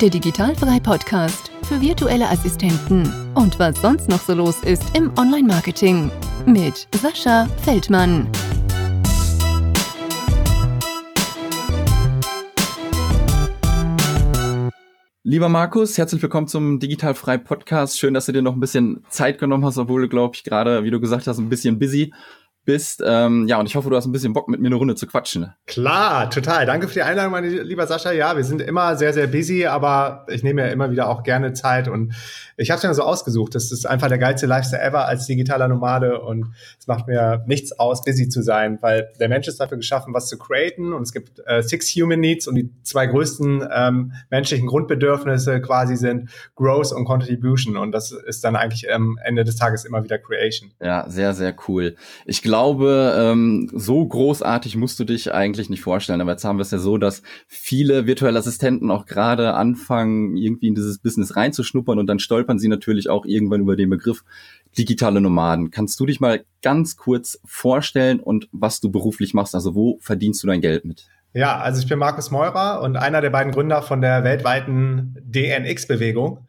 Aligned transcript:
der 0.00 0.10
Digitalfrei 0.10 0.80
Podcast 0.80 1.52
für 1.68 1.80
virtuelle 1.80 2.28
Assistenten 2.28 3.12
und 3.34 3.60
was 3.60 3.80
sonst 3.80 4.08
noch 4.08 4.20
so 4.20 4.34
los 4.34 4.60
ist 4.64 4.82
im 4.96 5.12
Online-Marketing 5.16 6.10
mit 6.46 6.88
Sascha 7.00 7.46
Feldmann. 7.62 8.28
Lieber 15.22 15.48
Markus, 15.48 15.96
herzlich 15.96 16.20
willkommen 16.20 16.48
zum 16.48 16.80
Digitalfrei 16.80 17.38
Podcast. 17.38 17.98
Schön, 17.98 18.14
dass 18.14 18.26
du 18.26 18.32
dir 18.32 18.42
noch 18.42 18.54
ein 18.54 18.60
bisschen 18.60 19.04
Zeit 19.08 19.38
genommen 19.38 19.64
hast, 19.64 19.78
obwohl 19.78 20.02
du, 20.02 20.08
glaube 20.08 20.34
ich, 20.34 20.42
gerade, 20.42 20.82
wie 20.82 20.90
du 20.90 21.00
gesagt 21.00 21.28
hast, 21.28 21.38
ein 21.38 21.48
bisschen 21.48 21.78
busy 21.78 22.12
bist. 22.64 23.02
Ähm, 23.04 23.46
ja, 23.48 23.58
und 23.60 23.66
ich 23.66 23.76
hoffe, 23.76 23.90
du 23.90 23.96
hast 23.96 24.06
ein 24.06 24.12
bisschen 24.12 24.32
Bock, 24.32 24.48
mit 24.48 24.60
mir 24.60 24.66
eine 24.66 24.76
Runde 24.76 24.94
zu 24.94 25.06
quatschen. 25.06 25.52
Klar, 25.66 26.30
total. 26.30 26.66
Danke 26.66 26.88
für 26.88 26.94
die 26.94 27.02
Einladung, 27.02 27.32
mein 27.32 27.44
lieber 27.44 27.86
Sascha. 27.86 28.12
Ja, 28.12 28.36
wir 28.36 28.44
sind 28.44 28.62
immer 28.62 28.96
sehr, 28.96 29.12
sehr 29.12 29.26
busy, 29.26 29.66
aber 29.66 30.26
ich 30.28 30.42
nehme 30.42 30.62
ja 30.62 30.68
immer 30.68 30.90
wieder 30.90 31.08
auch 31.08 31.22
gerne 31.22 31.52
Zeit 31.52 31.88
und 31.88 32.14
ich 32.56 32.70
habe 32.70 32.78
es 32.78 32.84
mir 32.84 32.94
so 32.94 33.02
ausgesucht. 33.02 33.54
Das 33.54 33.72
ist 33.72 33.86
einfach 33.86 34.08
der 34.08 34.18
geilste 34.18 34.46
Lifestyle 34.46 34.82
ever 34.82 35.06
als 35.06 35.26
digitaler 35.26 35.68
Nomade 35.68 36.20
und 36.20 36.54
es 36.78 36.86
macht 36.86 37.06
mir 37.06 37.44
nichts 37.46 37.78
aus, 37.78 38.02
busy 38.02 38.28
zu 38.28 38.42
sein, 38.42 38.78
weil 38.80 39.10
der 39.20 39.28
Mensch 39.28 39.48
ist 39.48 39.60
dafür 39.60 39.76
geschaffen, 39.76 40.14
was 40.14 40.28
zu 40.28 40.38
createn 40.38 40.92
und 40.92 41.02
es 41.02 41.12
gibt 41.12 41.42
äh, 41.46 41.62
Six 41.62 41.88
Human 41.96 42.20
Needs 42.20 42.46
und 42.46 42.54
die 42.54 42.70
zwei 42.82 43.06
größten 43.06 43.68
ähm, 43.72 44.12
menschlichen 44.30 44.66
Grundbedürfnisse 44.66 45.60
quasi 45.60 45.96
sind 45.96 46.30
Growth 46.54 46.92
und 46.92 47.04
Contribution 47.04 47.76
und 47.76 47.92
das 47.92 48.12
ist 48.12 48.44
dann 48.44 48.56
eigentlich 48.56 48.90
am 48.92 49.18
Ende 49.22 49.44
des 49.44 49.56
Tages 49.56 49.84
immer 49.84 50.02
wieder 50.04 50.18
Creation. 50.18 50.70
Ja, 50.80 51.04
sehr, 51.08 51.34
sehr 51.34 51.54
cool. 51.68 51.96
Ich 52.24 52.42
glaube, 52.42 52.53
ähm, 53.16 53.70
so 53.72 54.06
großartig 54.06 54.76
musst 54.76 54.98
du 55.00 55.04
dich 55.04 55.32
eigentlich 55.32 55.70
nicht 55.70 55.82
vorstellen, 55.82 56.20
aber 56.20 56.32
jetzt 56.32 56.44
haben 56.44 56.58
wir 56.58 56.62
es 56.62 56.70
ja 56.70 56.78
so, 56.78 56.98
dass 56.98 57.22
viele 57.46 58.06
virtuelle 58.06 58.38
Assistenten 58.38 58.90
auch 58.90 59.06
gerade 59.06 59.54
anfangen, 59.54 60.36
irgendwie 60.36 60.68
in 60.68 60.74
dieses 60.74 60.98
Business 60.98 61.36
reinzuschnuppern 61.36 61.98
und 61.98 62.06
dann 62.06 62.18
stolpern 62.18 62.58
sie 62.58 62.68
natürlich 62.68 63.08
auch 63.08 63.24
irgendwann 63.26 63.62
über 63.62 63.76
den 63.76 63.90
Begriff 63.90 64.24
digitale 64.76 65.20
Nomaden. 65.20 65.70
Kannst 65.70 65.98
du 66.00 66.06
dich 66.06 66.20
mal 66.20 66.44
ganz 66.62 66.96
kurz 66.96 67.40
vorstellen 67.44 68.20
und 68.20 68.48
was 68.52 68.80
du 68.80 68.90
beruflich 68.90 69.34
machst? 69.34 69.54
Also 69.54 69.74
wo 69.74 69.98
verdienst 70.00 70.42
du 70.42 70.46
dein 70.46 70.60
Geld 70.60 70.84
mit? 70.84 71.08
Ja, 71.32 71.58
also 71.58 71.80
ich 71.82 71.88
bin 71.88 71.98
Markus 71.98 72.30
Meurer 72.30 72.80
und 72.80 72.96
einer 72.96 73.20
der 73.20 73.30
beiden 73.30 73.52
Gründer 73.52 73.82
von 73.82 74.00
der 74.00 74.22
weltweiten 74.22 75.16
DNX-Bewegung. 75.24 76.46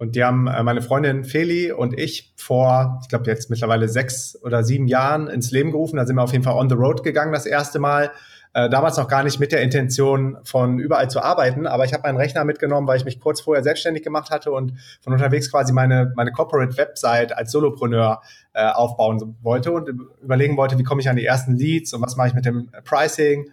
Und 0.00 0.16
die 0.16 0.24
haben 0.24 0.46
äh, 0.46 0.62
meine 0.62 0.80
Freundin 0.80 1.24
Feli 1.24 1.72
und 1.72 1.98
ich 1.98 2.32
vor, 2.38 3.00
ich 3.02 3.08
glaube 3.10 3.30
jetzt 3.30 3.50
mittlerweile 3.50 3.86
sechs 3.86 4.34
oder 4.42 4.64
sieben 4.64 4.88
Jahren 4.88 5.28
ins 5.28 5.50
Leben 5.50 5.72
gerufen. 5.72 5.98
Da 5.98 6.06
sind 6.06 6.16
wir 6.16 6.22
auf 6.22 6.32
jeden 6.32 6.42
Fall 6.42 6.54
on 6.54 6.70
the 6.70 6.74
road 6.74 7.02
gegangen 7.02 7.34
das 7.34 7.44
erste 7.44 7.78
Mal 7.78 8.10
äh, 8.54 8.70
damals 8.70 8.96
noch 8.96 9.08
gar 9.08 9.22
nicht 9.22 9.38
mit 9.38 9.52
der 9.52 9.60
Intention, 9.60 10.38
von 10.42 10.78
überall 10.78 11.10
zu 11.10 11.22
arbeiten, 11.22 11.66
aber 11.66 11.84
ich 11.84 11.92
habe 11.92 12.02
meinen 12.04 12.16
Rechner 12.16 12.44
mitgenommen, 12.44 12.88
weil 12.88 12.96
ich 12.96 13.04
mich 13.04 13.20
kurz 13.20 13.42
vorher 13.42 13.62
selbstständig 13.62 14.02
gemacht 14.02 14.30
hatte 14.30 14.52
und 14.52 14.72
von 15.02 15.12
unterwegs 15.12 15.50
quasi 15.50 15.74
meine, 15.74 16.12
meine 16.16 16.32
Corporate 16.32 16.76
Website 16.78 17.36
als 17.36 17.52
Solopreneur 17.52 18.22
äh, 18.54 18.70
aufbauen 18.70 19.36
wollte 19.42 19.70
und 19.70 19.88
überlegen 20.22 20.56
wollte, 20.56 20.78
wie 20.78 20.82
komme 20.82 21.02
ich 21.02 21.10
an 21.10 21.16
die 21.16 21.26
ersten 21.26 21.56
Leads 21.56 21.92
und 21.92 22.02
was 22.02 22.16
mache 22.16 22.28
ich 22.28 22.34
mit 22.34 22.46
dem 22.46 22.70
Pricing. 22.84 23.50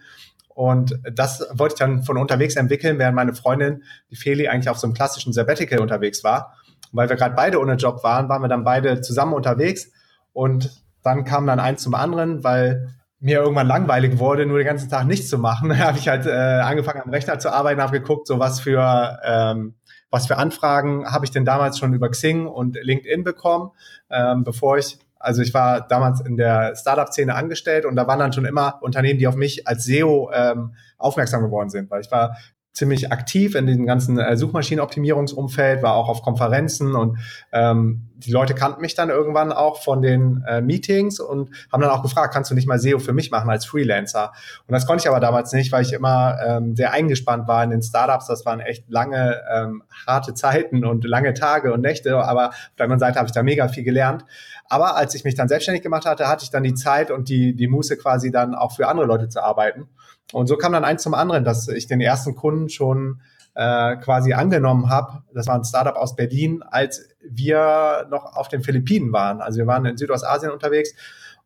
Und 0.58 0.98
das 1.12 1.46
wollte 1.52 1.74
ich 1.74 1.78
dann 1.78 2.02
von 2.02 2.16
unterwegs 2.16 2.56
entwickeln, 2.56 2.98
während 2.98 3.14
meine 3.14 3.32
Freundin, 3.32 3.84
die 4.10 4.16
Feli, 4.16 4.48
eigentlich 4.48 4.68
auf 4.68 4.76
so 4.76 4.88
einem 4.88 4.94
klassischen 4.94 5.32
Sabbatical 5.32 5.78
unterwegs 5.78 6.24
war. 6.24 6.56
Und 6.90 6.96
weil 6.96 7.08
wir 7.08 7.14
gerade 7.14 7.36
beide 7.36 7.60
ohne 7.60 7.74
Job 7.74 8.02
waren, 8.02 8.28
waren 8.28 8.42
wir 8.42 8.48
dann 8.48 8.64
beide 8.64 9.00
zusammen 9.00 9.34
unterwegs. 9.34 9.92
Und 10.32 10.82
dann 11.04 11.22
kam 11.22 11.46
dann 11.46 11.60
eins 11.60 11.84
zum 11.84 11.94
anderen, 11.94 12.42
weil 12.42 12.92
mir 13.20 13.38
irgendwann 13.38 13.68
langweilig 13.68 14.18
wurde, 14.18 14.46
nur 14.46 14.58
den 14.58 14.66
ganzen 14.66 14.90
Tag 14.90 15.06
nichts 15.06 15.28
zu 15.28 15.38
machen, 15.38 15.78
habe 15.84 15.96
ich 15.96 16.08
halt 16.08 16.26
äh, 16.26 16.30
angefangen 16.30 17.02
am 17.04 17.10
Rechner 17.10 17.38
zu 17.38 17.52
arbeiten, 17.52 17.80
habe 17.80 18.00
geguckt, 18.00 18.26
so 18.26 18.40
was 18.40 18.58
für 18.58 19.20
ähm, 19.22 19.76
was 20.10 20.26
für 20.26 20.38
Anfragen 20.38 21.06
habe 21.06 21.24
ich 21.24 21.30
denn 21.30 21.44
damals 21.44 21.78
schon 21.78 21.92
über 21.92 22.08
Xing 22.08 22.48
und 22.48 22.76
LinkedIn 22.82 23.22
bekommen, 23.22 23.70
ähm, 24.10 24.42
bevor 24.42 24.76
ich 24.78 24.98
also 25.18 25.42
ich 25.42 25.52
war 25.54 25.86
damals 25.86 26.20
in 26.20 26.36
der 26.36 26.74
Startup-Szene 26.76 27.34
angestellt 27.34 27.84
und 27.84 27.96
da 27.96 28.06
waren 28.06 28.18
dann 28.18 28.32
schon 28.32 28.44
immer 28.44 28.78
Unternehmen, 28.82 29.18
die 29.18 29.26
auf 29.26 29.36
mich 29.36 29.66
als 29.66 29.84
SEO 29.84 30.30
ähm, 30.32 30.74
aufmerksam 30.96 31.42
geworden 31.42 31.70
sind, 31.70 31.90
weil 31.90 32.00
ich 32.00 32.10
war 32.10 32.36
ziemlich 32.72 33.10
aktiv 33.10 33.54
in 33.54 33.66
diesem 33.66 33.86
ganzen 33.86 34.18
äh, 34.18 34.36
Suchmaschinenoptimierungsumfeld, 34.36 35.82
war 35.82 35.94
auch 35.94 36.08
auf 36.08 36.22
Konferenzen 36.22 36.94
und 36.94 37.18
ähm, 37.52 38.08
die 38.18 38.32
Leute 38.32 38.54
kannten 38.54 38.80
mich 38.80 38.94
dann 38.94 39.10
irgendwann 39.10 39.52
auch 39.52 39.82
von 39.82 40.02
den 40.02 40.44
äh, 40.46 40.60
Meetings 40.60 41.20
und 41.20 41.50
haben 41.72 41.80
dann 41.80 41.90
auch 41.90 42.02
gefragt, 42.02 42.32
kannst 42.32 42.50
du 42.50 42.54
nicht 42.54 42.66
mal 42.66 42.78
SEO 42.78 42.98
für 42.98 43.12
mich 43.12 43.30
machen 43.30 43.50
als 43.50 43.64
Freelancer? 43.64 44.32
Und 44.66 44.72
das 44.72 44.86
konnte 44.86 45.02
ich 45.02 45.08
aber 45.08 45.20
damals 45.20 45.52
nicht, 45.52 45.72
weil 45.72 45.82
ich 45.82 45.92
immer 45.92 46.36
ähm, 46.44 46.76
sehr 46.76 46.92
eingespannt 46.92 47.48
war 47.48 47.62
in 47.64 47.70
den 47.70 47.82
Startups. 47.82 48.26
Das 48.26 48.44
waren 48.44 48.60
echt 48.60 48.88
lange, 48.88 49.40
ähm, 49.52 49.82
harte 50.06 50.34
Zeiten 50.34 50.84
und 50.84 51.04
lange 51.04 51.34
Tage 51.34 51.72
und 51.72 51.80
Nächte, 51.80 52.16
aber 52.16 52.48
auf 52.48 52.72
der 52.76 52.84
anderen 52.84 53.00
Seite 53.00 53.18
habe 53.18 53.26
ich 53.26 53.32
da 53.32 53.42
mega 53.42 53.68
viel 53.68 53.84
gelernt. 53.84 54.24
Aber 54.68 54.96
als 54.96 55.14
ich 55.14 55.24
mich 55.24 55.34
dann 55.34 55.48
selbstständig 55.48 55.82
gemacht 55.82 56.04
hatte, 56.04 56.28
hatte 56.28 56.44
ich 56.44 56.50
dann 56.50 56.62
die 56.62 56.74
Zeit 56.74 57.10
und 57.10 57.28
die, 57.28 57.54
die 57.54 57.68
Muße 57.68 57.96
quasi 57.96 58.30
dann 58.30 58.54
auch 58.54 58.76
für 58.76 58.88
andere 58.88 59.06
Leute 59.06 59.28
zu 59.28 59.42
arbeiten. 59.42 59.88
Und 60.32 60.46
so 60.46 60.56
kam 60.56 60.72
dann 60.72 60.84
eins 60.84 61.02
zum 61.02 61.14
anderen, 61.14 61.44
dass 61.44 61.68
ich 61.68 61.86
den 61.86 62.00
ersten 62.00 62.34
Kunden 62.34 62.68
schon 62.68 63.20
äh, 63.54 63.96
quasi 63.96 64.34
angenommen 64.34 64.88
habe. 64.88 65.22
Das 65.34 65.46
war 65.46 65.54
ein 65.54 65.64
Startup 65.64 65.96
aus 65.96 66.16
Berlin, 66.16 66.62
als 66.62 67.08
wir 67.20 68.06
noch 68.10 68.36
auf 68.36 68.48
den 68.48 68.62
Philippinen 68.62 69.12
waren. 69.12 69.40
Also 69.40 69.58
wir 69.58 69.66
waren 69.66 69.84
in 69.86 69.96
Südostasien 69.96 70.52
unterwegs. 70.52 70.94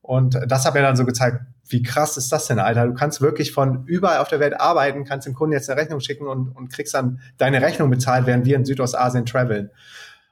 Und 0.02 0.38
das 0.48 0.66
hat 0.66 0.74
mir 0.74 0.82
dann 0.82 0.96
so 0.96 1.06
gezeigt, 1.06 1.42
wie 1.68 1.82
krass 1.82 2.16
ist 2.16 2.32
das 2.32 2.48
denn, 2.48 2.58
Alter? 2.58 2.86
Du 2.86 2.94
kannst 2.94 3.20
wirklich 3.22 3.52
von 3.52 3.84
überall 3.86 4.18
auf 4.18 4.28
der 4.28 4.40
Welt 4.40 4.60
arbeiten, 4.60 5.04
kannst 5.04 5.26
dem 5.26 5.34
Kunden 5.34 5.54
jetzt 5.54 5.70
eine 5.70 5.80
Rechnung 5.80 6.00
schicken 6.00 6.26
und, 6.26 6.48
und 6.50 6.72
kriegst 6.72 6.92
dann 6.92 7.20
deine 7.38 7.62
Rechnung 7.62 7.88
bezahlt, 7.88 8.26
während 8.26 8.44
wir 8.44 8.56
in 8.56 8.64
Südostasien 8.64 9.24
traveln. 9.24 9.70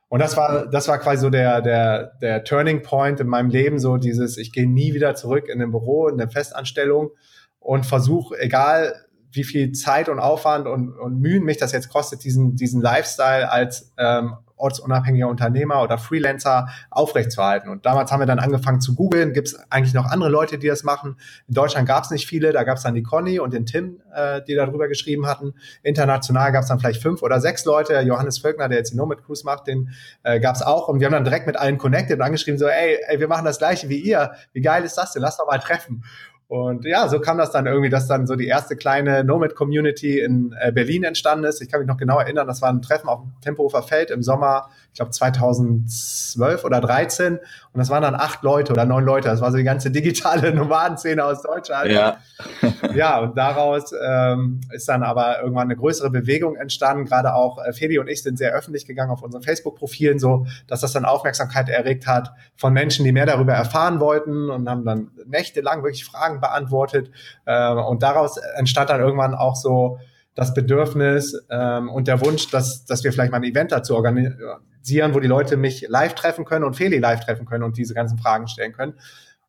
Und 0.09 0.19
das 0.19 0.37
war, 0.37 0.67
das 0.67 0.89
war 0.89 0.99
quasi 0.99 1.23
so 1.23 1.31
der, 1.31 1.63
der, 1.63 2.13
der 2.21 2.43
Turning 2.43 2.83
Point 2.83 3.21
in 3.21 3.29
meinem 3.29 3.49
Leben, 3.49 3.79
so 3.79 3.97
dieses, 3.97 4.39
ich 4.39 4.53
gehe 4.53 4.69
nie 4.69 4.93
wieder 4.93 5.15
zurück 5.15 5.49
in 5.49 5.63
ein 5.63 5.71
Büro, 5.71 6.09
in 6.09 6.21
eine 6.21 6.29
Festanstellung, 6.29 7.11
und 7.61 7.87
versuche, 7.87 8.39
egal 8.41 9.07
wie 9.33 9.45
viel 9.45 9.73
Zeit 9.73 10.09
und 10.09 10.19
Aufwand 10.19 10.67
und, 10.67 10.99
und 10.99 11.21
Mühen 11.21 11.45
mich 11.45 11.57
das 11.57 11.73
jetzt 11.73 11.89
kostet, 11.89 12.25
diesen, 12.25 12.57
diesen 12.57 12.83
Lifestyle 12.83 13.51
als 13.51 13.93
ähm, 13.97 14.35
ortsunabhängiger 14.61 15.29
Unternehmer 15.29 15.83
oder 15.83 15.99
Freelancer 15.99 16.69
aufrechtzuerhalten. 16.91 17.71
Und 17.71 17.87
damals 17.87 18.13
haben 18.13 18.21
wir 18.21 18.27
dann 18.27 18.39
angefangen 18.39 18.81
zu 18.81 18.95
googeln, 18.95 19.33
gibt 19.33 19.49
es 19.49 19.71
eigentlich 19.71 19.95
noch 19.95 20.07
andere 20.07 20.31
Leute, 20.31 20.59
die 20.59 20.67
das 20.67 20.85
machen. 20.85 21.17
In 21.49 21.55
Deutschland 21.55 21.89
gab 21.89 22.05
es 22.05 22.11
nicht 22.11 22.27
viele, 22.27 22.53
da 22.53 22.63
gab 22.63 22.77
es 22.77 22.83
dann 22.83 22.95
die 22.95 23.03
Conny 23.03 23.41
und 23.41 23.53
den 23.53 23.67
Tim, 23.67 24.01
äh, 24.15 24.43
die 24.43 24.55
darüber 24.55 24.89
geschrieben 24.89 25.27
hatten. 25.27 25.55
International 25.83 26.53
gab 26.53 26.63
es 26.63 26.69
dann 26.69 26.79
vielleicht 26.79 27.03
fünf 27.03 27.23
oder 27.23 27.41
sechs 27.41 27.65
Leute. 27.65 27.99
Johannes 28.01 28.39
Völkner, 28.39 28.69
der 28.69 28.79
jetzt 28.79 28.93
die 28.93 28.97
Nomad 28.97 29.25
Cruise 29.25 29.45
macht, 29.45 29.67
den 29.67 29.91
äh, 30.23 30.41
gab 30.41 30.57
es 30.57 30.63
auch. 30.63 30.89
Und 30.89 31.01
wir 31.01 31.07
haben 31.07 31.15
dann 31.15 31.25
direkt 31.25 31.47
mit 31.47 31.57
allen 31.57 31.79
connected 31.79 32.19
und 32.19 32.23
angeschrieben, 32.23 32.59
so, 32.59 32.67
ey, 32.67 32.99
ey, 33.09 33.19
wir 33.19 33.29
machen 33.29 33.45
das 33.45 33.59
gleiche 33.59 33.89
wie 33.89 33.99
ihr. 33.99 34.33
Wie 34.53 34.61
geil 34.61 34.85
ist 34.85 34.99
das 34.99 35.13
denn? 35.13 35.23
Lass 35.23 35.39
doch 35.39 35.47
mal 35.47 35.59
treffen. 35.59 36.05
Und 36.51 36.85
ja, 36.85 37.07
so 37.07 37.21
kam 37.21 37.39
das 37.39 37.53
dann 37.53 37.69
irgendwie, 37.69 37.91
dass 37.91 38.09
dann 38.09 38.27
so 38.27 38.35
die 38.35 38.49
erste 38.49 38.75
kleine 38.75 39.23
Nomad-Community 39.23 40.19
in 40.19 40.53
äh, 40.61 40.73
Berlin 40.73 41.05
entstanden 41.05 41.45
ist. 41.45 41.63
Ich 41.63 41.71
kann 41.71 41.79
mich 41.79 41.87
noch 41.87 41.97
genau 41.97 42.19
erinnern, 42.19 42.49
das 42.49 42.61
war 42.61 42.71
ein 42.71 42.83
Treffen 42.83 43.09
auf 43.09 43.21
dem 43.21 43.31
Tempelhofer 43.41 43.85
Feld 43.85 44.11
im 44.11 44.21
Sommer, 44.25 44.69
ich 44.89 44.97
glaube 44.97 45.13
2012 45.13 46.65
oder 46.65 46.81
13. 46.81 47.39
Und 47.73 47.79
das 47.79 47.89
waren 47.89 48.03
dann 48.03 48.17
acht 48.17 48.43
Leute 48.43 48.73
oder 48.73 48.85
neun 48.85 49.05
Leute. 49.05 49.29
Das 49.29 49.41
war 49.41 49.53
so 49.53 49.57
die 49.57 49.65
ganze 49.65 49.93
digitale 49.93 50.53
Nomadenszene 50.55 51.25
aus 51.25 51.43
Deutschland. 51.43 51.91
Ja, 51.91 52.17
ja 52.95 53.21
und 53.21 53.39
daraus 53.39 53.93
ähm, 53.93 54.61
ist 54.73 54.89
dann 54.89 55.05
aber 55.05 55.41
irgendwann 55.41 55.69
eine 55.69 55.77
größere 55.77 56.11
Bewegung 56.11 56.57
entstanden. 56.57 57.05
Gerade 57.05 57.35
auch 57.35 57.65
äh, 57.65 57.73
Feli 57.73 58.01
und 58.01 58.09
ich 58.09 58.25
sind 58.25 58.39
sehr 58.39 58.53
öffentlich 58.53 58.87
gegangen 58.87 59.13
auf 59.13 59.23
unseren 59.23 59.43
Facebook-Profilen, 59.43 60.19
so 60.19 60.47
dass 60.67 60.81
das 60.81 60.93
dann 60.93 61.05
Aufmerksamkeit 61.05 61.69
erregt 61.69 62.09
hat 62.09 62.33
von 62.57 62.73
Menschen, 62.73 63.05
die 63.05 63.13
mehr 63.13 63.27
darüber 63.27 63.53
erfahren 63.53 64.01
wollten 64.01 64.51
und 64.51 64.69
haben 64.69 64.85
dann 64.85 65.13
nächtelang 65.27 65.85
wirklich 65.85 66.05
Fragen 66.05 66.41
beantwortet. 66.41 67.13
Äh, 67.45 67.73
und 67.73 68.03
daraus 68.03 68.37
entstand 68.57 68.91
dann 68.91 69.01
irgendwann 69.01 69.35
auch 69.37 69.55
so 69.55 70.01
das 70.35 70.55
Bedürfnis 70.55 71.37
ähm, 71.51 71.89
und 71.89 72.09
der 72.09 72.21
Wunsch, 72.25 72.51
dass, 72.51 72.85
dass 72.85 73.05
wir 73.05 73.13
vielleicht 73.13 73.33
mal 73.33 73.39
ein 73.39 73.45
Event 73.45 73.73
dazu 73.73 73.97
organisieren, 73.97 75.15
wo 75.15 75.21
die 75.21 75.29
Leute 75.29 75.57
mich 75.57 75.87
live 75.89 76.15
treffen 76.15 76.45
können 76.45 76.65
und 76.65 76.75
Feli 76.75 76.99
live 76.99 77.21
treffen 77.21 77.47
können 77.47 77.65
und 77.65 77.77
diese 77.77 77.95
ganzen 77.95 78.19
Fragen 78.19 78.47
stellen 78.49 78.73
können. 78.73 78.95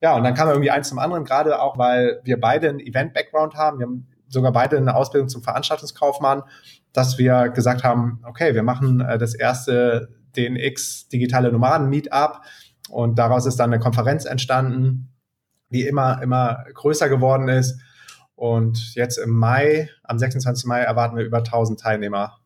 Ja, 0.02 0.16
und 0.16 0.24
dann 0.24 0.34
kam 0.34 0.50
irgendwie 0.50 0.72
eins 0.72 0.90
zum 0.90 0.98
anderen, 0.98 1.24
gerade 1.24 1.62
auch, 1.62 1.78
weil 1.78 2.22
wir 2.24 2.40
beide 2.40 2.70
einen 2.70 2.80
Event-Background 2.80 3.56
haben. 3.56 3.80
Wir 3.80 3.86
haben 3.86 4.08
sogar 4.28 4.52
beide 4.52 4.78
eine 4.78 4.96
Ausbildung 4.96 5.30
zum 5.30 5.44
Veranstaltungskaufmann, 5.44 6.44
dass 6.94 7.18
wir 7.18 7.50
gesagt 7.50 7.84
haben, 7.84 8.22
okay, 8.26 8.56
wir 8.56 8.64
machen 8.64 9.02
äh, 9.02 9.18
das 9.18 9.36
erste 9.36 10.10
DNX 10.36 11.10
Digitale 11.10 11.52
Nomaden 11.52 11.90
Meetup 11.90 12.42
und 12.90 13.20
daraus 13.20 13.46
ist 13.46 13.58
dann 13.58 13.72
eine 13.72 13.82
Konferenz 13.82 14.26
entstanden, 14.26 15.14
die 15.70 15.86
immer, 15.86 16.22
immer 16.22 16.66
größer 16.74 17.08
geworden 17.08 17.48
ist. 17.48 17.80
Und 18.42 18.96
jetzt 18.96 19.20
im 19.20 19.30
Mai, 19.30 19.92
am 20.04 20.18
26. 20.18 20.66
Mai, 20.66 20.80
erwarten 20.80 21.16
wir 21.16 21.24
über 21.24 21.38
1000 21.38 21.80
Teilnehmer 21.80 22.40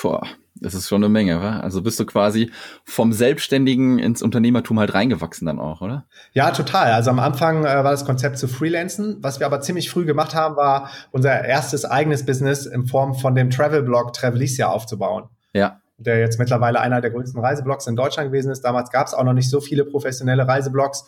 Boah, 0.00 0.22
das 0.54 0.74
ist 0.74 0.88
schon 0.88 1.02
eine 1.02 1.08
Menge, 1.08 1.40
wa? 1.40 1.58
Also 1.58 1.82
bist 1.82 1.98
du 1.98 2.06
quasi 2.06 2.52
vom 2.84 3.12
Selbstständigen 3.12 3.98
ins 3.98 4.22
Unternehmertum 4.22 4.78
halt 4.78 4.94
reingewachsen 4.94 5.46
dann 5.46 5.58
auch, 5.58 5.80
oder? 5.80 6.06
Ja, 6.34 6.52
total. 6.52 6.92
Also 6.92 7.10
am 7.10 7.18
Anfang 7.18 7.64
äh, 7.64 7.82
war 7.82 7.90
das 7.90 8.04
Konzept 8.04 8.38
zu 8.38 8.46
Freelancen. 8.46 9.18
Was 9.22 9.40
wir 9.40 9.46
aber 9.46 9.60
ziemlich 9.60 9.90
früh 9.90 10.04
gemacht 10.04 10.36
haben, 10.36 10.54
war 10.54 10.88
unser 11.10 11.44
erstes 11.44 11.84
eigenes 11.84 12.24
Business 12.24 12.64
in 12.64 12.86
Form 12.86 13.16
von 13.16 13.34
dem 13.34 13.50
Travel-Blog 13.50 14.12
Travelicia 14.12 14.68
aufzubauen. 14.68 15.30
Ja. 15.52 15.80
Der 15.98 16.20
jetzt 16.20 16.38
mittlerweile 16.38 16.78
einer 16.78 17.00
der 17.00 17.10
größten 17.10 17.40
Reiseblogs 17.40 17.88
in 17.88 17.96
Deutschland 17.96 18.30
gewesen 18.30 18.52
ist. 18.52 18.60
Damals 18.60 18.92
gab 18.92 19.08
es 19.08 19.14
auch 19.14 19.24
noch 19.24 19.32
nicht 19.32 19.50
so 19.50 19.60
viele 19.60 19.84
professionelle 19.84 20.46
Reiseblogs. 20.46 21.06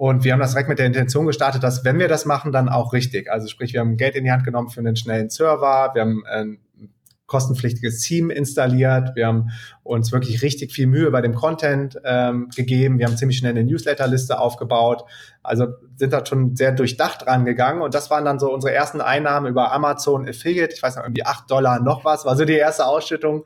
Und 0.00 0.24
wir 0.24 0.32
haben 0.32 0.40
das 0.40 0.52
direkt 0.52 0.70
mit 0.70 0.78
der 0.78 0.86
Intention 0.86 1.26
gestartet, 1.26 1.62
dass 1.62 1.84
wenn 1.84 1.98
wir 1.98 2.08
das 2.08 2.24
machen, 2.24 2.52
dann 2.52 2.70
auch 2.70 2.94
richtig. 2.94 3.30
Also 3.30 3.48
sprich, 3.48 3.74
wir 3.74 3.80
haben 3.80 3.98
Geld 3.98 4.14
in 4.14 4.24
die 4.24 4.32
Hand 4.32 4.44
genommen 4.44 4.70
für 4.70 4.80
einen 4.80 4.96
schnellen 4.96 5.28
Server, 5.28 5.90
wir 5.92 6.00
haben 6.00 6.24
ein 6.24 6.58
kostenpflichtiges 7.26 8.00
Team 8.00 8.30
installiert, 8.30 9.14
wir 9.14 9.26
haben 9.26 9.50
uns 9.82 10.10
wirklich 10.10 10.40
richtig 10.40 10.72
viel 10.72 10.86
Mühe 10.86 11.10
bei 11.10 11.20
dem 11.20 11.34
Content 11.34 12.00
ähm, 12.02 12.48
gegeben, 12.56 12.98
wir 12.98 13.04
haben 13.04 13.18
ziemlich 13.18 13.36
schnell 13.36 13.50
eine 13.50 13.62
Newsletterliste 13.62 14.40
aufgebaut, 14.40 15.04
also 15.42 15.66
sind 15.96 16.14
da 16.14 16.24
schon 16.24 16.56
sehr 16.56 16.72
durchdacht 16.72 17.26
rangegangen 17.26 17.82
und 17.82 17.92
das 17.92 18.10
waren 18.10 18.24
dann 18.24 18.38
so 18.38 18.50
unsere 18.50 18.72
ersten 18.72 19.02
Einnahmen 19.02 19.48
über 19.50 19.70
Amazon 19.70 20.26
Affiliate, 20.26 20.72
ich 20.72 20.82
weiß 20.82 20.96
noch, 20.96 21.04
irgendwie 21.04 21.26
acht 21.26 21.50
Dollar 21.50 21.78
noch 21.78 22.06
was, 22.06 22.24
war 22.24 22.36
so 22.36 22.46
die 22.46 22.54
erste 22.54 22.86
Ausschüttung 22.86 23.44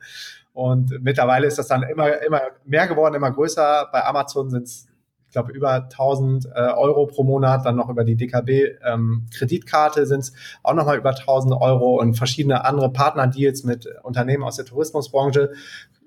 und 0.53 1.01
mittlerweile 1.01 1.47
ist 1.47 1.57
das 1.57 1.67
dann 1.67 1.83
immer, 1.83 2.21
immer 2.21 2.43
mehr 2.63 2.87
geworden, 2.87 3.15
immer 3.15 3.31
größer. 3.31 3.89
Bei 3.91 4.05
Amazon 4.05 4.49
sind 4.49 4.63
es 4.63 4.87
glaube, 5.35 5.51
über 5.51 5.73
1000 5.73 6.45
äh, 6.45 6.59
Euro 6.59 7.05
pro 7.05 7.23
Monat, 7.23 7.65
dann 7.65 7.75
noch 7.75 7.89
über 7.89 8.03
die 8.03 8.15
DKB 8.15 8.79
ähm, 8.83 9.27
sind 9.31 10.19
es 10.19 10.33
auch 10.63 10.73
nochmal 10.73 10.97
über 10.97 11.11
1000 11.11 11.53
Euro 11.53 11.99
und 11.99 12.15
verschiedene 12.15 12.65
andere 12.65 12.91
Partnerdeals 12.91 13.63
mit 13.63 13.87
Unternehmen 14.03 14.43
aus 14.43 14.55
der 14.55 14.65
Tourismusbranche 14.65 15.51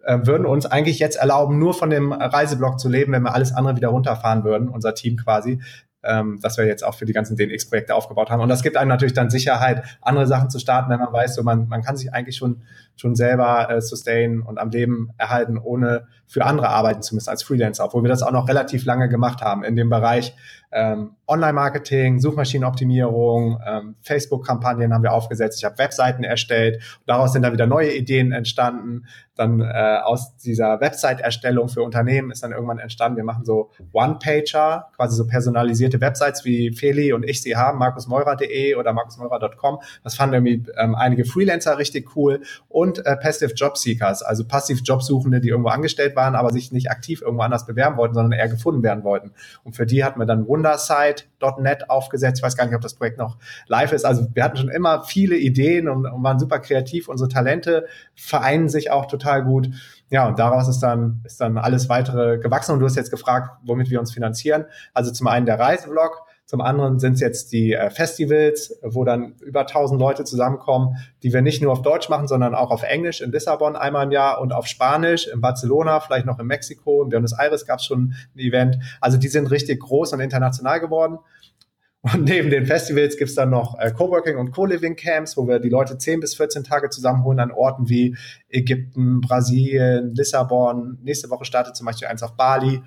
äh, 0.04 0.18
würden 0.22 0.46
uns 0.46 0.64
eigentlich 0.64 0.98
jetzt 0.98 1.16
erlauben, 1.16 1.58
nur 1.58 1.74
von 1.74 1.90
dem 1.90 2.12
Reiseblock 2.12 2.80
zu 2.80 2.88
leben, 2.88 3.12
wenn 3.12 3.22
wir 3.22 3.34
alles 3.34 3.52
andere 3.52 3.76
wieder 3.76 3.88
runterfahren 3.88 4.44
würden, 4.44 4.68
unser 4.68 4.94
Team 4.94 5.16
quasi 5.16 5.60
ähm, 6.02 6.38
das 6.42 6.58
wir 6.58 6.66
jetzt 6.66 6.84
auch 6.84 6.94
für 6.94 7.04
die 7.04 7.12
ganzen 7.12 7.36
DNX-Projekte 7.36 7.94
aufgebaut 7.94 8.30
haben. 8.30 8.40
Und 8.40 8.48
das 8.48 8.62
gibt 8.62 8.76
einem 8.76 8.88
natürlich 8.88 9.14
dann 9.14 9.30
Sicherheit, 9.30 9.84
andere 10.00 10.26
Sachen 10.26 10.50
zu 10.50 10.58
starten, 10.58 10.90
wenn 10.90 10.98
man 10.98 11.12
weiß, 11.12 11.34
so 11.34 11.42
man, 11.42 11.68
man 11.68 11.82
kann 11.82 11.96
sich 11.96 12.12
eigentlich 12.12 12.36
schon, 12.36 12.62
schon 12.96 13.14
selber 13.14 13.70
äh, 13.70 13.80
sustain 13.80 14.42
und 14.42 14.58
am 14.58 14.70
Leben 14.70 15.10
erhalten, 15.18 15.58
ohne 15.58 16.06
für 16.26 16.44
andere 16.44 16.68
arbeiten 16.68 17.02
zu 17.02 17.14
müssen 17.14 17.30
als 17.30 17.42
Freelancer, 17.42 17.84
obwohl 17.84 18.02
wir 18.02 18.08
das 18.10 18.22
auch 18.22 18.32
noch 18.32 18.48
relativ 18.48 18.84
lange 18.84 19.08
gemacht 19.08 19.42
haben 19.42 19.64
in 19.64 19.76
dem 19.76 19.90
Bereich 19.90 20.34
ähm, 20.70 21.16
Online-Marketing, 21.28 22.18
Suchmaschinenoptimierung, 22.20 23.60
ähm, 23.66 23.96
Facebook-Kampagnen 24.00 24.94
haben 24.94 25.02
wir 25.02 25.12
aufgesetzt. 25.12 25.58
Ich 25.58 25.64
habe 25.64 25.78
Webseiten 25.78 26.24
erstellt. 26.24 26.82
Daraus 27.06 27.34
sind 27.34 27.42
dann 27.42 27.52
wieder 27.52 27.66
neue 27.66 27.94
Ideen 27.94 28.32
entstanden. 28.32 29.04
Dann 29.38 29.60
äh, 29.60 29.98
aus 30.02 30.36
dieser 30.38 30.80
Website-Erstellung 30.80 31.68
für 31.68 31.84
Unternehmen 31.84 32.32
ist 32.32 32.42
dann 32.42 32.50
irgendwann 32.50 32.80
entstanden, 32.80 33.18
wir 33.18 33.24
machen 33.24 33.44
so 33.44 33.70
One-Pager, 33.92 34.88
quasi 34.96 35.16
so 35.16 35.28
personalisierte 35.28 36.00
Websites, 36.00 36.44
wie 36.44 36.72
Feli 36.72 37.12
und 37.12 37.22
ich 37.24 37.40
sie 37.40 37.54
haben, 37.54 37.78
markusmeurer.de 37.78 38.74
oder 38.74 38.92
markusmeurer.com. 38.92 39.78
Das 40.02 40.16
fanden 40.16 40.34
irgendwie 40.34 40.68
ähm, 40.76 40.96
einige 40.96 41.24
Freelancer 41.24 41.78
richtig 41.78 42.16
cool. 42.16 42.40
Und 42.68 43.06
äh, 43.06 43.16
Passive 43.16 43.52
Job 43.54 43.78
Seekers, 43.78 44.22
also 44.22 44.44
passiv 44.44 44.80
Jobsuchende, 44.82 45.40
die 45.40 45.50
irgendwo 45.50 45.70
angestellt 45.70 46.16
waren, 46.16 46.34
aber 46.34 46.50
sich 46.50 46.72
nicht 46.72 46.90
aktiv 46.90 47.22
irgendwo 47.22 47.42
anders 47.42 47.64
bewerben 47.64 47.96
wollten, 47.96 48.14
sondern 48.14 48.36
eher 48.36 48.48
gefunden 48.48 48.82
werden 48.82 49.04
wollten. 49.04 49.32
Und 49.62 49.76
für 49.76 49.86
die 49.86 50.02
hatten 50.02 50.18
wir 50.18 50.26
dann 50.26 50.42
Wundersite.net 51.40 51.90
aufgesetzt. 51.90 52.38
Ich 52.38 52.42
weiß 52.42 52.56
gar 52.56 52.66
nicht, 52.66 52.74
ob 52.74 52.80
das 52.80 52.94
Projekt 52.94 53.18
noch 53.18 53.36
live 53.66 53.92
ist. 53.92 54.04
Also 54.04 54.28
wir 54.34 54.44
hatten 54.44 54.56
schon 54.56 54.68
immer 54.68 55.04
viele 55.04 55.36
Ideen 55.36 55.88
und, 55.88 56.06
und 56.06 56.22
waren 56.22 56.38
super 56.38 56.58
kreativ. 56.58 57.08
Unsere 57.08 57.28
Talente 57.28 57.86
vereinen 58.14 58.68
sich 58.68 58.90
auch 58.90 59.06
total 59.06 59.44
gut. 59.44 59.70
Ja, 60.10 60.26
und 60.26 60.38
daraus 60.38 60.68
ist 60.68 60.80
dann, 60.80 61.20
ist 61.24 61.40
dann 61.40 61.58
alles 61.58 61.88
weitere 61.88 62.38
gewachsen. 62.38 62.72
Und 62.72 62.80
du 62.80 62.86
hast 62.86 62.96
jetzt 62.96 63.10
gefragt, 63.10 63.50
womit 63.64 63.90
wir 63.90 64.00
uns 64.00 64.12
finanzieren. 64.12 64.64
Also 64.94 65.12
zum 65.12 65.26
einen 65.26 65.46
der 65.46 65.58
Reisevlog, 65.58 66.22
zum 66.48 66.62
anderen 66.62 66.98
sind 66.98 67.12
es 67.12 67.20
jetzt 67.20 67.52
die 67.52 67.74
äh, 67.74 67.90
Festivals, 67.90 68.80
wo 68.82 69.04
dann 69.04 69.34
über 69.42 69.60
1000 69.60 70.00
Leute 70.00 70.24
zusammenkommen, 70.24 70.96
die 71.22 71.34
wir 71.34 71.42
nicht 71.42 71.60
nur 71.60 71.70
auf 71.70 71.82
Deutsch 71.82 72.08
machen, 72.08 72.26
sondern 72.26 72.54
auch 72.54 72.70
auf 72.70 72.84
Englisch 72.84 73.20
in 73.20 73.30
Lissabon 73.30 73.76
einmal 73.76 74.06
im 74.06 74.12
Jahr 74.12 74.40
und 74.40 74.54
auf 74.54 74.66
Spanisch 74.66 75.26
in 75.26 75.42
Barcelona, 75.42 76.00
vielleicht 76.00 76.24
noch 76.24 76.38
in 76.38 76.46
Mexiko. 76.46 77.02
In 77.02 77.10
Buenos 77.10 77.34
Aires 77.38 77.66
gab 77.66 77.80
es 77.80 77.84
schon 77.84 78.14
ein 78.34 78.38
Event. 78.38 78.78
Also 78.98 79.18
die 79.18 79.28
sind 79.28 79.50
richtig 79.50 79.80
groß 79.80 80.14
und 80.14 80.20
international 80.20 80.80
geworden. 80.80 81.18
Und 82.00 82.24
neben 82.24 82.48
den 82.48 82.64
Festivals 82.64 83.18
gibt's 83.18 83.34
dann 83.34 83.50
noch 83.50 83.78
äh, 83.78 83.90
Coworking 83.90 84.38
und 84.38 84.50
Co-Living 84.52 84.96
Camps, 84.96 85.36
wo 85.36 85.46
wir 85.46 85.58
die 85.58 85.68
Leute 85.68 85.98
10 85.98 86.20
bis 86.20 86.34
14 86.34 86.64
Tage 86.64 86.88
zusammenholen 86.88 87.40
an 87.40 87.50
Orten 87.50 87.90
wie 87.90 88.16
Ägypten, 88.48 89.20
Brasilien, 89.20 90.14
Lissabon. 90.14 90.96
Nächste 91.02 91.28
Woche 91.28 91.44
startet 91.44 91.76
zum 91.76 91.84
Beispiel 91.84 92.08
eins 92.08 92.22
auf 92.22 92.38
Bali, 92.38 92.80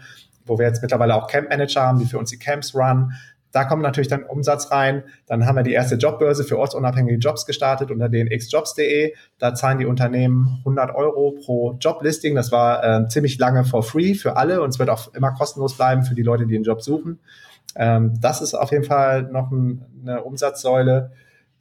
wo 0.48 0.58
wir 0.58 0.66
jetzt 0.66 0.82
mittlerweile 0.82 1.14
auch 1.14 1.28
Camp 1.28 1.50
Manager 1.50 1.84
haben, 1.84 2.00
die 2.00 2.06
für 2.06 2.18
uns 2.18 2.32
die 2.32 2.40
Camps 2.40 2.74
run. 2.74 3.12
Da 3.52 3.66
kommt 3.66 3.84
natürlich 3.84 4.08
dann 4.08 4.24
Umsatz 4.24 4.72
rein. 4.72 5.04
Dann 5.28 5.46
haben 5.46 5.56
wir 5.56 5.64
die 5.64 5.74
erste 5.74 5.96
Jobbörse 5.96 6.44
für 6.44 6.58
ortsunabhängige 6.58 7.18
Jobs 7.18 7.46
gestartet 7.46 7.92
unter 7.92 8.10
den 8.10 8.30
xjobs.de. 8.30 9.14
Da 9.40 9.54
zahlen 9.54 9.80
die 9.80 9.86
Unternehmen 9.86 10.60
100 10.60 10.96
Euro 10.96 11.38
pro 11.44 11.74
Joblisting. 11.80 12.36
Das 12.36 12.52
war 12.52 12.84
äh, 12.84 13.08
ziemlich 13.08 13.38
lange 13.38 13.64
for 13.64 13.84
free 13.84 14.14
für 14.14 14.38
alle 14.38 14.62
und 14.62 14.70
es 14.70 14.80
wird 14.80 14.90
auch 14.90 15.14
immer 15.14 15.32
kostenlos 15.32 15.76
bleiben 15.76 16.04
für 16.04 16.16
die 16.16 16.24
Leute, 16.24 16.48
die 16.48 16.56
einen 16.56 16.64
Job 16.64 16.82
suchen. 16.82 17.20
Ähm, 17.76 18.14
das 18.20 18.42
ist 18.42 18.54
auf 18.54 18.72
jeden 18.72 18.84
Fall 18.84 19.24
noch 19.24 19.52
ein, 19.52 19.86
eine 20.02 20.24
Umsatzsäule. 20.24 21.12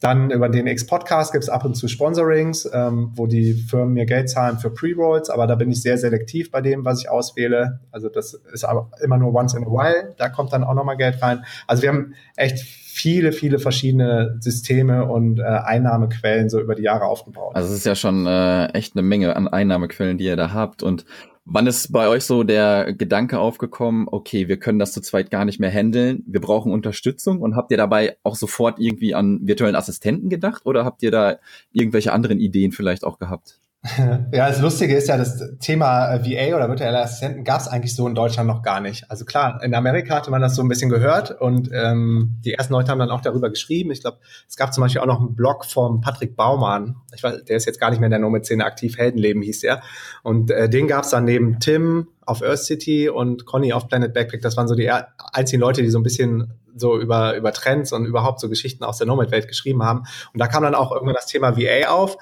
Dann 0.01 0.31
über 0.31 0.49
den 0.49 0.67
X-Podcast 0.67 1.33
gibt 1.33 1.45
es 1.45 1.51
ab 1.51 1.65
und 1.65 1.75
zu 1.75 1.87
Sponsorings, 1.87 2.69
ähm, 2.73 3.13
wo 3.15 3.27
die 3.27 3.53
Firmen 3.53 3.93
mir 3.93 4.07
Geld 4.07 4.31
zahlen 4.31 4.59
für 4.59 4.71
Pre-Rolls, 4.71 5.29
aber 5.29 5.47
da 5.47 5.55
bin 5.55 5.71
ich 5.71 5.83
sehr 5.83 5.99
selektiv 5.99 6.51
bei 6.51 6.63
dem, 6.63 6.85
was 6.87 7.01
ich 7.01 7.11
auswähle. 7.11 7.81
Also 7.93 8.09
das 8.09 8.35
ist 8.53 8.65
aber 8.65 8.91
immer 9.03 9.19
nur 9.19 9.35
once 9.35 9.55
in 9.55 9.65
a 9.65 9.67
while, 9.67 10.15
da 10.17 10.31
kommt 10.31 10.55
dann 10.55 10.65
auch 10.65 10.75
nochmal 10.75 10.97
Geld 10.97 11.23
rein. 11.23 11.45
Also 11.67 11.83
wir 11.83 11.91
haben 11.91 12.15
echt 12.37 12.59
viele, 12.59 13.33
viele 13.33 13.59
verschiedene 13.59 14.37
Systeme 14.41 15.05
und 15.05 15.39
äh, 15.39 15.43
Einnahmequellen 15.43 16.49
so 16.49 16.61
über 16.61 16.75
die 16.75 16.83
Jahre 16.83 17.05
aufgebaut. 17.05 17.55
Also 17.55 17.69
es 17.69 17.81
ist 17.81 17.87
ja 17.87 17.95
schon 17.95 18.27
äh, 18.27 18.67
echt 18.73 18.97
eine 18.97 19.03
Menge 19.03 19.37
an 19.37 19.49
Einnahmequellen, 19.49 20.19
die 20.19 20.25
ihr 20.25 20.37
da 20.37 20.53
habt 20.53 20.83
und 20.83 21.05
Wann 21.45 21.67
ist 21.67 21.91
bei 21.91 22.09
euch 22.09 22.25
so 22.25 22.45
der 22.45 22.93
Gedanke 22.93 23.39
aufgekommen, 23.39 24.07
okay, 24.11 24.47
wir 24.49 24.59
können 24.59 24.79
das 24.79 24.93
zu 24.93 25.01
zweit 25.01 25.31
gar 25.31 25.45
nicht 25.45 25.59
mehr 25.59 25.71
handeln, 25.71 26.23
wir 26.27 26.41
brauchen 26.41 26.73
Unterstützung 26.73 27.41
und 27.41 27.57
habt 27.57 27.71
ihr 27.71 27.77
dabei 27.77 28.17
auch 28.23 28.37
sofort 28.37 28.79
irgendwie 28.79 29.15
an 29.15 29.41
virtuellen 29.47 29.75
Assistenten 29.75 30.29
gedacht 30.29 30.67
oder 30.67 30.85
habt 30.85 31.03
ihr 31.03 31.11
da 31.11 31.39
irgendwelche 31.73 32.13
anderen 32.13 32.39
Ideen 32.39 32.73
vielleicht 32.73 33.05
auch 33.05 33.19
gehabt? 33.19 33.61
Ja, 34.33 34.49
das 34.49 34.61
Lustige 34.61 34.95
ist 34.95 35.09
ja, 35.09 35.17
das 35.17 35.43
Thema 35.59 36.15
äh, 36.15 36.25
VA 36.25 36.55
oder 36.55 36.69
virtuelle 36.69 37.01
Assistenten 37.01 37.45
gab 37.45 37.61
es 37.61 37.69
eigentlich 37.69 37.95
so 37.95 38.07
in 38.07 38.15
Deutschland 38.15 38.47
noch 38.47 38.63
gar 38.63 38.81
nicht. 38.81 39.11
Also 39.11 39.25
klar, 39.25 39.63
in 39.63 39.75
Amerika 39.75 40.17
hatte 40.17 40.31
man 40.31 40.43
das 40.43 40.55
so 40.55 40.63
ein 40.63 40.69
bisschen 40.69 40.91
gehört 40.91 41.41
und 41.41 41.71
ähm, 41.73 42.37
die 42.45 42.53
ersten 42.53 42.75
Leute 42.75 42.91
haben 42.91 42.99
dann 42.99 43.11
auch 43.11 43.23
darüber 43.23 43.49
geschrieben. 43.49 43.91
Ich 43.91 44.03
glaube, 44.03 44.19
es 44.49 44.57
gab 44.57 44.75
zum 44.75 44.83
Beispiel 44.83 45.01
auch 45.01 45.07
noch 45.07 45.21
einen 45.21 45.35
Blog 45.35 45.65
vom 45.65 46.01
Patrick 46.03 46.37
Baumann. 46.37 46.97
Ich 47.15 47.23
weiß, 47.23 47.45
der 47.45 47.57
ist 47.57 47.65
jetzt 47.65 47.81
gar 47.81 47.91
nicht 47.91 48.01
mehr 48.01 48.09
in 48.09 48.13
der 48.13 48.21
Nomad-Szene 48.21 48.65
aktiv, 48.65 48.99
Heldenleben 48.99 49.43
hieß 49.43 49.61
der. 49.61 49.83
Und 50.23 50.51
äh, 50.51 50.69
den 50.69 50.87
gab 50.87 51.05
es 51.05 51.11
dann 51.11 51.25
neben 51.25 51.59
Tim 51.59 52.09
auf 52.27 52.43
Earth 52.43 52.65
City 52.65 53.09
und 53.09 53.47
Conny 53.47 53.73
auf 53.73 53.89
Planet 53.89 54.13
Backpack. 54.13 54.43
Das 54.43 54.59
waren 54.59 54.69
so 54.69 54.75
die 54.75 54.91
einzigen 55.33 55.61
Leute, 55.61 55.81
die 55.81 55.89
so 55.89 55.99
ein 55.99 56.05
bisschen 56.05 56.53
so 56.77 57.01
über, 57.01 57.35
über 57.35 57.53
Trends 57.53 57.93
und 57.93 58.05
überhaupt 58.05 58.41
so 58.41 58.49
Geschichten 58.49 58.85
aus 58.85 58.99
der 58.99 59.07
Nomad-Welt 59.07 59.49
geschrieben 59.49 59.83
haben. 59.83 60.01
Und 60.33 60.39
da 60.39 60.49
kam 60.49 60.63
dann 60.63 60.75
auch 60.75 60.93
irgendwann 60.93 61.17
das 61.17 61.27
Thema 61.27 61.57
VA 61.57 61.89
auf. 61.89 62.19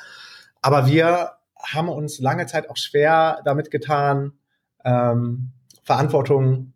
Aber 0.63 0.87
wir 0.87 1.33
haben 1.73 1.89
uns 1.89 2.19
lange 2.19 2.47
Zeit 2.47 2.71
auch 2.71 2.77
schwer 2.77 3.41
damit 3.45 3.71
getan, 3.71 4.33
ähm, 4.85 5.51
Verantwortung, 5.83 6.73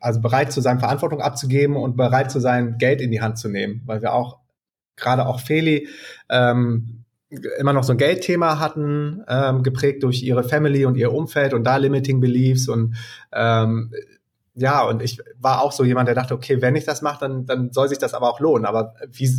also 0.00 0.20
bereit 0.20 0.52
zu 0.52 0.60
sein, 0.60 0.78
Verantwortung 0.78 1.20
abzugeben 1.20 1.76
und 1.76 1.96
bereit 1.96 2.30
zu 2.30 2.40
sein, 2.40 2.78
Geld 2.78 3.00
in 3.00 3.10
die 3.10 3.20
Hand 3.20 3.38
zu 3.38 3.48
nehmen, 3.48 3.82
weil 3.86 4.02
wir 4.02 4.12
auch 4.12 4.38
gerade 4.96 5.26
auch 5.26 5.40
Feli 5.40 5.88
ähm, 6.28 7.04
immer 7.58 7.72
noch 7.72 7.84
so 7.84 7.92
ein 7.92 7.98
Geldthema 7.98 8.58
hatten, 8.58 9.24
ähm, 9.28 9.62
geprägt 9.62 10.02
durch 10.02 10.22
ihre 10.22 10.42
Family 10.42 10.84
und 10.84 10.96
ihr 10.96 11.12
Umfeld 11.12 11.54
und 11.54 11.64
da 11.64 11.76
Limiting 11.76 12.20
Beliefs 12.20 12.68
und 12.68 12.96
ähm, 13.32 13.92
ja, 14.54 14.82
und 14.82 15.00
ich 15.00 15.20
war 15.38 15.62
auch 15.62 15.72
so 15.72 15.84
jemand, 15.84 16.08
der 16.08 16.14
dachte, 16.14 16.34
okay, 16.34 16.60
wenn 16.60 16.76
ich 16.76 16.84
das 16.84 17.02
mache, 17.02 17.20
dann, 17.20 17.46
dann 17.46 17.72
soll 17.72 17.88
sich 17.88 17.98
das 17.98 18.14
aber 18.14 18.28
auch 18.28 18.40
lohnen. 18.40 18.66
Aber 18.66 18.94
wie, 19.08 19.30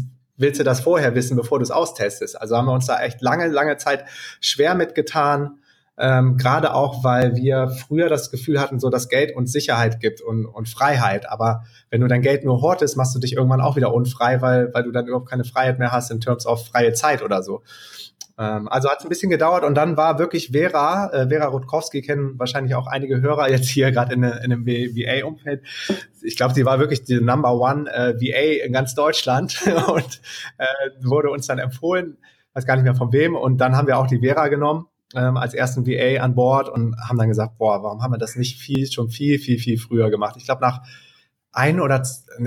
willst 0.42 0.60
du 0.60 0.64
das 0.64 0.82
vorher 0.82 1.16
wissen, 1.16 1.38
bevor 1.38 1.60
du 1.60 1.64
es 1.64 1.72
austestest? 1.72 2.40
Also 2.40 2.58
haben 2.58 2.66
wir 2.66 2.74
uns 2.74 2.88
da 2.88 3.02
echt 3.02 3.22
lange, 3.22 3.48
lange 3.48 3.78
Zeit 3.78 4.06
schwer 4.40 4.76
mitgetan. 4.76 5.61
Ähm, 5.98 6.38
Gerade 6.38 6.74
auch, 6.74 7.04
weil 7.04 7.36
wir 7.36 7.70
früher 7.70 8.10
das 8.10 8.32
Gefühl 8.32 8.60
hatten, 8.60 8.80
so 8.80 8.90
dass 8.90 9.10
Geld 9.10 9.36
uns 9.36 9.52
Sicherheit 9.52 10.00
gibt 10.00 10.22
und, 10.22 10.46
und 10.46 10.70
Freiheit. 10.70 11.30
Aber 11.30 11.64
wenn 11.90 12.02
du 12.02 12.08
dein 12.08 12.22
Geld 12.22 12.44
nur 12.46 12.62
hortest, 12.62 12.98
machst 12.98 13.14
du 13.14 13.20
dich 13.20 13.34
irgendwann 13.34 13.62
auch 13.62 13.76
wieder 13.76 13.94
unfrei, 13.94 14.42
weil, 14.42 14.74
weil 14.74 14.84
du 14.84 14.92
dann 14.92 15.06
überhaupt 15.08 15.30
keine 15.30 15.44
Freiheit 15.44 15.80
mehr 15.80 15.92
hast 15.92 16.10
in 16.10 16.22
terms 16.22 16.46
of 16.46 16.66
freie 16.66 16.94
Zeit 16.94 17.22
oder 17.22 17.44
so. 17.44 17.62
Ähm, 18.38 18.68
also 18.70 18.90
hat 18.90 19.00
es 19.00 19.06
ein 19.06 19.10
bisschen 19.10 19.30
gedauert 19.30 19.64
und 19.64 19.76
dann 19.76 19.98
war 19.98 20.18
wirklich 20.18 20.52
Vera, 20.52 21.12
äh, 21.12 21.28
Vera 21.28 21.48
Rutkowski, 21.48 22.02
kennen 22.02 22.40
wahrscheinlich 22.40 22.74
auch 22.74 22.88
einige 22.88 23.22
Hörer 23.22 23.50
jetzt 23.50 23.68
hier 23.68 23.92
gerade 23.92 24.14
in, 24.14 24.24
in 24.24 24.52
einem 24.52 24.66
VA-Umfeld. 24.66 25.62
Ich 26.24 26.38
glaube, 26.38 26.54
sie 26.54 26.66
war 26.66 26.80
wirklich 26.80 27.04
die 27.04 27.20
Number 27.20 27.54
One 27.54 27.92
äh, 27.94 28.16
VA 28.16 28.66
in 28.66 28.72
ganz 28.72 28.96
Deutschland 28.96 29.62
und 29.88 30.22
äh, 30.58 30.66
wurde 31.04 31.30
uns 31.30 31.48
dann 31.48 31.60
empfohlen 31.60 32.18
weiß 32.54 32.66
gar 32.66 32.76
nicht 32.76 32.84
mehr 32.84 32.96
von 32.96 33.14
wem. 33.14 33.36
Und 33.36 33.60
dann 33.60 33.78
haben 33.78 33.88
wir 33.88 33.98
auch 33.98 34.08
die 34.08 34.20
Vera 34.20 34.50
genommen 34.50 34.88
ähm, 35.16 35.38
als 35.38 35.54
ersten 35.54 35.86
VA 35.86 36.22
an 36.24 36.36
Bord 36.36 36.70
und 36.70 36.96
haben 36.98 37.18
dann 37.18 37.28
gesagt, 37.28 37.58
boah, 37.58 37.84
warum 37.84 38.02
haben 38.02 38.14
wir 38.14 38.18
das 38.18 38.36
nicht 38.36 38.58
viel, 38.58 38.90
schon 38.92 39.10
viel, 39.10 39.40
viel, 39.40 39.60
viel 39.60 39.78
früher 39.78 40.10
gemacht? 40.10 40.36
Ich 40.38 40.46
glaube, 40.46 40.62
nach 40.62 40.82
ein 41.54 41.82
oder, 41.82 42.02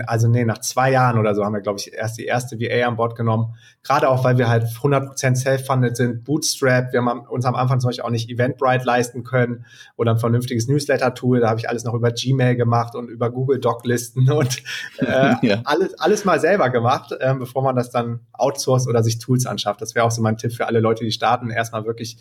also 0.06 0.28
nee, 0.28 0.44
nach 0.44 0.58
zwei 0.60 0.90
Jahren 0.90 1.18
oder 1.18 1.34
so 1.34 1.44
haben 1.44 1.52
wir, 1.52 1.60
glaube 1.60 1.78
ich, 1.78 1.92
erst 1.92 2.16
die 2.16 2.24
erste 2.24 2.58
VA 2.58 2.88
an 2.88 2.96
Bord 2.96 3.16
genommen. 3.16 3.54
Gerade 3.82 4.08
auch, 4.08 4.24
weil 4.24 4.38
wir 4.38 4.48
halt 4.48 4.64
100% 4.64 5.36
self-funded 5.36 5.94
sind, 5.94 6.24
Bootstrap. 6.24 6.90
Wir 6.92 7.04
haben 7.04 7.20
uns 7.26 7.44
am 7.44 7.54
Anfang 7.54 7.80
zum 7.80 7.88
Beispiel 7.88 8.04
auch 8.04 8.10
nicht 8.10 8.30
Eventbrite 8.30 8.86
leisten 8.86 9.22
können 9.22 9.66
oder 9.96 10.12
ein 10.12 10.18
vernünftiges 10.18 10.68
Newsletter-Tool. 10.68 11.40
Da 11.40 11.50
habe 11.50 11.60
ich 11.60 11.68
alles 11.68 11.84
noch 11.84 11.92
über 11.92 12.12
Gmail 12.12 12.56
gemacht 12.56 12.94
und 12.94 13.10
über 13.10 13.30
Google 13.30 13.60
Doc-Listen 13.60 14.30
und 14.30 14.62
äh, 14.98 15.34
ja. 15.42 15.60
alles, 15.64 15.98
alles 15.98 16.24
mal 16.24 16.40
selber 16.40 16.70
gemacht, 16.70 17.12
äh, 17.12 17.34
bevor 17.34 17.62
man 17.62 17.76
das 17.76 17.90
dann 17.90 18.20
outsourced 18.32 18.88
oder 18.88 19.02
sich 19.02 19.18
Tools 19.18 19.44
anschafft. 19.44 19.82
Das 19.82 19.94
wäre 19.94 20.06
auch 20.06 20.12
so 20.12 20.22
mein 20.22 20.38
Tipp 20.38 20.54
für 20.54 20.66
alle 20.66 20.80
Leute, 20.80 21.04
die 21.04 21.12
starten, 21.12 21.50
erstmal 21.50 21.84
wirklich 21.84 22.16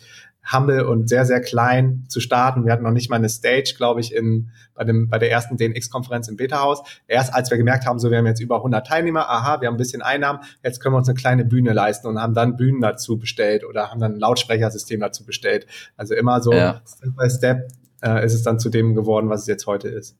humble 0.52 0.86
und 0.86 1.08
sehr, 1.08 1.24
sehr 1.24 1.40
klein 1.40 2.04
zu 2.08 2.20
starten. 2.20 2.66
Wir 2.66 2.72
hatten 2.72 2.82
noch 2.82 2.90
nicht 2.90 3.08
mal 3.08 3.16
eine 3.16 3.30
Stage, 3.30 3.72
glaube 3.78 4.00
ich, 4.00 4.14
in, 4.14 4.50
bei, 4.74 4.84
dem, 4.84 5.08
bei 5.08 5.18
der 5.18 5.30
ersten 5.30 5.56
DNX-Konferenz 5.56 6.28
im 6.28 6.36
Beta-Haus. 6.36 6.82
Erst 7.06 7.34
als 7.34 7.50
wir 7.50 7.58
gemerkt 7.58 7.86
haben, 7.86 7.98
so 7.98 8.10
wir 8.10 8.18
haben 8.18 8.26
jetzt 8.26 8.40
über 8.40 8.56
100 8.56 8.86
Teilnehmer, 8.86 9.28
aha, 9.28 9.60
wir 9.60 9.68
haben 9.68 9.74
ein 9.74 9.78
bisschen 9.78 10.02
Einnahmen, 10.02 10.40
jetzt 10.62 10.80
können 10.80 10.94
wir 10.94 10.98
uns 10.98 11.08
eine 11.08 11.16
kleine 11.16 11.44
Bühne 11.44 11.72
leisten 11.72 12.06
und 12.06 12.20
haben 12.20 12.34
dann 12.34 12.56
Bühnen 12.56 12.80
dazu 12.80 13.18
bestellt 13.18 13.64
oder 13.64 13.90
haben 13.90 14.00
dann 14.00 14.14
ein 14.14 14.20
Lautsprechersystem 14.20 15.00
dazu 15.00 15.24
bestellt. 15.24 15.66
Also 15.96 16.14
immer 16.14 16.40
so 16.40 16.52
ja. 16.52 16.82
Step 16.86 17.16
by 17.16 17.30
Step 17.30 17.68
äh, 18.02 18.24
ist 18.24 18.34
es 18.34 18.42
dann 18.42 18.58
zu 18.58 18.68
dem 18.68 18.94
geworden, 18.94 19.28
was 19.28 19.42
es 19.42 19.46
jetzt 19.46 19.66
heute 19.66 19.88
ist. 19.88 20.16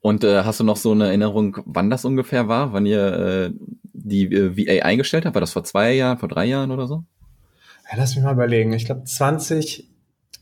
Und 0.00 0.24
äh, 0.24 0.44
hast 0.44 0.60
du 0.60 0.64
noch 0.64 0.76
so 0.76 0.92
eine 0.92 1.06
Erinnerung, 1.06 1.58
wann 1.66 1.90
das 1.90 2.04
ungefähr 2.04 2.48
war, 2.48 2.72
wann 2.72 2.86
ihr 2.86 3.02
äh, 3.02 3.50
die 3.92 4.24
äh, 4.24 4.56
VA 4.56 4.84
eingestellt 4.84 5.26
habt? 5.26 5.34
War 5.34 5.40
das 5.40 5.52
vor 5.52 5.64
zwei 5.64 5.92
Jahren, 5.92 6.18
vor 6.18 6.28
drei 6.28 6.46
Jahren 6.46 6.70
oder 6.70 6.86
so? 6.86 7.04
Ja, 7.90 7.98
lass 7.98 8.14
mich 8.14 8.24
mal 8.24 8.32
überlegen. 8.32 8.72
Ich 8.72 8.86
glaube 8.86 9.04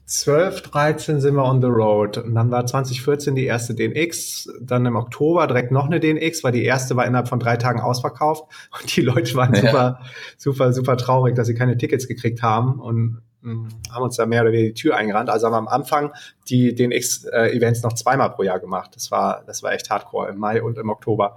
2012, 0.08 0.62
13 0.62 1.20
sind 1.20 1.34
wir 1.34 1.44
on 1.44 1.60
the 1.60 1.68
road. 1.68 2.16
Und 2.16 2.34
dann 2.34 2.50
war 2.50 2.64
2014 2.64 3.34
die 3.34 3.44
erste 3.44 3.74
DNX, 3.74 4.48
dann 4.58 4.86
im 4.86 4.96
Oktober 4.96 5.46
direkt 5.46 5.70
noch 5.70 5.84
eine 5.84 6.00
DNX, 6.00 6.42
weil 6.42 6.52
die 6.52 6.64
erste 6.64 6.96
war 6.96 7.04
innerhalb 7.06 7.28
von 7.28 7.38
drei 7.38 7.58
Tagen 7.58 7.80
ausverkauft. 7.80 8.44
Und 8.80 8.96
die 8.96 9.02
Leute 9.02 9.34
waren 9.34 9.54
ja. 9.54 9.60
super, 9.60 10.00
super, 10.38 10.72
super 10.72 10.96
traurig, 10.96 11.34
dass 11.34 11.46
sie 11.46 11.54
keine 11.54 11.76
Tickets 11.76 12.08
gekriegt 12.08 12.42
haben 12.42 12.80
und 12.80 13.20
hm, 13.42 13.68
haben 13.92 14.02
uns 14.02 14.16
da 14.16 14.24
mehr 14.24 14.40
oder 14.42 14.52
weniger 14.52 14.68
die 14.68 14.80
Tür 14.80 14.96
eingerannt. 14.96 15.28
Also 15.28 15.46
haben 15.46 15.52
wir 15.52 15.58
am 15.58 15.68
Anfang 15.68 16.12
die 16.48 16.74
DNX-Events 16.74 17.82
noch 17.82 17.92
zweimal 17.92 18.30
pro 18.30 18.44
Jahr 18.44 18.60
gemacht. 18.60 18.92
Das 18.94 19.10
war, 19.10 19.44
das 19.46 19.62
war 19.62 19.72
echt 19.72 19.90
hardcore 19.90 20.30
im 20.30 20.38
Mai 20.38 20.62
und 20.62 20.78
im 20.78 20.88
Oktober. 20.88 21.36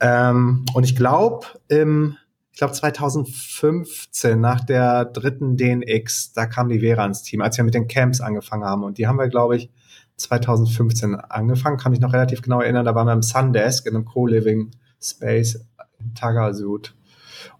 Ähm, 0.00 0.64
und 0.72 0.84
ich 0.84 0.96
glaube, 0.96 1.46
im 1.68 2.16
glaube 2.60 2.74
2015 2.74 4.38
nach 4.38 4.60
der 4.62 5.06
dritten 5.06 5.56
DNX, 5.56 6.34
da 6.34 6.44
kam 6.44 6.68
die 6.68 6.80
Vera 6.80 7.06
ins 7.06 7.22
Team, 7.22 7.40
als 7.40 7.56
wir 7.56 7.64
mit 7.64 7.72
den 7.72 7.88
Camps 7.88 8.20
angefangen 8.20 8.64
haben. 8.64 8.84
Und 8.84 8.98
die 8.98 9.06
haben 9.06 9.18
wir, 9.18 9.28
glaube 9.28 9.56
ich, 9.56 9.70
2015 10.16 11.14
angefangen, 11.14 11.78
kann 11.78 11.92
mich 11.92 12.02
noch 12.02 12.12
relativ 12.12 12.42
genau 12.42 12.60
erinnern. 12.60 12.84
Da 12.84 12.94
waren 12.94 13.06
wir 13.06 13.14
im 13.14 13.22
Sundesk 13.22 13.86
in 13.86 13.96
einem 13.96 14.04
Co-Living 14.04 14.72
Space 15.00 15.66
in 15.98 16.14
Tagasud. 16.14 16.94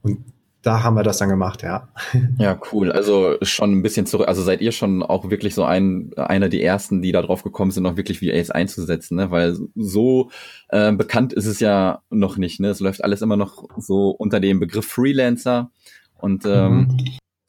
Und 0.02 0.22
da 0.62 0.82
haben 0.82 0.94
wir 0.94 1.02
das 1.02 1.18
dann 1.18 1.28
gemacht, 1.28 1.62
ja. 1.62 1.88
Ja, 2.38 2.58
cool. 2.72 2.92
Also 2.92 3.36
schon 3.42 3.72
ein 3.72 3.82
bisschen 3.82 4.06
zurück. 4.06 4.28
Also 4.28 4.42
seid 4.42 4.60
ihr 4.60 4.72
schon 4.72 5.02
auch 5.02 5.30
wirklich 5.30 5.54
so 5.54 5.64
ein, 5.64 6.10
einer 6.16 6.48
der 6.48 6.62
ersten, 6.62 7.00
die 7.02 7.12
da 7.12 7.22
drauf 7.22 7.42
gekommen 7.42 7.70
sind, 7.70 7.84
noch 7.84 7.96
wirklich 7.96 8.20
VAs 8.22 8.50
einzusetzen, 8.50 9.16
ne? 9.16 9.30
Weil 9.30 9.56
so 9.74 10.30
äh, 10.68 10.92
bekannt 10.92 11.32
ist 11.32 11.46
es 11.46 11.60
ja 11.60 12.02
noch 12.10 12.36
nicht, 12.36 12.60
ne? 12.60 12.68
Es 12.68 12.80
läuft 12.80 13.02
alles 13.02 13.22
immer 13.22 13.36
noch 13.36 13.64
so 13.78 14.10
unter 14.10 14.40
dem 14.40 14.60
Begriff 14.60 14.86
Freelancer 14.86 15.70
und 16.18 16.44
ähm, 16.44 16.76
mhm. 16.76 16.98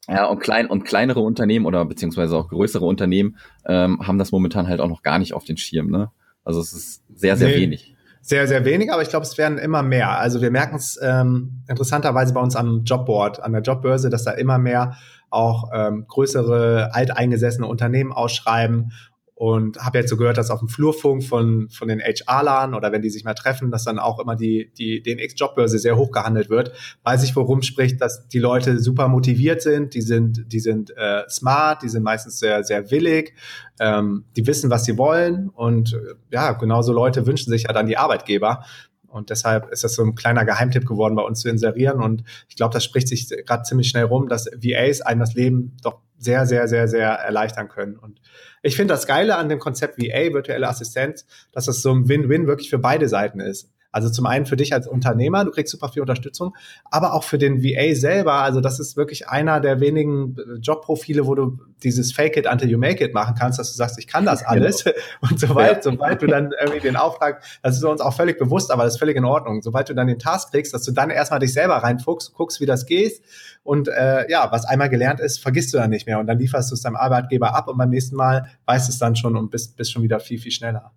ja, 0.08 0.26
und 0.26 0.40
klein 0.40 0.66
und 0.66 0.84
kleinere 0.84 1.20
Unternehmen 1.20 1.66
oder 1.66 1.84
beziehungsweise 1.84 2.36
auch 2.36 2.48
größere 2.48 2.84
Unternehmen 2.84 3.36
ähm, 3.66 4.06
haben 4.06 4.18
das 4.18 4.32
momentan 4.32 4.68
halt 4.68 4.80
auch 4.80 4.88
noch 4.88 5.02
gar 5.02 5.18
nicht 5.18 5.34
auf 5.34 5.44
den 5.44 5.58
Schirm, 5.58 5.90
ne? 5.90 6.10
Also 6.44 6.60
es 6.60 6.72
ist 6.72 7.02
sehr, 7.14 7.36
sehr 7.36 7.48
nee. 7.48 7.56
wenig 7.56 7.91
sehr, 8.22 8.46
sehr 8.46 8.64
wenig, 8.64 8.92
aber 8.92 9.02
ich 9.02 9.08
glaube, 9.08 9.26
es 9.26 9.36
werden 9.36 9.58
immer 9.58 9.82
mehr. 9.82 10.18
Also 10.18 10.40
wir 10.40 10.52
merken 10.52 10.76
es 10.76 10.98
ähm, 11.02 11.64
interessanterweise 11.68 12.32
bei 12.32 12.40
uns 12.40 12.54
am 12.54 12.84
Jobboard, 12.84 13.42
an 13.42 13.52
der 13.52 13.62
Jobbörse, 13.62 14.10
dass 14.10 14.22
da 14.22 14.30
immer 14.30 14.58
mehr 14.58 14.96
auch 15.28 15.70
ähm, 15.74 16.06
größere 16.06 16.94
alteingesessene 16.94 17.66
Unternehmen 17.66 18.12
ausschreiben 18.12 18.92
und 19.42 19.76
habe 19.78 19.98
jetzt 19.98 20.08
so 20.08 20.16
gehört, 20.16 20.38
dass 20.38 20.50
auf 20.50 20.60
dem 20.60 20.68
Flurfunk 20.68 21.24
von, 21.24 21.68
von 21.68 21.88
den 21.88 21.98
HR-Lern 21.98 22.74
oder 22.74 22.92
wenn 22.92 23.02
die 23.02 23.10
sich 23.10 23.24
mal 23.24 23.34
treffen, 23.34 23.72
dass 23.72 23.82
dann 23.82 23.98
auch 23.98 24.20
immer 24.20 24.36
die, 24.36 24.70
die 24.78 25.02
DNX-Jobbörse 25.02 25.80
sehr 25.80 25.96
hoch 25.96 26.12
gehandelt 26.12 26.48
wird, 26.48 26.70
weil 27.02 27.18
sich 27.18 27.34
worum 27.34 27.60
spricht, 27.62 28.00
dass 28.00 28.28
die 28.28 28.38
Leute 28.38 28.78
super 28.78 29.08
motiviert 29.08 29.60
sind, 29.60 29.94
die 29.94 30.00
sind, 30.00 30.44
die 30.52 30.60
sind 30.60 30.96
äh, 30.96 31.28
smart, 31.28 31.82
die 31.82 31.88
sind 31.88 32.04
meistens 32.04 32.38
sehr, 32.38 32.62
sehr 32.62 32.92
willig, 32.92 33.34
ähm, 33.80 34.26
die 34.36 34.46
wissen, 34.46 34.70
was 34.70 34.84
sie 34.84 34.96
wollen 34.96 35.48
und 35.48 35.94
äh, 35.94 36.14
ja, 36.30 36.52
genauso 36.52 36.92
Leute 36.92 37.26
wünschen 37.26 37.50
sich 37.50 37.64
ja 37.64 37.72
dann 37.72 37.86
die 37.88 37.96
Arbeitgeber. 37.96 38.64
Und 39.12 39.30
deshalb 39.30 39.70
ist 39.70 39.84
das 39.84 39.94
so 39.94 40.02
ein 40.02 40.14
kleiner 40.14 40.44
Geheimtipp 40.44 40.86
geworden, 40.86 41.14
bei 41.14 41.22
uns 41.22 41.40
zu 41.40 41.48
inserieren. 41.48 42.00
Und 42.02 42.24
ich 42.48 42.56
glaube, 42.56 42.72
das 42.72 42.84
spricht 42.84 43.08
sich 43.08 43.28
gerade 43.28 43.62
ziemlich 43.62 43.88
schnell 43.88 44.04
rum, 44.04 44.28
dass 44.28 44.46
VAs 44.46 45.00
einem 45.02 45.20
das 45.20 45.34
Leben 45.34 45.76
doch 45.82 46.00
sehr, 46.18 46.46
sehr, 46.46 46.68
sehr, 46.68 46.88
sehr 46.88 47.08
erleichtern 47.08 47.68
können. 47.68 47.96
Und 47.96 48.20
ich 48.62 48.76
finde 48.76 48.94
das 48.94 49.06
Geile 49.06 49.36
an 49.36 49.48
dem 49.48 49.58
Konzept 49.58 49.98
VA, 49.98 50.32
virtuelle 50.32 50.68
Assistenz, 50.68 51.26
dass 51.52 51.68
es 51.68 51.82
so 51.82 51.92
ein 51.92 52.08
Win-Win 52.08 52.46
wirklich 52.46 52.70
für 52.70 52.78
beide 52.78 53.08
Seiten 53.08 53.40
ist. 53.40 53.70
Also 53.92 54.08
zum 54.08 54.26
einen 54.26 54.46
für 54.46 54.56
dich 54.56 54.72
als 54.72 54.88
Unternehmer, 54.88 55.44
du 55.44 55.50
kriegst 55.50 55.70
super 55.70 55.90
viel 55.90 56.00
Unterstützung, 56.00 56.56
aber 56.90 57.12
auch 57.12 57.24
für 57.24 57.38
den 57.38 57.62
VA 57.62 57.94
selber. 57.94 58.34
Also 58.34 58.60
das 58.60 58.80
ist 58.80 58.96
wirklich 58.96 59.28
einer 59.28 59.60
der 59.60 59.80
wenigen 59.80 60.36
äh, 60.38 60.58
Jobprofile, 60.60 61.26
wo 61.26 61.34
du 61.34 61.58
dieses 61.82 62.12
Fake 62.12 62.36
it 62.38 62.46
until 62.50 62.70
you 62.70 62.78
make 62.78 63.04
it 63.04 63.12
machen 63.12 63.34
kannst, 63.38 63.58
dass 63.58 63.70
du 63.70 63.76
sagst, 63.76 63.98
ich 63.98 64.06
kann 64.06 64.24
das 64.24 64.42
alles. 64.46 64.84
Genau. 64.84 64.96
Und 65.30 65.38
sobald, 65.38 65.76
ja. 65.76 65.82
sobald 65.82 66.22
du 66.22 66.26
dann 66.26 66.52
irgendwie 66.58 66.80
den 66.80 66.96
Auftrag, 66.96 67.42
das 67.62 67.76
ist 67.76 67.84
uns 67.84 68.00
auch 68.00 68.14
völlig 68.14 68.38
bewusst, 68.38 68.70
aber 68.70 68.84
das 68.84 68.94
ist 68.94 68.98
völlig 68.98 69.16
in 69.16 69.24
Ordnung. 69.24 69.60
Sobald 69.60 69.88
du 69.90 69.94
dann 69.94 70.06
den 70.06 70.18
Task 70.18 70.50
kriegst, 70.50 70.72
dass 70.72 70.84
du 70.84 70.92
dann 70.92 71.10
erstmal 71.10 71.40
dich 71.40 71.52
selber 71.52 71.76
reinfuchst, 71.76 72.32
guckst, 72.32 72.60
wie 72.60 72.66
das 72.66 72.86
geht. 72.86 73.20
Und 73.62 73.88
äh, 73.88 74.28
ja, 74.30 74.50
was 74.50 74.64
einmal 74.64 74.88
gelernt 74.88 75.20
ist, 75.20 75.38
vergisst 75.38 75.74
du 75.74 75.78
dann 75.78 75.90
nicht 75.90 76.06
mehr. 76.06 76.18
Und 76.18 76.26
dann 76.26 76.38
lieferst 76.38 76.70
du 76.70 76.74
es 76.74 76.80
deinem 76.80 76.96
Arbeitgeber 76.96 77.54
ab 77.54 77.68
und 77.68 77.76
beim 77.76 77.90
nächsten 77.90 78.16
Mal 78.16 78.46
weißt 78.64 78.88
du 78.88 78.92
es 78.92 78.98
dann 78.98 79.16
schon 79.16 79.36
und 79.36 79.50
bist, 79.50 79.76
bist 79.76 79.92
schon 79.92 80.02
wieder 80.02 80.18
viel, 80.18 80.38
viel 80.38 80.52
schneller. 80.52 80.92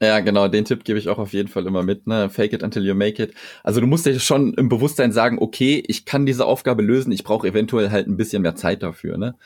Ja, 0.00 0.20
genau, 0.20 0.48
den 0.48 0.66
Tipp 0.66 0.84
gebe 0.84 0.98
ich 0.98 1.08
auch 1.08 1.18
auf 1.18 1.32
jeden 1.32 1.48
Fall 1.48 1.66
immer 1.66 1.82
mit, 1.82 2.06
ne? 2.06 2.28
Fake 2.28 2.52
it 2.52 2.62
until 2.62 2.84
you 2.84 2.94
make 2.94 3.22
it. 3.22 3.34
Also 3.64 3.80
du 3.80 3.86
musst 3.86 4.04
dir 4.04 4.18
schon 4.20 4.52
im 4.54 4.68
Bewusstsein 4.68 5.10
sagen, 5.10 5.38
okay, 5.40 5.82
ich 5.86 6.04
kann 6.04 6.26
diese 6.26 6.44
Aufgabe 6.44 6.82
lösen, 6.82 7.12
ich 7.12 7.24
brauche 7.24 7.48
eventuell 7.48 7.90
halt 7.90 8.06
ein 8.06 8.18
bisschen 8.18 8.42
mehr 8.42 8.56
Zeit 8.56 8.82
dafür, 8.82 9.16
ne? 9.16 9.36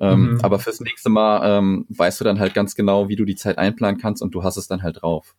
Ähm, 0.00 0.34
mhm. 0.34 0.40
Aber 0.42 0.58
fürs 0.58 0.80
nächste 0.80 1.10
Mal 1.10 1.58
ähm, 1.58 1.86
weißt 1.88 2.20
du 2.20 2.24
dann 2.24 2.38
halt 2.38 2.54
ganz 2.54 2.74
genau, 2.74 3.08
wie 3.08 3.16
du 3.16 3.24
die 3.24 3.36
Zeit 3.36 3.58
einplanen 3.58 4.00
kannst 4.00 4.22
und 4.22 4.34
du 4.34 4.44
hast 4.44 4.56
es 4.56 4.68
dann 4.68 4.82
halt 4.82 5.02
drauf. 5.02 5.34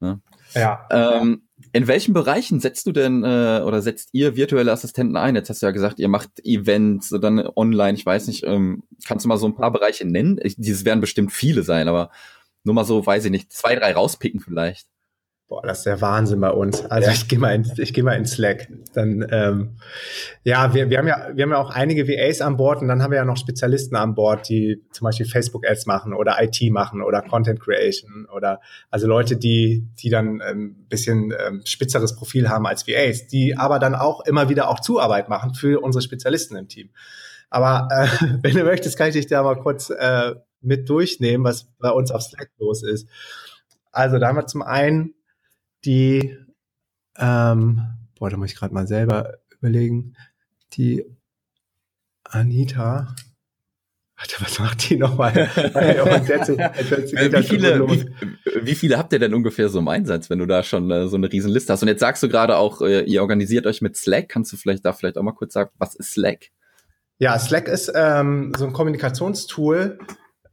Ne? 0.00 0.20
Ja. 0.54 0.86
Ähm, 0.90 1.42
in 1.72 1.86
welchen 1.86 2.12
Bereichen 2.12 2.60
setzt 2.60 2.86
du 2.86 2.92
denn 2.92 3.22
äh, 3.22 3.62
oder 3.64 3.80
setzt 3.80 4.10
ihr 4.12 4.36
virtuelle 4.36 4.72
Assistenten 4.72 5.16
ein? 5.16 5.36
Jetzt 5.36 5.48
hast 5.48 5.62
du 5.62 5.66
ja 5.66 5.72
gesagt, 5.72 6.00
ihr 6.00 6.08
macht 6.08 6.44
Events, 6.44 7.10
dann 7.10 7.48
online, 7.54 7.94
ich 7.94 8.04
weiß 8.04 8.26
nicht, 8.26 8.44
ähm, 8.44 8.82
kannst 9.06 9.24
du 9.24 9.28
mal 9.28 9.38
so 9.38 9.46
ein 9.46 9.54
paar 9.54 9.70
Bereiche 9.70 10.04
nennen? 10.04 10.40
Dieses 10.56 10.84
werden 10.84 11.00
bestimmt 11.00 11.32
viele 11.32 11.62
sein, 11.62 11.86
aber 11.86 12.10
nur 12.64 12.74
mal 12.74 12.84
so, 12.84 13.04
weiß 13.04 13.24
ich 13.24 13.30
nicht, 13.30 13.52
zwei, 13.52 13.74
drei 13.74 13.92
rauspicken 13.92 14.40
vielleicht. 14.40 14.86
Boah, 15.52 15.60
das 15.66 15.80
ist 15.80 15.84
der 15.84 16.00
Wahnsinn 16.00 16.40
bei 16.40 16.50
uns. 16.50 16.86
Also 16.86 17.08
ja. 17.08 17.12
ich 17.12 17.28
gehe 17.28 17.38
mal 17.38 17.54
in, 17.54 17.70
ich 17.76 17.92
gehe 17.92 18.02
mal 18.02 18.14
in 18.14 18.24
Slack. 18.24 18.68
Dann 18.94 19.26
ähm, 19.30 19.76
ja, 20.44 20.72
wir, 20.72 20.88
wir 20.88 20.96
haben 20.96 21.06
ja 21.06 21.28
wir 21.34 21.42
haben 21.42 21.50
ja 21.50 21.58
auch 21.58 21.68
einige 21.68 22.08
VAs 22.08 22.40
an 22.40 22.56
Bord 22.56 22.80
und 22.80 22.88
dann 22.88 23.02
haben 23.02 23.10
wir 23.10 23.18
ja 23.18 23.26
noch 23.26 23.36
Spezialisten 23.36 23.94
an 23.94 24.14
Bord, 24.14 24.48
die 24.48 24.82
zum 24.92 25.04
Beispiel 25.04 25.26
Facebook 25.26 25.68
Ads 25.68 25.84
machen 25.84 26.14
oder 26.14 26.42
IT 26.42 26.58
machen 26.70 27.02
oder 27.02 27.20
Content 27.20 27.60
Creation 27.60 28.26
oder 28.34 28.62
also 28.90 29.06
Leute, 29.06 29.36
die 29.36 29.86
die 29.98 30.08
dann 30.08 30.40
ein 30.40 30.50
ähm, 30.50 30.86
bisschen 30.88 31.34
ähm, 31.38 31.60
spitzeres 31.66 32.16
Profil 32.16 32.48
haben 32.48 32.66
als 32.66 32.88
VAs, 32.88 33.26
die 33.26 33.54
aber 33.54 33.78
dann 33.78 33.94
auch 33.94 34.24
immer 34.24 34.48
wieder 34.48 34.70
auch 34.70 34.80
Zuarbeit 34.80 35.28
machen 35.28 35.52
für 35.54 35.82
unsere 35.82 36.00
Spezialisten 36.00 36.56
im 36.56 36.68
Team. 36.68 36.88
Aber 37.50 37.88
äh, 37.90 38.06
wenn 38.40 38.54
du 38.54 38.64
möchtest, 38.64 38.96
kann 38.96 39.08
ich 39.08 39.14
dich 39.16 39.26
da 39.26 39.42
mal 39.42 39.56
kurz 39.56 39.90
äh, 39.90 40.34
mit 40.62 40.88
durchnehmen, 40.88 41.44
was 41.44 41.68
bei 41.78 41.90
uns 41.90 42.10
auf 42.10 42.22
Slack 42.22 42.50
los 42.58 42.82
ist. 42.82 43.08
Also 43.90 44.18
da 44.18 44.28
haben 44.28 44.36
wir 44.36 44.46
zum 44.46 44.62
einen 44.62 45.14
die, 45.84 46.36
ähm, 47.18 47.82
boah, 48.18 48.30
da 48.30 48.36
muss 48.36 48.50
ich 48.50 48.56
gerade 48.56 48.74
mal 48.74 48.86
selber 48.86 49.38
überlegen, 49.50 50.14
die 50.72 51.04
Anita, 52.24 53.14
Warte, 54.22 54.36
was 54.38 54.58
macht 54.60 54.88
die 54.88 54.96
nochmal? 54.96 55.34
wie, 55.56 57.42
viele, 57.42 57.88
wie, 57.88 58.06
wie, 58.62 58.74
viele 58.76 58.96
habt 58.96 59.12
ihr 59.12 59.18
denn 59.18 59.34
ungefähr 59.34 59.68
so 59.68 59.80
im 59.80 59.88
Einsatz, 59.88 60.30
wenn 60.30 60.38
du 60.38 60.46
da 60.46 60.62
schon 60.62 60.88
äh, 60.92 61.08
so 61.08 61.16
eine 61.16 61.32
Riesenliste 61.32 61.72
hast? 61.72 61.82
Und 61.82 61.88
jetzt 61.88 61.98
sagst 61.98 62.22
du 62.22 62.28
gerade 62.28 62.56
auch, 62.56 62.82
äh, 62.82 63.02
ihr 63.02 63.20
organisiert 63.20 63.66
euch 63.66 63.82
mit 63.82 63.96
Slack. 63.96 64.28
Kannst 64.28 64.52
du 64.52 64.56
vielleicht 64.56 64.84
da 64.84 64.92
vielleicht 64.92 65.18
auch 65.18 65.24
mal 65.24 65.32
kurz 65.32 65.54
sagen, 65.54 65.70
was 65.78 65.96
ist 65.96 66.12
Slack? 66.12 66.50
Ja, 67.18 67.36
Slack 67.36 67.66
ist 67.66 67.90
ähm, 67.96 68.52
so 68.56 68.64
ein 68.64 68.72
Kommunikationstool, 68.72 69.98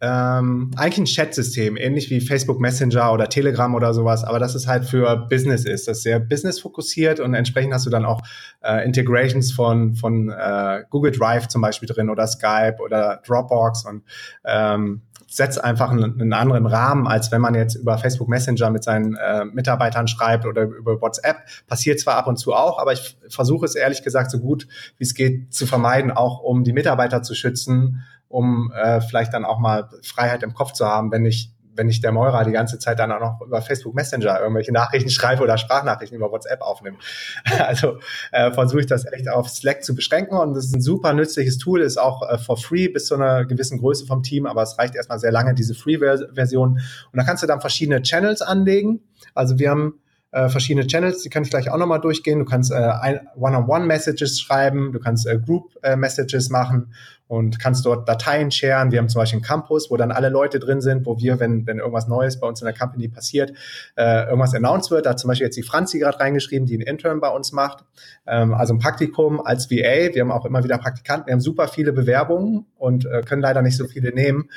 ähm, 0.01 0.72
eigentlich 0.77 0.98
ein 1.00 1.06
Chat-System, 1.06 1.75
ähnlich 1.75 2.10
wie 2.10 2.22
Facebook 2.22 2.60
Messenger 2.60 3.12
oder 3.12 3.27
Telegram 3.27 3.75
oder 3.75 3.94
sowas, 3.94 4.24
aber 4.24 4.39
das 4.39 4.56
ist 4.56 4.68
halt 4.68 4.86
für 4.86 5.27
Business 5.29 5.65
ist. 5.65 5.88
Das 5.88 5.98
ist 5.98 6.03
sehr 6.03 6.20
business-fokussiert 6.20 7.20
und 7.20 7.34
entsprechend 7.34 7.74
hast 7.74 7.86
du 7.86 7.89
dann 7.89 8.06
auch 8.06 8.22
äh, 8.62 8.86
Integrations 8.86 9.51
von, 9.51 9.96
von 9.96 10.29
äh, 10.29 10.84
Google 10.89 11.12
Drive 11.12 11.50
zum 11.50 11.62
Beispiel 11.62 11.89
drin 11.89 12.10
oder 12.10 12.27
Skype 12.27 12.77
oder 12.79 13.22
Dropbox 13.27 13.86
und 13.86 14.03
ähm, 14.46 15.01
setzt 15.27 15.63
einfach 15.63 15.91
einen, 15.91 16.20
einen, 16.20 16.34
anderen 16.34 16.65
Rahmen, 16.65 17.06
als 17.06 17.32
wenn 17.32 17.41
man 17.41 17.53
jetzt 17.53 17.75
über 17.75 17.98
Facebook 17.98 18.29
Messenger 18.29 18.72
mit 18.72 18.84
seinen 18.84 19.15
äh, 19.15 19.46
Mitarbeitern 19.46 20.08
schreibt 20.08 20.46
oder 20.46 20.63
über 20.63 21.00
WhatsApp. 21.01 21.38
Passiert 21.68 22.00
zwar 22.00 22.15
ab 22.15 22.27
und 22.27 22.38
zu 22.38 22.53
auch, 22.53 22.79
aber 22.79 22.94
ich 22.94 23.18
versuche 23.29 23.65
es 23.65 23.75
ehrlich 23.75 24.01
gesagt 24.01 24.32
so 24.32 24.39
gut 24.39 24.68
wie 24.98 25.03
es 25.03 25.13
geht 25.13 25.53
zu 25.53 25.68
vermeiden, 25.68 26.12
auch 26.12 26.41
um 26.41 26.63
die 26.63 26.74
Mitarbeiter 26.74 27.22
zu 27.22 27.36
schützen, 27.36 28.03
um 28.30 28.72
äh, 28.72 29.02
vielleicht 29.02 29.34
dann 29.34 29.44
auch 29.44 29.60
mal 29.60 29.90
Freiheit 30.04 30.44
im 30.44 30.54
Kopf 30.54 30.72
zu 30.72 30.86
haben, 30.86 31.12
wenn 31.12 31.26
ich 31.26 31.52
wenn 31.80 31.88
ich 31.88 32.02
der 32.02 32.12
Meurer 32.12 32.44
die 32.44 32.52
ganze 32.52 32.78
Zeit 32.78 33.00
dann 33.00 33.10
auch 33.12 33.22
noch 33.22 33.42
über 33.42 33.62
Facebook 33.62 33.96
Messenger 33.96 34.42
irgendwelche 34.42 34.74
Nachrichten 34.74 35.10
schreibe 35.10 35.42
oder 35.42 35.58
Sprachnachrichten 35.58 36.18
über 36.18 36.30
WhatsApp 36.30 36.62
aufnehme. 36.62 36.98
Also 37.60 38.00
äh, 38.32 38.52
versuche 38.52 38.82
ich 38.82 38.86
das 38.88 39.06
echt 39.06 39.30
auf 39.30 39.48
Slack 39.50 39.84
zu 39.84 39.96
beschränken 39.96 40.38
und 40.38 40.56
das 40.56 40.66
ist 40.66 40.76
ein 40.76 40.82
super 40.82 41.14
nützliches 41.14 41.58
Tool, 41.58 41.82
ist 41.82 41.98
auch 41.98 42.28
äh, 42.30 42.38
for 42.38 42.58
free 42.58 42.90
bis 42.90 43.06
zu 43.06 43.16
einer 43.16 43.46
gewissen 43.46 43.80
Größe 43.80 44.06
vom 44.06 44.24
Team, 44.24 44.46
aber 44.46 44.64
es 44.64 44.78
reicht 44.78 44.96
erstmal 44.96 45.20
sehr 45.20 45.32
lange, 45.32 45.54
diese 45.54 45.74
Free-Version. 45.74 46.72
Und 46.72 47.18
da 47.18 47.24
kannst 47.24 47.44
du 47.44 47.48
dann 47.48 47.62
verschiedene 47.62 48.02
Channels 48.02 48.42
anlegen. 48.42 49.02
Also 49.34 49.58
wir 49.58 49.70
haben 49.70 50.02
äh, 50.32 50.50
verschiedene 50.50 50.86
Channels, 50.86 51.24
die 51.24 51.30
kann 51.30 51.44
ich 51.44 51.50
gleich 51.50 51.70
auch 51.72 51.78
nochmal 51.78 52.02
durchgehen. 52.02 52.40
Du 52.40 52.46
kannst 52.46 52.72
äh, 52.72 53.20
One-on-One-Messages 53.36 54.40
schreiben, 54.40 54.92
du 54.92 55.00
kannst 55.00 55.28
äh, 55.28 55.40
Group-Messages 55.40 56.50
äh, 56.50 56.52
machen 56.52 56.94
und 57.30 57.60
kannst 57.60 57.86
dort 57.86 58.10
Dateien 58.10 58.50
sharen. 58.50 58.92
Wir 58.92 58.98
haben 58.98 59.08
zum 59.08 59.22
Beispiel 59.22 59.38
einen 59.38 59.46
Campus, 59.46 59.92
wo 59.92 59.98
dann 59.98 60.12
alle 60.12 60.30
Leute 60.30 60.60
drin 60.60 60.82
sind, 60.82 61.06
wo 61.06 61.20
wir, 61.20 61.40
wenn, 61.40 61.66
wenn 61.68 61.78
irgendwas 61.78 62.08
Neues 62.08 62.40
bei 62.40 62.48
uns 62.48 62.60
in 62.60 62.66
der 62.66 62.74
Company 62.74 63.08
passiert, 63.08 63.54
äh, 63.96 64.26
irgendwas 64.26 64.56
announced 64.56 64.90
wird. 64.90 65.06
Da 65.06 65.12
hat 65.12 65.20
zum 65.20 65.28
Beispiel 65.28 65.46
jetzt 65.46 65.56
die 65.56 65.64
Franzi 65.64 66.00
gerade 66.00 66.20
reingeschrieben, 66.20 66.66
die 66.66 66.74
einen 66.74 66.88
Intern 66.88 67.20
bei 67.20 67.30
uns 67.30 67.52
macht. 67.52 67.86
Ähm, 68.26 68.56
also 68.56 68.74
ein 68.74 68.80
Praktikum 68.80 69.42
als 69.42 69.70
VA. 69.70 70.14
Wir 70.14 70.22
haben 70.22 70.32
auch 70.32 70.46
immer 70.46 70.64
wieder 70.64 70.80
Praktikanten. 70.80 71.28
Wir 71.28 71.34
haben 71.34 71.42
super 71.42 71.68
viele 71.68 71.94
Bewerbungen 71.94 72.66
und 72.78 73.06
äh, 73.06 73.22
können 73.22 73.44
leider 73.44 73.62
nicht 73.62 73.78
so 73.78 73.86
viele 73.86 74.12
nehmen. 74.12 74.50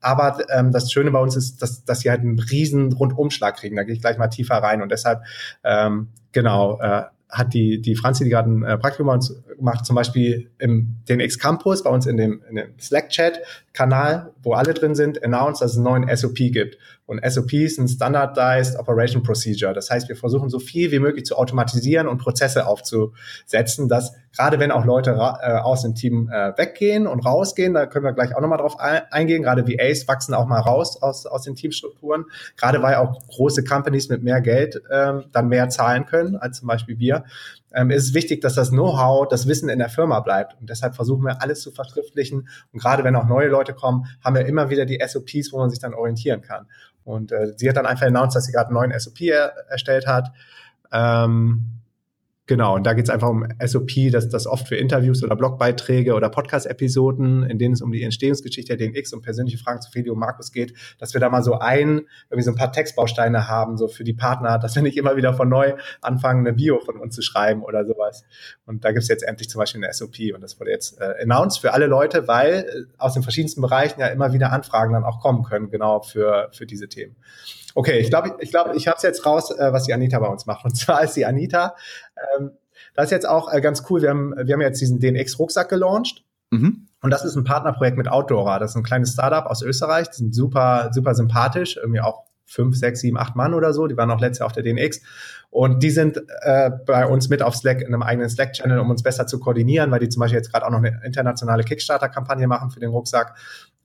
Aber 0.00 0.38
ähm, 0.50 0.72
das 0.72 0.90
Schöne 0.90 1.10
bei 1.10 1.20
uns 1.20 1.36
ist, 1.36 1.62
dass, 1.62 1.84
dass 1.84 2.00
sie 2.00 2.10
halt 2.10 2.20
einen 2.20 2.38
riesen 2.38 2.92
Rundumschlag 2.92 3.56
kriegen. 3.56 3.76
Da 3.76 3.84
gehe 3.84 3.94
ich 3.94 4.00
gleich 4.00 4.18
mal 4.18 4.28
tiefer 4.28 4.56
rein. 4.56 4.82
Und 4.82 4.90
deshalb, 4.90 5.22
ähm, 5.62 6.08
genau, 6.32 6.80
äh, 6.80 7.04
hat 7.30 7.54
die, 7.54 7.80
die 7.80 7.94
Franzi, 7.94 8.24
die 8.24 8.30
gerade 8.30 8.50
ein 8.50 8.62
äh, 8.64 8.76
Praktikum 8.76 9.06
bei 9.06 9.14
uns 9.14 9.34
macht, 9.60 9.86
zum 9.86 9.96
Beispiel 9.96 10.50
im 10.58 10.96
DNX 11.08 11.38
Campus 11.38 11.82
bei 11.82 11.90
uns 11.90 12.06
in 12.06 12.16
dem, 12.16 12.42
in 12.48 12.56
dem 12.56 12.76
Slack-Chat-Kanal, 13.70 14.32
wo 14.42 14.52
alle 14.54 14.74
drin 14.74 14.94
sind, 14.94 15.22
announced, 15.22 15.62
dass 15.62 15.72
es 15.72 15.76
einen 15.76 15.84
neuen 15.84 16.16
SOP 16.16 16.36
gibt. 16.36 16.78
Und 17.06 17.20
SOP 17.28 17.52
ist 17.54 17.78
ein 17.78 17.88
Standardized 17.88 18.78
Operation 18.78 19.22
Procedure. 19.22 19.72
Das 19.72 19.90
heißt, 19.90 20.08
wir 20.08 20.16
versuchen 20.16 20.48
so 20.48 20.60
viel 20.60 20.92
wie 20.92 21.00
möglich 21.00 21.24
zu 21.24 21.36
automatisieren 21.36 22.06
und 22.06 22.18
Prozesse 22.18 22.66
aufzusetzen, 22.66 23.88
dass 23.88 24.12
gerade 24.36 24.60
wenn 24.60 24.70
auch 24.70 24.84
Leute 24.84 25.10
äh, 25.10 25.52
aus 25.54 25.82
dem 25.82 25.96
Team 25.96 26.30
äh, 26.32 26.56
weggehen 26.56 27.08
und 27.08 27.26
rausgehen, 27.26 27.74
da 27.74 27.86
können 27.86 28.04
wir 28.04 28.12
gleich 28.12 28.36
auch 28.36 28.40
nochmal 28.40 28.58
drauf 28.58 28.78
eingehen. 28.78 29.42
Gerade 29.42 29.66
VAs 29.66 30.06
wachsen 30.06 30.34
auch 30.34 30.46
mal 30.46 30.60
raus 30.60 31.02
aus, 31.02 31.26
aus 31.26 31.42
den 31.42 31.56
Teamstrukturen. 31.56 32.26
Gerade 32.56 32.80
weil 32.80 32.94
auch 32.96 33.18
große 33.26 33.64
Companies 33.64 34.08
mit 34.08 34.22
mehr 34.22 34.40
Geld 34.40 34.80
ähm, 34.92 35.24
dann 35.32 35.48
mehr 35.48 35.68
zahlen 35.68 36.06
können 36.06 36.36
als 36.36 36.58
zum 36.58 36.68
Beispiel 36.68 36.98
wir 36.98 37.24
ähm, 37.72 37.90
ist 37.90 38.04
es 38.04 38.14
wichtig, 38.14 38.40
dass 38.40 38.54
das 38.54 38.70
Know-how, 38.70 39.28
das 39.28 39.46
Wissen 39.46 39.68
in 39.68 39.78
der 39.78 39.88
Firma 39.88 40.20
bleibt. 40.20 40.60
Und 40.60 40.70
deshalb 40.70 40.94
versuchen 40.94 41.24
wir 41.24 41.42
alles 41.42 41.60
zu 41.62 41.70
verschriftlichen. 41.70 42.48
Und 42.72 42.80
gerade 42.80 43.04
wenn 43.04 43.16
auch 43.16 43.26
neue 43.26 43.48
Leute 43.48 43.74
kommen, 43.74 44.06
haben 44.24 44.34
wir 44.34 44.46
immer 44.46 44.70
wieder 44.70 44.86
die 44.86 45.00
SOPs, 45.06 45.52
wo 45.52 45.58
man 45.58 45.70
sich 45.70 45.78
dann 45.78 45.94
orientieren 45.94 46.42
kann. 46.42 46.66
Und 47.04 47.32
äh, 47.32 47.52
sie 47.56 47.68
hat 47.68 47.76
dann 47.76 47.86
einfach 47.86 48.06
announced, 48.06 48.36
dass 48.36 48.44
sie 48.44 48.52
gerade 48.52 48.68
einen 48.68 48.74
neuen 48.74 48.98
SOP 48.98 49.20
er 49.22 49.52
erstellt 49.68 50.06
hat. 50.06 50.32
Ähm, 50.92 51.79
Genau, 52.50 52.74
und 52.74 52.84
da 52.84 52.94
geht 52.94 53.04
es 53.04 53.10
einfach 53.10 53.28
um 53.28 53.46
SOP, 53.64 54.10
dass 54.10 54.28
das 54.28 54.48
oft 54.48 54.66
für 54.66 54.74
Interviews 54.74 55.22
oder 55.22 55.36
Blogbeiträge 55.36 56.14
oder 56.14 56.28
Podcast-Episoden, 56.30 57.44
in 57.44 57.60
denen 57.60 57.74
es 57.74 57.80
um 57.80 57.92
die 57.92 58.02
Entstehungsgeschichte 58.02 58.76
der 58.76 58.88
DNX 58.88 59.12
und 59.12 59.22
persönliche 59.22 59.56
Fragen 59.56 59.80
zu 59.80 59.88
Feli 59.88 60.10
und 60.10 60.18
Markus 60.18 60.50
geht, 60.50 60.74
dass 60.98 61.14
wir 61.14 61.20
da 61.20 61.28
mal 61.28 61.44
so 61.44 61.60
ein, 61.60 62.08
irgendwie 62.28 62.42
so 62.42 62.50
ein 62.50 62.56
paar 62.56 62.72
Textbausteine 62.72 63.46
haben, 63.46 63.76
so 63.76 63.86
für 63.86 64.02
die 64.02 64.14
Partner, 64.14 64.58
dass 64.58 64.74
wir 64.74 64.82
nicht 64.82 64.96
immer 64.96 65.14
wieder 65.14 65.32
von 65.32 65.48
neu 65.48 65.74
anfangen, 66.00 66.44
eine 66.44 66.52
Bio 66.52 66.80
von 66.80 66.96
uns 66.96 67.14
zu 67.14 67.22
schreiben 67.22 67.62
oder 67.62 67.86
sowas. 67.86 68.24
Und 68.66 68.84
da 68.84 68.90
gibt 68.90 69.04
es 69.04 69.08
jetzt 69.08 69.22
endlich 69.22 69.48
zum 69.48 69.60
Beispiel 69.60 69.84
eine 69.84 69.94
SOP 69.94 70.16
und 70.34 70.40
das 70.40 70.58
wurde 70.58 70.72
jetzt 70.72 71.00
äh, 71.00 71.22
announced 71.22 71.60
für 71.60 71.72
alle 71.72 71.86
Leute, 71.86 72.26
weil 72.26 72.52
äh, 72.52 72.64
aus 72.98 73.14
den 73.14 73.22
verschiedensten 73.22 73.60
Bereichen 73.60 74.00
ja 74.00 74.08
immer 74.08 74.32
wieder 74.32 74.50
Anfragen 74.50 74.92
dann 74.92 75.04
auch 75.04 75.20
kommen 75.20 75.44
können, 75.44 75.70
genau 75.70 76.00
für, 76.00 76.48
für 76.50 76.66
diese 76.66 76.88
Themen. 76.88 77.14
Okay, 77.74 77.98
ich 77.98 78.10
glaube, 78.10 78.36
ich, 78.40 78.50
glaube, 78.50 78.76
ich 78.76 78.86
habe 78.88 78.96
es 78.96 79.02
jetzt 79.02 79.24
raus, 79.26 79.50
äh, 79.50 79.72
was 79.72 79.84
die 79.84 79.94
Anita 79.94 80.18
bei 80.18 80.28
uns 80.28 80.46
macht. 80.46 80.64
Und 80.64 80.76
zwar 80.76 81.02
ist 81.02 81.14
die 81.14 81.26
Anita, 81.26 81.74
ähm, 82.38 82.52
das 82.94 83.06
ist 83.06 83.10
jetzt 83.12 83.28
auch 83.28 83.52
äh, 83.52 83.60
ganz 83.60 83.84
cool. 83.90 84.02
Wir 84.02 84.10
haben, 84.10 84.34
wir 84.36 84.54
haben 84.54 84.60
jetzt 84.60 84.80
diesen 84.80 84.98
DNX-Rucksack 85.00 85.68
gelauncht. 85.68 86.24
Mhm. 86.50 86.88
Und 87.02 87.10
das 87.10 87.24
ist 87.24 87.36
ein 87.36 87.44
Partnerprojekt 87.44 87.96
mit 87.96 88.08
Outdora. 88.08 88.58
Das 88.58 88.72
ist 88.72 88.76
ein 88.76 88.82
kleines 88.82 89.12
Startup 89.12 89.46
aus 89.46 89.62
Österreich. 89.62 90.10
Die 90.10 90.16
sind 90.16 90.34
super, 90.34 90.90
super 90.92 91.14
sympathisch. 91.14 91.76
Irgendwie 91.76 92.00
auch 92.00 92.24
fünf, 92.44 92.76
sechs, 92.76 93.00
sieben, 93.00 93.16
acht 93.16 93.36
Mann 93.36 93.54
oder 93.54 93.72
so. 93.72 93.86
Die 93.86 93.96
waren 93.96 94.10
auch 94.10 94.20
letztes 94.20 94.40
Jahr 94.40 94.46
auf 94.46 94.52
der 94.52 94.64
DNX. 94.64 95.00
Und 95.50 95.82
die 95.82 95.90
sind 95.90 96.20
äh, 96.42 96.70
bei 96.86 97.06
uns 97.06 97.28
mit 97.28 97.42
auf 97.42 97.56
Slack 97.56 97.80
in 97.80 97.88
einem 97.88 98.02
eigenen 98.02 98.28
Slack-Channel, 98.28 98.78
um 98.80 98.90
uns 98.90 99.02
besser 99.02 99.26
zu 99.26 99.38
koordinieren, 99.40 99.90
weil 99.90 100.00
die 100.00 100.08
zum 100.08 100.20
Beispiel 100.20 100.38
jetzt 100.38 100.52
gerade 100.52 100.66
auch 100.66 100.70
noch 100.70 100.78
eine 100.78 101.00
internationale 101.04 101.64
Kickstarter-Kampagne 101.64 102.46
machen 102.46 102.70
für 102.70 102.80
den 102.80 102.90
Rucksack. 102.90 103.36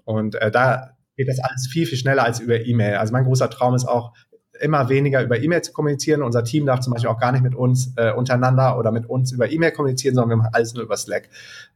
Und 0.03 0.35
äh, 0.35 0.51
da 0.51 0.94
geht 1.15 1.27
das 1.27 1.39
alles 1.39 1.67
viel, 1.67 1.85
viel 1.85 1.97
schneller 1.97 2.23
als 2.23 2.39
über 2.39 2.65
E-Mail. 2.65 2.95
Also 2.95 3.13
mein 3.13 3.23
großer 3.23 3.49
Traum 3.49 3.75
ist 3.75 3.85
auch, 3.85 4.13
immer 4.59 4.89
weniger 4.89 5.23
über 5.23 5.39
E-Mail 5.39 5.61
zu 5.61 5.73
kommunizieren. 5.73 6.21
Unser 6.21 6.43
Team 6.43 6.65
darf 6.65 6.79
zum 6.79 6.93
Beispiel 6.93 7.09
auch 7.09 7.19
gar 7.19 7.31
nicht 7.31 7.43
mit 7.43 7.55
uns 7.55 7.93
äh, 7.97 8.11
untereinander 8.11 8.77
oder 8.77 8.91
mit 8.91 9.07
uns 9.07 9.31
über 9.31 9.49
E-Mail 9.49 9.71
kommunizieren, 9.71 10.15
sondern 10.15 10.29
wir 10.31 10.37
machen 10.37 10.53
alles 10.53 10.73
nur 10.73 10.83
über 10.83 10.97
Slack. 10.97 11.29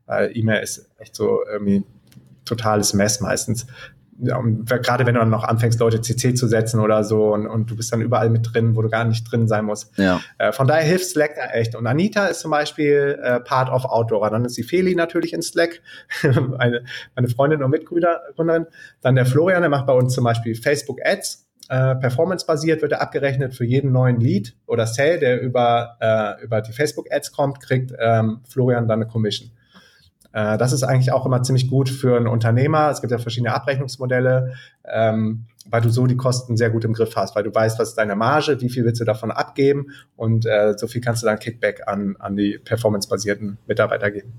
Weil 0.06 0.36
E-Mail 0.36 0.64
ist 0.64 0.90
echt 0.98 1.16
so 1.16 1.42
irgendwie 1.52 1.84
totales 2.46 2.94
Mess 2.94 3.22
meistens. 3.22 3.68
Ja, 4.22 4.42
gerade 4.66 5.06
wenn 5.06 5.14
du 5.14 5.20
dann 5.20 5.30
noch 5.30 5.44
anfängst, 5.44 5.80
Leute 5.80 6.02
CC 6.02 6.34
zu 6.34 6.48
setzen 6.48 6.80
oder 6.80 7.04
so 7.04 7.34
und, 7.34 7.48
und 7.48 7.72
du 7.72 7.76
bist 7.76 7.94
dann 7.94 8.02
überall 8.02 8.30
mit 8.30 8.54
drin, 8.54 8.76
wo 8.76 8.82
du 8.82 8.90
gar 8.90 9.06
nicht 9.06 9.30
drin 9.32 9.48
sein 9.48 9.66
musst. 9.66 9.98
Ja. 9.98 10.20
Äh, 10.38 10.52
von 10.52 10.68
daher 10.68 10.84
hilft 10.84 11.06
Slack 11.06 11.36
da 11.36 11.52
echt. 11.52 11.76
Und 11.76 11.88
Anita 11.88 12.26
ist 12.26 12.42
zum 12.42 12.52
Beispiel 12.52 13.18
äh, 13.22 13.40
Part 13.40 13.70
of 13.70 13.86
Outdoor. 13.86 14.30
Dann 14.30 14.44
ist 14.46 14.58
die 14.58 14.64
Feli 14.64 14.96
natürlich 14.96 15.34
in 15.34 15.42
Slack, 15.42 15.82
meine, 16.24 16.84
meine 17.16 17.28
Freundin 17.30 17.64
und 17.64 17.72
Mitgründerin. 17.72 18.66
Dann 19.02 19.16
der 19.16 19.26
Florian, 19.26 19.62
der 19.62 19.70
macht 19.70 19.86
bei 19.86 19.94
uns 19.94 20.14
zum 20.14 20.24
Beispiel 20.24 20.56
Facebook 20.56 21.00
Ads. 21.04 21.48
Äh, 21.70 21.96
Performance-basiert 21.98 22.82
wird 22.82 22.94
er 22.94 23.02
abgerechnet 23.02 23.54
für 23.54 23.64
jeden 23.64 23.92
neuen 23.92 24.20
Lead 24.20 24.56
oder 24.66 24.88
Sale, 24.88 25.20
der 25.20 25.40
über, 25.40 25.98
äh, 26.00 26.44
über 26.44 26.62
die 26.62 26.74
Facebook-Ads 26.74 27.32
kommt, 27.32 27.60
kriegt 27.60 27.94
ähm, 28.00 28.42
Florian 28.50 28.88
dann 28.88 29.04
eine 29.04 29.10
Commission. 29.10 29.52
Äh, 30.34 30.58
das 30.58 30.74
ist 30.74 30.84
eigentlich 30.84 31.12
auch 31.12 31.26
immer 31.26 31.42
ziemlich 31.44 31.68
gut 31.68 31.90
für 31.90 32.16
einen 32.16 32.28
Unternehmer. 32.28 32.90
Es 32.90 33.02
gibt 33.02 33.12
ja 33.12 33.18
verschiedene 33.18 33.54
Abrechnungsmodelle, 33.54 34.54
ähm, 34.86 35.46
weil 35.70 35.82
du 35.82 35.90
so 35.90 36.08
die 36.08 36.18
Kosten 36.18 36.58
sehr 36.58 36.70
gut 36.70 36.86
im 36.86 36.94
Griff 36.94 37.16
hast, 37.16 37.36
weil 37.36 37.44
du 37.44 37.54
weißt, 37.54 37.80
was 37.80 37.90
ist 37.90 37.98
deine 37.98 38.16
Marge, 38.16 38.60
wie 38.62 38.70
viel 38.70 38.86
willst 38.86 39.02
du 39.02 39.06
davon 39.06 39.32
abgeben 39.32 39.88
und 40.16 40.46
äh, 40.46 40.74
so 40.78 40.88
viel 40.88 41.02
kannst 41.02 41.24
du 41.24 41.28
dann 41.28 41.40
Kickback 41.40 41.88
an, 41.88 42.16
an 42.20 42.36
die 42.36 42.58
performance-basierten 42.58 43.58
Mitarbeiter 43.68 44.12
geben. 44.12 44.34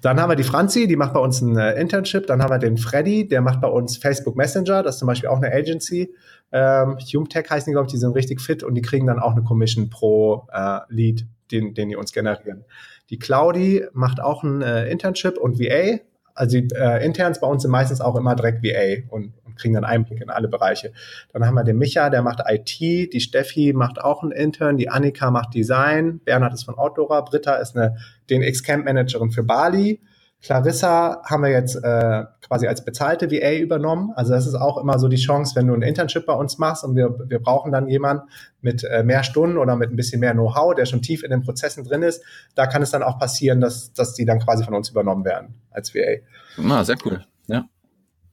Dann 0.00 0.20
haben 0.20 0.30
wir 0.30 0.36
die 0.36 0.44
Franzi, 0.44 0.86
die 0.86 0.96
macht 0.96 1.12
bei 1.14 1.20
uns 1.20 1.40
ein 1.40 1.56
äh, 1.56 1.80
Internship. 1.80 2.26
Dann 2.26 2.42
haben 2.42 2.50
wir 2.50 2.58
den 2.58 2.76
Freddy, 2.76 3.28
der 3.28 3.40
macht 3.40 3.60
bei 3.60 3.68
uns 3.68 3.96
Facebook 3.96 4.36
Messenger. 4.36 4.82
Das 4.82 4.96
ist 4.96 4.98
zum 5.00 5.06
Beispiel 5.06 5.28
auch 5.28 5.38
eine 5.38 5.52
Agency. 5.52 6.14
Ähm, 6.52 6.96
HumeTech 6.98 7.50
heißen 7.50 7.70
die, 7.70 7.72
glaube 7.72 7.86
ich, 7.86 7.92
die 7.92 7.98
sind 7.98 8.14
richtig 8.14 8.40
fit 8.40 8.62
und 8.62 8.74
die 8.74 8.82
kriegen 8.82 9.06
dann 9.06 9.18
auch 9.18 9.32
eine 9.32 9.42
Commission 9.42 9.90
pro 9.90 10.46
äh, 10.52 10.80
Lead, 10.88 11.26
den, 11.50 11.74
den 11.74 11.88
die 11.88 11.96
uns 11.96 12.12
generieren. 12.12 12.64
Die 13.10 13.18
Claudi 13.18 13.84
macht 13.92 14.20
auch 14.20 14.42
ein 14.42 14.62
äh, 14.62 14.88
Internship 14.88 15.38
und 15.38 15.58
VA. 15.58 16.00
Also 16.34 16.60
die 16.60 16.68
äh, 16.74 17.04
Interns 17.04 17.40
bei 17.40 17.46
uns 17.46 17.62
sind 17.62 17.70
meistens 17.70 18.00
auch 18.00 18.16
immer 18.16 18.34
direkt 18.34 18.62
VA 18.62 19.08
und, 19.08 19.32
und 19.44 19.56
kriegen 19.56 19.74
dann 19.74 19.84
Einblick 19.84 20.20
in 20.20 20.28
alle 20.28 20.48
Bereiche. 20.48 20.92
Dann 21.32 21.46
haben 21.46 21.54
wir 21.54 21.64
den 21.64 21.78
Micha, 21.78 22.10
der 22.10 22.22
macht 22.22 22.42
IT, 22.46 22.78
die 22.78 23.20
Steffi 23.20 23.72
macht 23.72 24.00
auch 24.00 24.22
einen 24.22 24.32
Intern, 24.32 24.76
die 24.76 24.90
Annika 24.90 25.30
macht 25.30 25.54
Design, 25.54 26.20
Bernhard 26.24 26.52
ist 26.52 26.64
von 26.64 26.76
Outdoor, 26.76 27.24
Britta 27.24 27.54
ist 27.56 27.76
eine 27.76 27.96
den 28.28 28.42
Ex-Camp 28.42 28.84
Managerin 28.84 29.30
für 29.30 29.44
Bali 29.44 30.00
Clarissa 30.42 31.22
haben 31.24 31.42
wir 31.42 31.50
jetzt 31.50 31.76
äh, 31.76 32.24
quasi 32.46 32.68
als 32.68 32.84
bezahlte 32.84 33.30
VA 33.30 33.54
übernommen. 33.54 34.12
Also 34.14 34.32
das 34.32 34.46
ist 34.46 34.54
auch 34.54 34.78
immer 34.78 34.98
so 34.98 35.08
die 35.08 35.16
Chance, 35.16 35.56
wenn 35.56 35.66
du 35.66 35.74
ein 35.74 35.82
Internship 35.82 36.26
bei 36.26 36.34
uns 36.34 36.58
machst 36.58 36.84
und 36.84 36.94
wir, 36.94 37.18
wir 37.28 37.40
brauchen 37.40 37.72
dann 37.72 37.88
jemanden 37.88 38.28
mit 38.60 38.84
äh, 38.84 39.02
mehr 39.02 39.24
Stunden 39.24 39.58
oder 39.58 39.76
mit 39.76 39.90
ein 39.90 39.96
bisschen 39.96 40.20
mehr 40.20 40.32
Know-how, 40.32 40.74
der 40.74 40.86
schon 40.86 41.02
tief 41.02 41.24
in 41.24 41.30
den 41.30 41.42
Prozessen 41.42 41.84
drin 41.84 42.02
ist, 42.02 42.22
da 42.54 42.66
kann 42.66 42.82
es 42.82 42.90
dann 42.90 43.02
auch 43.02 43.18
passieren, 43.18 43.60
dass, 43.60 43.92
dass 43.92 44.14
die 44.14 44.24
dann 44.24 44.38
quasi 44.38 44.62
von 44.62 44.74
uns 44.74 44.90
übernommen 44.90 45.24
werden 45.24 45.54
als 45.70 45.94
VA. 45.94 46.20
Ah, 46.68 46.84
sehr 46.84 46.96
cool. 47.04 47.24
Ja. 47.46 47.64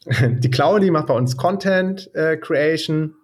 Die 0.27 0.51
Claudi 0.51 0.91
macht 0.91 1.07
bei 1.07 1.15
uns 1.15 1.37
Content 1.37 2.13
äh, 2.13 2.37
Creation 2.37 3.15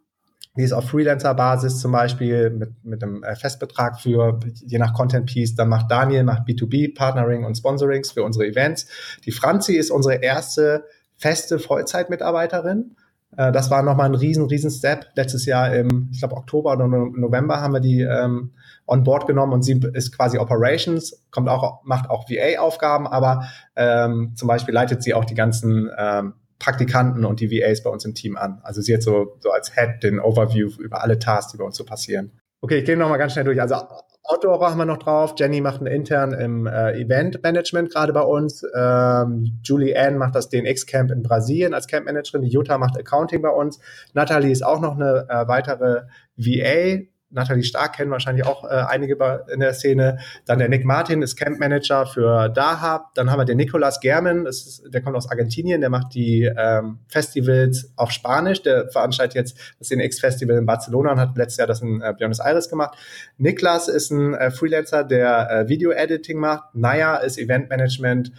die 0.57 0.63
ist 0.63 0.73
auf 0.73 0.89
Freelancer-Basis 0.89 1.79
zum 1.79 1.91
Beispiel 1.91 2.49
mit, 2.49 2.83
mit 2.83 3.03
einem 3.03 3.23
äh, 3.23 3.35
Festbetrag 3.35 3.99
für 3.99 4.39
je 4.65 4.77
nach 4.77 4.93
Content-Piece. 4.93 5.55
Dann 5.55 5.69
macht 5.69 5.89
Daniel 5.91 6.23
macht 6.23 6.47
B2B, 6.47 6.95
Partnering 6.95 7.45
und 7.45 7.55
Sponsorings 7.55 8.11
für 8.11 8.23
unsere 8.23 8.47
Events. 8.47 8.87
Die 9.25 9.31
Franzi 9.31 9.75
ist 9.75 9.91
unsere 9.91 10.15
erste 10.15 10.85
feste 11.15 11.59
Vollzeitmitarbeiterin. 11.59 12.95
Äh, 13.37 13.51
das 13.51 13.69
war 13.69 13.83
nochmal 13.83 14.07
ein 14.07 14.15
riesen, 14.15 14.47
riesen 14.47 14.71
Step. 14.71 15.07
Letztes 15.15 15.45
Jahr 15.45 15.73
im, 15.73 16.09
ich 16.11 16.19
glaube, 16.19 16.35
Oktober 16.35 16.73
oder 16.73 16.87
November 16.87 17.61
haben 17.61 17.73
wir 17.73 17.79
die 17.79 18.01
ähm, 18.01 18.51
on 18.87 19.03
board 19.03 19.27
genommen 19.27 19.53
und 19.53 19.61
sie 19.61 19.79
ist 19.93 20.15
quasi 20.15 20.39
Operations, 20.39 21.23
kommt 21.31 21.47
auch, 21.47 21.83
macht 21.83 22.09
auch 22.09 22.27
VA-Aufgaben, 22.29 23.07
aber 23.07 23.43
ähm, 23.75 24.33
zum 24.35 24.47
Beispiel 24.47 24.73
leitet 24.73 25.03
sie 25.03 25.13
auch 25.13 25.25
die 25.25 25.35
ganzen 25.35 25.89
ähm, 25.95 26.33
Praktikanten 26.59 27.25
und 27.25 27.39
die 27.39 27.49
VAs 27.49 27.83
bei 27.83 27.89
uns 27.89 28.05
im 28.05 28.13
Team 28.13 28.37
an. 28.37 28.59
Also 28.63 28.81
sie 28.81 28.93
hat 28.93 29.01
so, 29.01 29.37
so 29.39 29.51
als 29.51 29.73
Head 29.73 30.03
den 30.03 30.19
Overview 30.19 30.69
über 30.79 31.01
alle 31.01 31.17
Tasks, 31.17 31.53
die 31.53 31.57
bei 31.57 31.63
uns 31.63 31.77
so 31.77 31.85
passieren. 31.85 32.31
Okay, 32.61 32.79
ich 32.79 32.85
gehe 32.85 32.97
nochmal 32.97 33.17
ganz 33.17 33.33
schnell 33.33 33.45
durch. 33.45 33.61
Also 33.61 33.75
Outdoor 34.23 34.69
haben 34.69 34.77
wir 34.77 34.85
noch 34.85 34.99
drauf. 34.99 35.33
Jenny 35.37 35.59
macht 35.59 35.79
einen 35.79 35.87
intern 35.87 36.33
im 36.33 36.67
äh, 36.67 36.91
Event 37.01 37.41
Management 37.41 37.91
gerade 37.91 38.13
bei 38.13 38.21
uns. 38.21 38.63
Ähm, 38.75 39.59
Julie 39.63 39.97
Ann 39.99 40.17
macht 40.17 40.35
das 40.35 40.49
DNX 40.49 40.85
Camp 40.85 41.09
in 41.09 41.23
Brasilien 41.23 41.73
als 41.73 41.87
Camp 41.87 42.05
Managerin. 42.05 42.43
Die 42.43 42.49
Jutta 42.49 42.77
macht 42.77 42.95
Accounting 42.95 43.41
bei 43.41 43.49
uns. 43.49 43.79
Natalie 44.13 44.51
ist 44.51 44.63
auch 44.63 44.81
noch 44.81 44.95
eine 44.95 45.25
äh, 45.29 45.47
weitere 45.47 46.03
VA 46.35 47.05
Nathalie 47.31 47.63
Stark 47.63 47.95
kennen 47.95 48.11
wahrscheinlich 48.11 48.45
auch 48.45 48.63
äh, 48.63 48.67
einige 48.67 49.17
in 49.53 49.59
der 49.59 49.73
Szene. 49.73 50.17
Dann 50.45 50.59
der 50.59 50.69
Nick 50.69 50.85
Martin 50.85 51.21
ist 51.21 51.35
Camp 51.35 51.59
Manager 51.59 52.05
für 52.05 52.49
Dahab. 52.49 53.13
Dann 53.13 53.29
haben 53.29 53.39
wir 53.39 53.45
den 53.45 53.57
Nicolas 53.57 53.99
German, 53.99 54.45
ist, 54.45 54.83
der 54.87 55.01
kommt 55.01 55.15
aus 55.15 55.29
Argentinien, 55.29 55.81
der 55.81 55.89
macht 55.89 56.13
die 56.13 56.43
ähm, 56.43 56.99
Festivals 57.07 57.91
auf 57.95 58.11
Spanisch. 58.11 58.63
Der 58.63 58.89
veranstaltet 58.89 59.35
jetzt 59.35 59.75
das 59.77 59.91
NX 59.91 60.19
Festival 60.19 60.57
in 60.57 60.65
Barcelona 60.65 61.11
und 61.11 61.19
hat 61.19 61.37
letztes 61.37 61.57
Jahr 61.57 61.67
das 61.67 61.81
in 61.81 62.01
äh, 62.01 62.13
Buenos 62.17 62.39
Aires 62.39 62.69
gemacht. 62.69 62.97
Niklas 63.37 63.87
ist 63.87 64.11
ein 64.11 64.33
äh, 64.33 64.51
Freelancer, 64.51 65.03
der 65.03 65.49
äh, 65.51 65.69
Video-Editing 65.69 66.39
macht. 66.39 66.73
Naya 66.73 67.17
ist 67.17 67.37
Event 67.37 67.69
Management 67.69 68.31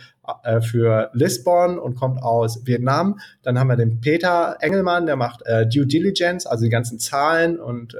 äh, 0.43 0.61
für 0.61 1.11
Lisbon 1.13 1.79
und 1.79 1.95
kommt 1.95 2.23
aus 2.23 2.67
Vietnam. 2.67 3.21
Dann 3.43 3.59
haben 3.59 3.69
wir 3.69 3.77
den 3.77 4.01
Peter 4.01 4.57
Engelmann, 4.61 5.07
der 5.07 5.17
macht 5.17 5.43
äh, 5.47 5.67
Due 5.67 5.87
Diligence, 5.87 6.47
also 6.47 6.65
die 6.65 6.71
ganzen 6.71 6.99
Zahlen 6.99 7.59
und 7.59 7.97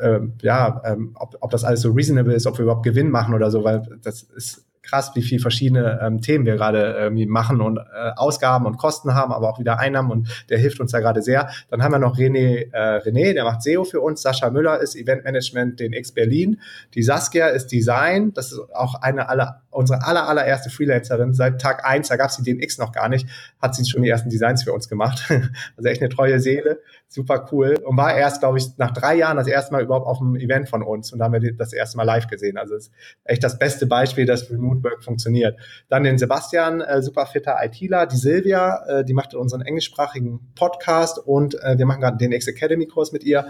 äh, 0.00 0.20
ja, 0.42 0.82
ähm, 0.84 1.12
ob, 1.14 1.36
ob 1.40 1.50
das 1.50 1.64
alles 1.64 1.80
so 1.80 1.92
reasonable 1.92 2.34
ist, 2.34 2.46
ob 2.46 2.58
wir 2.58 2.64
überhaupt 2.64 2.84
Gewinn 2.84 3.10
machen 3.10 3.34
oder 3.34 3.50
so, 3.50 3.64
weil 3.64 3.82
das 4.02 4.22
ist 4.22 4.64
krass, 4.82 5.12
wie 5.14 5.22
viel 5.22 5.38
verschiedene 5.38 6.00
ähm, 6.02 6.20
Themen 6.20 6.44
wir 6.44 6.56
gerade 6.56 6.94
irgendwie 6.98 7.26
machen 7.26 7.60
und 7.60 7.78
äh, 7.78 8.10
Ausgaben 8.16 8.66
und 8.66 8.76
Kosten 8.76 9.14
haben, 9.14 9.32
aber 9.32 9.48
auch 9.48 9.58
wieder 9.58 9.78
Einnahmen 9.78 10.10
und 10.10 10.46
der 10.50 10.58
hilft 10.58 10.80
uns 10.80 10.90
da 10.92 11.00
gerade 11.00 11.22
sehr. 11.22 11.50
Dann 11.70 11.82
haben 11.82 11.92
wir 11.92 11.98
noch 11.98 12.18
René, 12.18 12.68
äh, 12.72 12.98
René, 12.98 13.32
der 13.32 13.44
macht 13.44 13.62
SEO 13.62 13.84
für 13.84 14.00
uns. 14.00 14.22
Sascha 14.22 14.50
Müller 14.50 14.80
ist 14.80 14.96
Eventmanagement 14.96 15.78
den 15.78 15.92
X 15.92 16.12
Berlin. 16.12 16.60
Die 16.94 17.02
Saskia 17.02 17.48
ist 17.48 17.68
Design. 17.68 18.32
Das 18.34 18.52
ist 18.52 18.60
auch 18.74 18.96
eine 18.96 19.28
aller, 19.28 19.62
unsere 19.70 20.04
aller, 20.04 20.28
allererste 20.28 20.68
Freelancerin. 20.68 21.32
Seit 21.32 21.60
Tag 21.60 21.86
eins, 21.86 22.08
da 22.08 22.16
gab 22.16 22.30
es 22.30 22.36
die 22.36 22.42
DNX 22.42 22.78
noch 22.78 22.92
gar 22.92 23.08
nicht, 23.08 23.28
hat 23.60 23.74
sie 23.74 23.88
schon 23.88 24.02
die 24.02 24.08
ersten 24.08 24.30
Designs 24.30 24.64
für 24.64 24.72
uns 24.72 24.88
gemacht. 24.88 25.24
also 25.76 25.88
echt 25.88 26.02
eine 26.02 26.10
treue 26.10 26.40
Seele 26.40 26.80
super 27.12 27.48
cool 27.52 27.78
und 27.84 27.96
war 27.96 28.16
erst, 28.16 28.40
glaube 28.40 28.58
ich, 28.58 28.66
nach 28.78 28.92
drei 28.92 29.16
Jahren 29.16 29.36
das 29.36 29.46
erste 29.46 29.72
Mal 29.72 29.82
überhaupt 29.82 30.06
auf 30.06 30.20
einem 30.20 30.36
Event 30.36 30.68
von 30.68 30.82
uns 30.82 31.12
und 31.12 31.18
da 31.18 31.26
haben 31.26 31.32
wir 31.32 31.54
das 31.54 31.72
erste 31.72 31.96
Mal 31.96 32.04
live 32.04 32.26
gesehen. 32.26 32.56
Also 32.56 32.74
ist 32.74 32.90
echt 33.24 33.44
das 33.44 33.58
beste 33.58 33.86
Beispiel, 33.86 34.24
dass 34.24 34.50
Remote 34.50 34.82
Work 34.82 35.04
funktioniert. 35.04 35.58
Dann 35.88 36.04
den 36.04 36.18
Sebastian, 36.18 36.80
äh, 36.80 37.02
super 37.02 37.26
fitter 37.26 37.56
ITler, 37.62 38.06
die 38.06 38.16
Silvia, 38.16 38.84
äh, 38.86 39.04
die 39.04 39.14
macht 39.14 39.34
unseren 39.34 39.62
englischsprachigen 39.62 40.52
Podcast 40.54 41.18
und 41.18 41.54
äh, 41.62 41.76
wir 41.76 41.86
machen 41.86 42.00
gerade 42.00 42.16
den 42.16 42.32
X 42.32 42.46
Academy 42.48 42.86
Kurs 42.86 43.12
mit 43.12 43.24
ihr. 43.24 43.46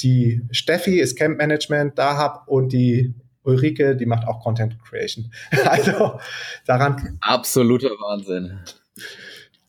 Die 0.00 0.42
Steffi 0.50 0.98
ist 0.98 1.16
Camp 1.16 1.38
Management, 1.38 1.98
da 1.98 2.16
hab 2.16 2.48
und 2.48 2.72
die 2.72 3.14
Ulrike, 3.44 3.96
die 3.96 4.06
macht 4.06 4.26
auch 4.26 4.42
Content 4.42 4.76
Creation. 4.82 5.30
also 5.64 6.18
daran. 6.66 7.18
Absoluter 7.20 7.90
Wahnsinn 7.90 8.58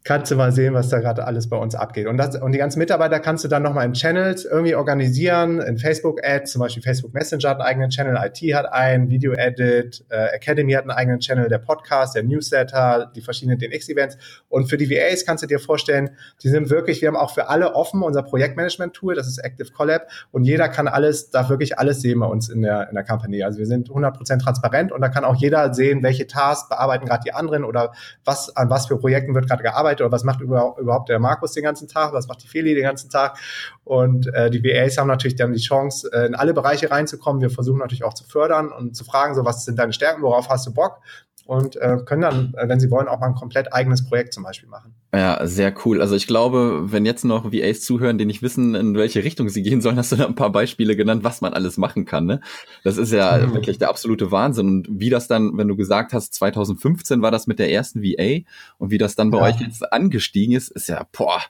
kannst 0.08 0.32
du 0.32 0.38
mal 0.38 0.54
sehen, 0.54 0.74
was 0.74 0.88
da 0.88 1.00
gerade 1.00 1.26
alles 1.26 1.50
bei 1.50 1.58
uns 1.58 1.76
abgeht. 1.76 2.08
Und, 2.08 2.16
das, 2.16 2.38
und 2.42 2.54
die 2.54 2.58
ganzen 2.58 2.80
Mitarbeiter 2.80 3.20
kannst 3.20 3.44
du 3.44 3.50
dann 3.50 3.62
nochmal 3.62 3.86
in 3.86 3.92
Channels 3.92 4.46
irgendwie 4.46 4.74
organisieren, 4.74 5.60
in 5.60 5.78
Facebook-Ads, 5.78 6.54
zum 6.54 6.62
Beispiel 6.62 6.82
Facebook 6.82 7.14
Messenger 7.14 7.50
hat 7.50 7.60
einen 7.60 7.68
eigenen 7.68 7.90
Channel, 7.90 8.18
IT 8.24 8.56
hat 8.56 8.72
einen, 8.72 9.10
Video 9.10 9.34
Edit, 9.34 10.06
äh, 10.08 10.28
Academy 10.34 10.72
hat 10.72 10.84
einen 10.84 10.92
eigenen 10.92 11.20
Channel, 11.20 11.50
der 11.50 11.58
Podcast, 11.58 12.16
der 12.16 12.24
Newsletter, 12.24 13.12
die 13.14 13.22
verschiedenen 13.22 13.60
DNX-Events. 13.60 14.18
Und 14.48 14.70
für 14.70 14.78
die 14.78 14.90
VAs 14.90 15.26
kannst 15.26 15.44
du 15.44 15.48
dir 15.48 15.60
vorstellen, 15.60 16.12
die 16.42 16.48
sind 16.48 16.70
wirklich, 16.70 17.02
wir 17.02 17.10
haben 17.10 17.18
auch 17.18 17.34
für 17.34 17.50
alle 17.50 17.76
offen 17.76 18.02
unser 18.02 18.24
Projektmanagement-Tool, 18.24 19.14
das 19.14 19.28
ist 19.28 19.40
Active 19.40 19.74
Collab 19.74 20.08
und 20.32 20.46
jeder 20.46 20.70
kann 20.70 20.88
alles, 20.88 21.32
darf 21.32 21.50
wirklich 21.50 21.80
alles 21.80 22.00
sehen 22.00 22.22
bei 22.22 22.28
uns 22.28 22.48
in 22.48 22.62
der, 22.62 22.88
in 22.88 22.96
der 22.96 23.04
Company. 23.04 23.44
Also 23.44 23.60
wir 23.60 23.66
sind 23.66 23.90
100% 23.90 24.42
transparent 24.42 24.94
und 24.94 25.02
da 25.02 25.10
kann 25.10 25.26
auch 25.26 25.36
jeder 25.36 25.74
sehen, 25.74 26.02
welche 26.02 26.28
Tasks 26.28 26.70
bearbeiten 26.70 27.06
gerade 27.06 27.24
die 27.26 27.34
anderen 27.34 27.66
oder 27.66 27.92
was, 28.24 28.56
an 28.56 28.70
was 28.70 28.86
für 28.86 28.98
Projekten 28.98 29.36
wird 29.36 29.50
gerade 29.50 29.64
gearbeitet 29.64 29.97
Arbeit 29.98 30.02
oder 30.02 30.12
was 30.12 30.24
macht 30.24 30.42
überhaupt 30.42 31.10
der 31.10 31.20
Markus 31.20 31.54
den 31.54 31.64
ganzen 31.64 31.88
Tag, 31.88 32.14
was 32.14 32.28
macht 32.28 32.44
die 32.44 32.48
Feli 32.48 32.74
den 32.74 32.84
ganzen 32.84 33.10
Tag. 33.10 33.38
Und 33.84 34.28
äh, 34.34 34.50
die 34.50 34.64
VAs 34.64 34.98
haben 34.98 35.08
natürlich 35.08 35.36
dann 35.36 35.54
die 35.54 35.60
Chance, 35.60 36.10
äh, 36.14 36.26
in 36.26 36.36
alle 36.36 36.54
Bereiche 36.54 36.92
reinzukommen. 36.92 37.42
Wir 37.42 37.50
versuchen 37.50 37.80
natürlich 37.80 38.04
auch 38.04 38.14
zu 38.14 38.24
fördern 38.24 38.72
und 38.72 38.96
zu 38.96 39.04
fragen, 39.04 39.36
so 39.36 39.46
was 39.46 39.66
sind 39.66 39.80
deine 39.80 39.94
Stärken, 39.94 40.22
worauf 40.22 40.50
hast 40.50 40.68
du 40.68 40.74
Bock? 40.74 41.00
Und 41.48 41.78
äh, 41.78 41.98
können 42.06 42.22
dann, 42.22 42.54
äh, 42.58 42.68
wenn 42.68 42.80
sie 42.80 42.92
wollen, 42.92 43.08
auch 43.08 43.20
mal 43.20 43.28
ein 43.28 43.36
komplett 43.36 43.74
eigenes 43.74 44.06
Projekt 44.06 44.34
zum 44.34 44.44
Beispiel 44.44 44.68
machen. 44.68 44.94
Ja, 45.14 45.48
sehr 45.48 45.74
cool. 45.86 46.02
Also 46.02 46.16
ich 46.16 46.28
glaube, 46.28 46.92
wenn 46.92 47.06
jetzt 47.06 47.24
noch 47.24 47.54
VAs 47.54 47.82
zuhören, 47.82 48.18
die 48.18 48.26
nicht 48.26 48.42
wissen, 48.42 48.76
in 48.76 48.96
welche 48.96 49.24
Richtung 49.24 49.48
sie 49.48 49.64
gehen 49.64 49.82
sollen, 49.82 49.96
hast 49.98 50.12
du 50.12 50.18
da 50.18 50.26
ein 50.26 50.36
paar 50.36 50.52
Beispiele 50.52 50.98
genannt, 50.98 51.24
was 51.24 51.40
man 51.40 51.54
alles 51.54 51.78
machen 51.78 52.04
kann. 52.04 52.26
Ne? 52.26 52.42
Das 52.84 52.98
ist 52.98 53.14
ja 53.14 53.38
mhm. 53.38 53.54
wirklich 53.54 53.78
der 53.78 53.90
absolute 53.90 54.30
Wahnsinn. 54.30 54.68
Und 54.68 54.88
wie 54.92 55.10
das 55.10 55.30
dann, 55.30 55.58
wenn 55.58 55.70
du 55.70 55.78
gesagt 55.78 56.12
hast, 56.12 56.34
2015 56.34 57.22
war 57.22 57.32
das 57.32 57.48
mit 57.48 57.60
der 57.60 57.72
ersten 57.72 58.04
VA 58.04 58.46
und 58.78 58.92
wie 58.92 58.98
das 58.98 59.16
dann 59.16 59.32
bei 59.32 59.38
ja. 59.38 59.44
euch 59.46 59.62
jetzt 59.62 59.92
angestiegen 59.94 60.54
ist, 60.54 60.70
ist 60.70 60.90
ja, 60.90 61.08
boah, 61.18 61.42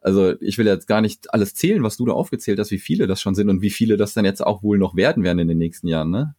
also 0.00 0.40
ich 0.40 0.56
will 0.56 0.66
jetzt 0.66 0.86
gar 0.86 1.00
nicht 1.00 1.34
alles 1.34 1.54
zählen, 1.54 1.82
was 1.82 1.96
du 1.96 2.06
da 2.06 2.12
aufgezählt 2.12 2.58
hast, 2.58 2.70
wie 2.70 2.78
viele 2.78 3.06
das 3.06 3.20
schon 3.20 3.34
sind 3.34 3.50
und 3.50 3.62
wie 3.62 3.70
viele 3.70 3.96
das 3.96 4.14
dann 4.14 4.24
jetzt 4.24 4.46
auch 4.46 4.62
wohl 4.62 4.78
noch 4.78 4.94
werden 4.94 5.24
werden 5.24 5.40
in 5.40 5.48
den 5.48 5.58
nächsten 5.58 5.88
Jahren, 5.88 6.10
ne? 6.10 6.34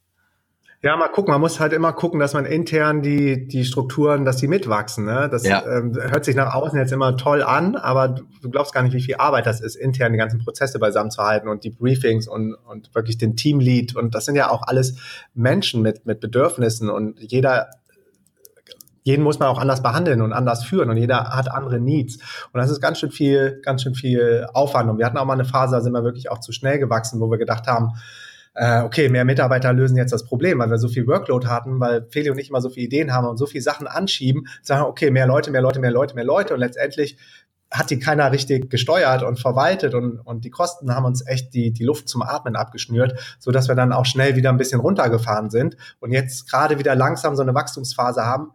Ja, 0.84 0.98
mal 0.98 1.10
gucken. 1.10 1.32
Man 1.32 1.42
muss 1.42 1.60
halt 1.60 1.74
immer 1.74 1.94
gucken, 1.94 2.20
dass 2.20 2.34
man 2.34 2.46
intern 2.46 3.04
die, 3.04 3.48
die 3.48 3.66
Strukturen, 3.66 4.26
dass 4.26 4.38
die 4.38 4.48
mitwachsen. 4.48 5.06
Ne? 5.06 5.30
Das 5.30 5.46
ja. 5.46 5.64
ähm, 5.64 5.94
hört 5.94 6.26
sich 6.26 6.36
nach 6.36 6.56
außen 6.56 6.78
jetzt 6.80 6.92
immer 6.92 7.18
toll 7.18 7.44
an, 7.44 7.76
aber 7.76 8.16
du 8.42 8.50
glaubst 8.50 8.74
gar 8.74 8.82
nicht, 8.82 8.94
wie 8.94 9.02
viel 9.02 9.16
Arbeit 9.18 9.46
das 9.46 9.62
ist, 9.62 9.76
intern 9.76 10.12
die 10.12 10.18
ganzen 10.18 10.40
Prozesse 10.40 10.80
beisammen 10.80 11.12
zu 11.12 11.22
halten 11.22 11.48
und 11.50 11.64
die 11.64 11.70
Briefings 11.70 12.28
und, 12.28 12.56
und 12.56 12.96
wirklich 12.96 13.20
den 13.20 13.36
Teamlead. 13.36 13.96
Und 13.96 14.16
das 14.16 14.26
sind 14.26 14.36
ja 14.36 14.50
auch 14.50 14.64
alles 14.64 14.96
Menschen 15.36 15.84
mit, 15.84 16.08
mit 16.08 16.20
Bedürfnissen 16.20 16.90
und 16.90 17.20
jeder 17.20 17.70
jeden 19.04 19.24
muss 19.24 19.40
man 19.40 19.50
auch 19.50 19.60
anders 19.60 19.82
behandeln 19.82 20.22
und 20.22 20.32
anders 20.32 20.64
führen 20.64 20.90
und 20.90 20.98
jeder 20.98 21.30
hat 21.30 21.52
andere 21.52 21.80
Needs. 21.80 22.18
Und 22.54 22.60
das 22.60 22.70
ist 22.70 22.82
ganz 22.82 23.00
schön 23.00 23.12
viel, 23.12 23.60
ganz 23.64 23.82
schön 23.82 23.96
viel 23.96 24.48
Aufwand. 24.54 24.90
Und 24.90 25.00
wir 25.00 25.06
hatten 25.08 25.18
auch 25.18 25.26
mal 25.26 25.34
eine 25.34 25.46
Phase, 25.46 25.76
da 25.76 25.82
sind 25.82 25.94
wir 25.94 26.04
wirklich 26.04 26.30
auch 26.30 26.40
zu 26.40 26.52
schnell 26.52 26.78
gewachsen, 26.78 27.20
wo 27.20 27.30
wir 27.32 27.40
gedacht 27.40 27.66
haben, 27.68 27.94
äh, 28.54 28.82
okay, 28.82 29.10
mehr 29.10 29.26
Mitarbeiter 29.26 29.72
lösen 29.74 29.98
jetzt 29.98 30.12
das 30.12 30.26
Problem, 30.26 30.60
weil 30.60 30.70
wir 30.70 30.78
so 30.78 30.90
viel 30.90 31.08
Workload 31.08 31.48
hatten, 31.48 31.80
weil 31.80 32.06
Feli 32.10 32.30
und 32.30 32.38
ich 32.38 32.50
immer 32.50 32.62
so 32.62 32.70
viele 32.70 32.88
Ideen 32.88 33.14
haben 33.14 33.28
und 33.28 33.38
so 33.38 33.46
viele 33.46 33.62
Sachen 33.62 33.88
anschieben, 33.88 34.48
sagen, 34.62 34.84
okay, 34.84 35.12
mehr 35.12 35.28
Leute, 35.28 35.52
mehr 35.52 35.62
Leute, 35.62 35.80
mehr 35.80 35.92
Leute, 35.92 36.16
mehr 36.16 36.26
Leute. 36.26 36.54
Und 36.54 36.60
letztendlich 36.60 37.18
hat 37.72 37.90
die 37.90 38.00
keiner 38.00 38.32
richtig 38.34 38.70
gesteuert 38.70 39.24
und 39.24 39.40
verwaltet 39.40 39.94
und, 39.96 40.20
und 40.20 40.44
die 40.44 40.50
Kosten 40.50 40.94
haben 40.94 41.06
uns 41.06 41.26
echt 41.26 41.54
die, 41.54 41.72
die 41.72 41.86
Luft 41.86 42.10
zum 42.10 42.22
Atmen 42.22 42.58
abgeschnürt, 42.58 43.38
so 43.40 43.52
dass 43.52 43.70
wir 43.70 43.76
dann 43.76 43.94
auch 43.94 44.06
schnell 44.06 44.36
wieder 44.36 44.50
ein 44.50 44.58
bisschen 44.58 44.82
runtergefahren 44.82 45.50
sind 45.50 45.78
und 46.02 46.12
jetzt 46.12 46.50
gerade 46.50 46.80
wieder 46.80 46.96
langsam 46.96 47.38
so 47.38 47.42
eine 47.42 47.56
Wachstumsphase 47.56 48.26
haben, 48.26 48.52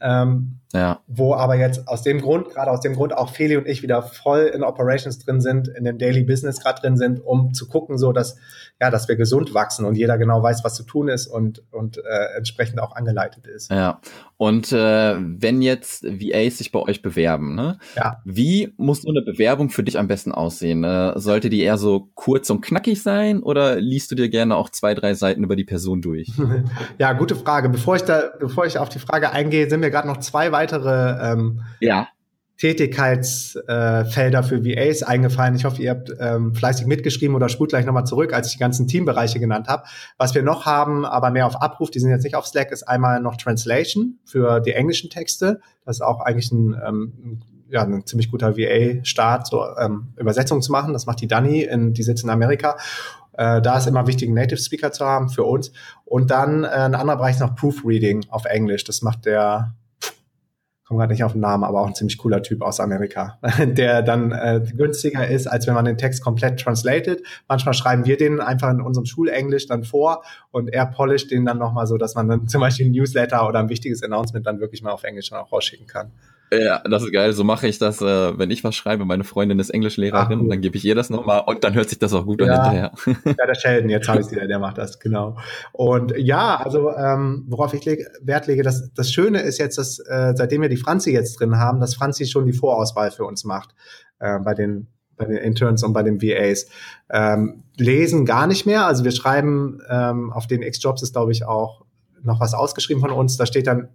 ähm, 0.00 0.60
ja. 0.72 1.00
Wo 1.08 1.34
aber 1.34 1.56
jetzt 1.56 1.88
aus 1.88 2.02
dem 2.02 2.20
Grund, 2.20 2.50
gerade 2.50 2.70
aus 2.70 2.80
dem 2.80 2.94
Grund 2.94 3.12
auch 3.12 3.30
Feli 3.30 3.56
und 3.56 3.66
ich 3.66 3.82
wieder 3.82 4.02
voll 4.02 4.50
in 4.54 4.62
Operations 4.62 5.18
drin 5.18 5.40
sind, 5.40 5.66
in 5.68 5.84
dem 5.84 5.98
Daily 5.98 6.22
Business 6.22 6.60
gerade 6.60 6.80
drin 6.80 6.96
sind, 6.96 7.18
um 7.18 7.52
zu 7.54 7.66
gucken, 7.66 7.98
so 7.98 8.12
dass, 8.12 8.36
ja, 8.80 8.90
dass 8.90 9.08
wir 9.08 9.16
gesund 9.16 9.52
wachsen 9.52 9.84
und 9.84 9.96
jeder 9.96 10.16
genau 10.16 10.42
weiß, 10.42 10.62
was 10.62 10.74
zu 10.74 10.84
tun 10.84 11.08
ist 11.08 11.26
und, 11.26 11.64
und 11.72 11.98
äh, 11.98 12.36
entsprechend 12.36 12.80
auch 12.80 12.94
angeleitet 12.94 13.46
ist. 13.48 13.70
Ja. 13.70 14.00
Und 14.40 14.72
äh, 14.72 15.16
wenn 15.18 15.60
jetzt 15.60 16.02
VAs 16.02 16.56
sich 16.56 16.72
bei 16.72 16.78
euch 16.80 17.02
bewerben, 17.02 17.54
ne? 17.54 17.76
Ja. 17.94 18.22
Wie 18.24 18.72
muss 18.78 19.02
so 19.02 19.10
eine 19.10 19.20
Bewerbung 19.20 19.68
für 19.68 19.82
dich 19.82 19.98
am 19.98 20.08
besten 20.08 20.32
aussehen? 20.32 20.82
Äh, 20.82 21.12
sollte 21.20 21.50
die 21.50 21.60
eher 21.60 21.76
so 21.76 22.08
kurz 22.14 22.48
und 22.48 22.62
knackig 22.62 23.02
sein 23.02 23.42
oder 23.42 23.78
liest 23.78 24.10
du 24.10 24.14
dir 24.14 24.30
gerne 24.30 24.56
auch 24.56 24.70
zwei, 24.70 24.94
drei 24.94 25.12
Seiten 25.12 25.44
über 25.44 25.56
die 25.56 25.64
Person 25.64 26.00
durch? 26.00 26.32
ja, 26.98 27.12
gute 27.12 27.36
Frage. 27.36 27.68
Bevor 27.68 27.96
ich 27.96 28.02
da, 28.04 28.30
bevor 28.40 28.64
ich 28.64 28.78
auf 28.78 28.88
die 28.88 28.98
Frage 28.98 29.30
eingehe, 29.30 29.68
sind 29.68 29.80
mir 29.80 29.90
gerade 29.90 30.08
noch 30.08 30.16
zwei 30.16 30.52
weitere 30.52 31.32
ähm, 31.32 31.60
ja. 31.80 32.08
Tätigkeitsfelder 32.60 34.38
äh, 34.38 34.42
für 34.42 34.64
VAs 34.64 35.02
eingefallen. 35.02 35.54
Ich 35.54 35.64
hoffe, 35.64 35.80
ihr 35.80 35.90
habt 35.90 36.14
ähm, 36.20 36.54
fleißig 36.54 36.86
mitgeschrieben 36.86 37.34
oder 37.34 37.48
spult 37.48 37.70
gleich 37.70 37.86
nochmal 37.86 38.04
zurück, 38.04 38.34
als 38.34 38.48
ich 38.48 38.52
die 38.54 38.58
ganzen 38.58 38.86
Teambereiche 38.86 39.40
genannt 39.40 39.66
habe. 39.66 39.84
Was 40.18 40.34
wir 40.34 40.42
noch 40.42 40.66
haben, 40.66 41.06
aber 41.06 41.30
mehr 41.30 41.46
auf 41.46 41.60
Abruf, 41.60 41.90
die 41.90 42.00
sind 42.00 42.10
jetzt 42.10 42.22
nicht 42.22 42.34
auf 42.34 42.46
Slack, 42.46 42.70
ist 42.70 42.82
einmal 42.82 43.20
noch 43.20 43.36
Translation 43.36 44.18
für 44.26 44.60
die 44.60 44.72
englischen 44.72 45.08
Texte. 45.08 45.60
Das 45.86 45.96
ist 45.96 46.02
auch 46.02 46.20
eigentlich 46.20 46.52
ein, 46.52 46.78
ähm, 46.86 47.40
ja, 47.70 47.82
ein 47.82 48.04
ziemlich 48.04 48.30
guter 48.30 48.58
VA-Start, 48.58 49.46
so 49.46 49.64
ähm, 49.78 50.12
Übersetzungen 50.18 50.60
zu 50.60 50.70
machen. 50.70 50.92
Das 50.92 51.06
macht 51.06 51.22
die 51.22 51.28
Dani, 51.28 51.62
in, 51.62 51.94
die 51.94 52.02
sitzt 52.02 52.24
in 52.24 52.30
Amerika. 52.30 52.76
Äh, 53.32 53.62
da 53.62 53.78
ist 53.78 53.86
immer 53.86 54.06
wichtig, 54.06 54.28
einen 54.28 54.34
Native 54.34 54.60
Speaker 54.60 54.92
zu 54.92 55.06
haben 55.06 55.30
für 55.30 55.44
uns. 55.44 55.72
Und 56.04 56.30
dann 56.30 56.64
äh, 56.64 56.68
ein 56.68 56.94
anderer 56.94 57.16
Bereich 57.16 57.36
ist 57.36 57.40
noch 57.40 57.54
Proofreading 57.54 58.26
auf 58.28 58.44
Englisch. 58.44 58.84
Das 58.84 59.00
macht 59.00 59.24
der 59.24 59.72
komme 60.90 61.02
gerade 61.02 61.12
nicht 61.12 61.22
auf 61.22 61.32
den 61.32 61.40
Namen, 61.40 61.62
aber 61.62 61.82
auch 61.82 61.86
ein 61.86 61.94
ziemlich 61.94 62.18
cooler 62.18 62.42
Typ 62.42 62.62
aus 62.62 62.80
Amerika, 62.80 63.38
der 63.64 64.02
dann 64.02 64.32
äh, 64.32 64.60
günstiger 64.76 65.28
ist, 65.28 65.46
als 65.46 65.68
wenn 65.68 65.74
man 65.74 65.84
den 65.84 65.96
Text 65.96 66.20
komplett 66.20 66.58
translated. 66.58 67.22
Manchmal 67.46 67.74
schreiben 67.74 68.06
wir 68.06 68.16
den 68.16 68.40
einfach 68.40 68.68
in 68.72 68.80
unserem 68.80 69.06
Schulenglisch 69.06 69.68
dann 69.68 69.84
vor 69.84 70.24
und 70.50 70.68
er 70.68 70.86
polisht 70.86 71.30
den 71.30 71.46
dann 71.46 71.58
nochmal 71.58 71.86
so, 71.86 71.96
dass 71.96 72.16
man 72.16 72.28
dann 72.28 72.48
zum 72.48 72.60
Beispiel 72.60 72.86
ein 72.86 72.92
Newsletter 72.92 73.46
oder 73.46 73.60
ein 73.60 73.68
wichtiges 73.68 74.02
Announcement 74.02 74.44
dann 74.44 74.58
wirklich 74.58 74.82
mal 74.82 74.90
auf 74.90 75.04
Englisch 75.04 75.30
dann 75.30 75.38
auch 75.38 75.52
rausschicken 75.52 75.86
kann. 75.86 76.10
Ja, 76.52 76.80
das 76.80 77.04
ist 77.04 77.12
geil. 77.12 77.32
So 77.32 77.44
mache 77.44 77.68
ich 77.68 77.78
das, 77.78 78.00
äh, 78.00 78.38
wenn 78.38 78.50
ich 78.50 78.64
was 78.64 78.74
schreibe. 78.74 79.04
Meine 79.04 79.22
Freundin 79.22 79.60
ist 79.60 79.70
Englischlehrerin, 79.70 80.40
Ach, 80.44 80.48
dann 80.48 80.60
gebe 80.60 80.76
ich 80.76 80.84
ihr 80.84 80.96
das 80.96 81.08
nochmal 81.08 81.44
und 81.46 81.62
dann 81.62 81.74
hört 81.74 81.88
sich 81.88 81.98
das 81.98 82.12
auch 82.12 82.26
gut 82.26 82.40
ja, 82.40 82.46
an 82.46 82.72
hinterher. 82.72 82.92
Ja, 83.38 83.46
der 83.46 83.54
Sheldon, 83.54 83.90
jetzt 83.90 84.08
habe 84.08 84.20
ich 84.20 84.30
wieder, 84.30 84.46
der 84.48 84.58
macht 84.58 84.78
das, 84.78 84.98
genau. 84.98 85.36
Und 85.72 86.12
ja, 86.16 86.56
also 86.56 86.90
ähm, 86.90 87.44
worauf 87.48 87.72
ich 87.72 87.84
leg, 87.84 88.04
Wert 88.20 88.48
lege, 88.48 88.62
das, 88.62 88.92
das 88.94 89.12
Schöne 89.12 89.40
ist 89.40 89.58
jetzt, 89.58 89.78
dass 89.78 90.00
äh, 90.00 90.32
seitdem 90.34 90.62
wir 90.62 90.68
die 90.68 90.76
Franzi 90.76 91.12
jetzt 91.12 91.38
drin 91.38 91.56
haben, 91.56 91.78
dass 91.78 91.94
Franzi 91.94 92.26
schon 92.26 92.46
die 92.46 92.52
Vorauswahl 92.52 93.12
für 93.12 93.24
uns 93.24 93.44
macht 93.44 93.74
äh, 94.18 94.38
bei 94.40 94.54
den 94.54 94.88
bei 95.16 95.26
den 95.26 95.36
Interns 95.36 95.82
und 95.84 95.92
bei 95.92 96.02
den 96.02 96.22
VAs. 96.22 96.66
Ähm, 97.10 97.62
lesen 97.76 98.24
gar 98.24 98.46
nicht 98.46 98.64
mehr. 98.64 98.86
Also 98.86 99.04
wir 99.04 99.10
schreiben 99.10 99.80
ähm, 99.90 100.32
auf 100.32 100.46
den 100.46 100.62
X-Jobs 100.62 101.02
ist, 101.02 101.12
glaube 101.12 101.30
ich, 101.30 101.44
auch 101.44 101.84
noch 102.22 102.40
was 102.40 102.54
ausgeschrieben 102.54 103.02
von 103.02 103.10
uns. 103.10 103.36
Da 103.36 103.44
steht 103.44 103.66
dann 103.66 103.90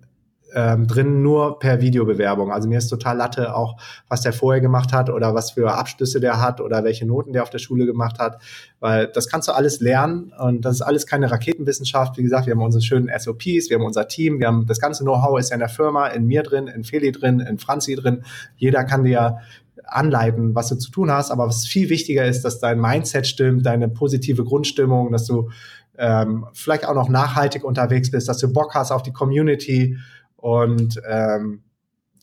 ähm, 0.56 0.88
drin 0.88 1.22
nur 1.22 1.60
per 1.60 1.82
Videobewerbung. 1.82 2.52
Also 2.52 2.68
mir 2.70 2.78
ist 2.78 2.88
total 2.88 3.18
Latte 3.18 3.54
auch, 3.54 3.78
was 4.08 4.22
der 4.22 4.34
vorher 4.34 4.62
gemacht 4.62 4.94
hat 4.94 5.10
oder 5.10 5.36
was 5.36 5.52
für 5.52 5.74
Abschlüsse 5.74 6.20
der 6.22 6.42
hat 6.42 6.62
oder 6.62 6.84
welche 6.84 7.06
Noten 7.06 7.34
der 7.34 7.44
auf 7.44 7.50
der 7.50 7.60
Schule 7.60 7.86
gemacht 7.86 8.20
hat, 8.20 8.42
weil 8.80 9.08
das 9.08 9.28
kannst 9.28 9.50
du 9.50 9.52
alles 9.52 9.82
lernen 9.82 10.32
und 10.40 10.64
das 10.64 10.76
ist 10.76 10.82
alles 10.82 11.06
keine 11.06 11.30
Raketenwissenschaft. 11.30 12.18
Wie 12.18 12.24
gesagt, 12.24 12.48
wir 12.48 12.54
haben 12.54 12.62
unsere 12.62 12.82
schönen 12.82 13.12
SOPs, 13.16 13.70
wir 13.70 13.78
haben 13.78 13.86
unser 13.86 14.08
Team, 14.08 14.40
wir 14.40 14.48
haben 14.48 14.66
das 14.66 14.80
ganze 14.80 15.04
Know-how 15.04 15.40
ist 15.40 15.50
ja 15.50 15.56
in 15.56 15.60
der 15.60 15.70
Firma, 15.70 16.08
in 16.08 16.26
mir 16.26 16.44
drin, 16.44 16.68
in 16.68 16.86
Feli 16.86 17.12
drin, 17.12 17.42
in 17.42 17.60
Franzi 17.60 17.96
drin. 17.96 18.24
Jeder 18.56 18.86
kann 18.86 19.04
dir 19.04 19.40
anleiten, 19.88 20.56
was 20.56 20.70
du 20.70 20.76
zu 20.76 20.90
tun 20.90 21.12
hast, 21.12 21.32
aber 21.32 21.48
was 21.48 21.68
viel 21.68 21.90
wichtiger 21.90 22.26
ist, 22.26 22.44
dass 22.44 22.60
dein 22.60 22.80
Mindset 22.80 23.28
stimmt, 23.28 23.66
deine 23.66 23.90
positive 23.90 24.44
Grundstimmung, 24.44 25.12
dass 25.12 25.26
du 25.26 25.50
ähm, 25.98 26.46
vielleicht 26.54 26.86
auch 26.88 26.96
noch 26.96 27.10
nachhaltig 27.10 27.64
unterwegs 27.64 28.12
bist, 28.12 28.28
dass 28.28 28.38
du 28.38 28.52
Bock 28.52 28.74
hast 28.74 28.92
auf 28.92 29.04
die 29.04 29.14
Community 29.14 29.98
und 30.46 31.02
ähm, 31.10 31.64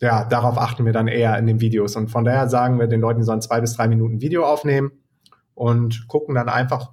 ja, 0.01 0.23
darauf 0.23 0.57
achten 0.57 0.85
wir 0.85 0.93
dann 0.93 1.09
eher 1.09 1.37
in 1.39 1.47
den 1.49 1.61
Videos. 1.61 1.97
Und 1.97 2.07
von 2.07 2.25
daher 2.25 2.49
sagen 2.49 2.79
wir 2.79 2.87
den 2.87 3.01
Leuten, 3.01 3.19
die 3.19 3.27
sollen 3.27 3.43
zwei 3.43 3.61
bis 3.61 3.75
drei 3.75 3.89
Minuten 3.89 4.21
Video 4.21 4.47
aufnehmen 4.47 4.93
und 5.55 6.07
gucken 6.07 6.37
dann 6.37 6.49
einfach, 6.49 6.93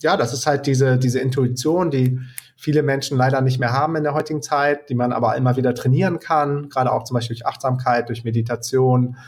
ja, 0.00 0.16
das 0.16 0.32
ist 0.32 0.46
halt 0.46 0.66
diese, 0.66 0.96
diese 0.96 1.20
Intuition, 1.20 1.90
die 1.90 2.18
viele 2.56 2.82
Menschen 2.82 3.18
leider 3.18 3.42
nicht 3.42 3.60
mehr 3.60 3.74
haben 3.74 3.94
in 3.96 4.04
der 4.04 4.14
heutigen 4.14 4.40
Zeit, 4.40 4.88
die 4.88 4.94
man 4.94 5.12
aber 5.12 5.36
immer 5.36 5.58
wieder 5.58 5.74
trainieren 5.74 6.18
kann, 6.18 6.70
gerade 6.70 6.92
auch 6.92 7.04
zum 7.04 7.16
Beispiel 7.16 7.36
durch 7.36 7.46
Achtsamkeit, 7.46 8.08
durch 8.08 8.24
Meditation, 8.24 9.18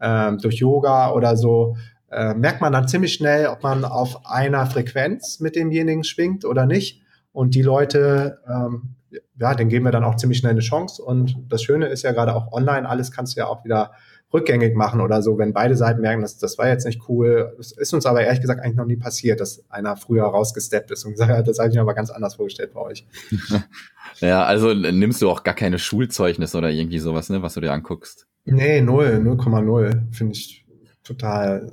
äh, 0.00 0.32
durch 0.38 0.56
Yoga 0.56 1.12
oder 1.12 1.36
so, 1.36 1.76
äh, 2.10 2.34
merkt 2.34 2.60
man 2.60 2.72
dann 2.72 2.88
ziemlich 2.88 3.12
schnell, 3.12 3.46
ob 3.46 3.62
man 3.62 3.84
auf 3.84 4.26
einer 4.26 4.66
Frequenz 4.66 5.38
mit 5.38 5.54
demjenigen 5.54 6.02
schwingt 6.02 6.44
oder 6.44 6.66
nicht. 6.66 7.00
Und 7.30 7.54
die 7.54 7.62
Leute, 7.62 8.40
ähm, 8.48 8.96
ja, 9.38 9.54
denen 9.54 9.70
geben 9.70 9.84
wir 9.84 9.92
dann 9.92 10.04
auch 10.04 10.16
ziemlich 10.16 10.38
schnell 10.38 10.52
eine 10.52 10.60
Chance. 10.60 11.02
Und 11.02 11.36
das 11.48 11.62
Schöne 11.62 11.86
ist 11.86 12.02
ja 12.02 12.12
gerade 12.12 12.34
auch 12.34 12.52
online, 12.52 12.88
alles 12.88 13.10
kannst 13.10 13.36
du 13.36 13.40
ja 13.40 13.46
auch 13.46 13.64
wieder 13.64 13.92
rückgängig 14.32 14.76
machen 14.76 15.00
oder 15.00 15.22
so, 15.22 15.38
wenn 15.38 15.52
beide 15.52 15.76
Seiten 15.76 16.00
merken, 16.00 16.22
dass 16.22 16.38
das 16.38 16.56
war 16.56 16.68
jetzt 16.68 16.86
nicht 16.86 17.08
cool. 17.08 17.56
Es 17.58 17.72
ist 17.72 17.92
uns 17.92 18.06
aber 18.06 18.22
ehrlich 18.22 18.40
gesagt 18.40 18.60
eigentlich 18.60 18.76
noch 18.76 18.86
nie 18.86 18.96
passiert, 18.96 19.40
dass 19.40 19.64
einer 19.70 19.96
früher 19.96 20.24
rausgesteppt 20.24 20.90
ist 20.90 21.04
und 21.04 21.12
gesagt 21.12 21.30
hat, 21.30 21.48
das 21.48 21.58
habe 21.58 21.68
ich 21.68 21.74
mir 21.74 21.80
aber 21.80 21.94
ganz 21.94 22.10
anders 22.10 22.36
vorgestellt 22.36 22.72
bei 22.72 22.80
euch. 22.80 23.06
ja, 24.20 24.44
also 24.44 24.72
nimmst 24.72 25.20
du 25.20 25.30
auch 25.30 25.42
gar 25.42 25.54
keine 25.54 25.78
Schulzeugnisse 25.78 26.56
oder 26.56 26.70
irgendwie 26.70 27.00
sowas, 27.00 27.28
ne, 27.28 27.42
was 27.42 27.54
du 27.54 27.60
dir 27.60 27.72
anguckst? 27.72 28.26
Nee, 28.44 28.80
null, 28.80 29.20
0,0. 29.22 30.14
Finde 30.14 30.32
ich 30.32 30.64
total, 31.02 31.72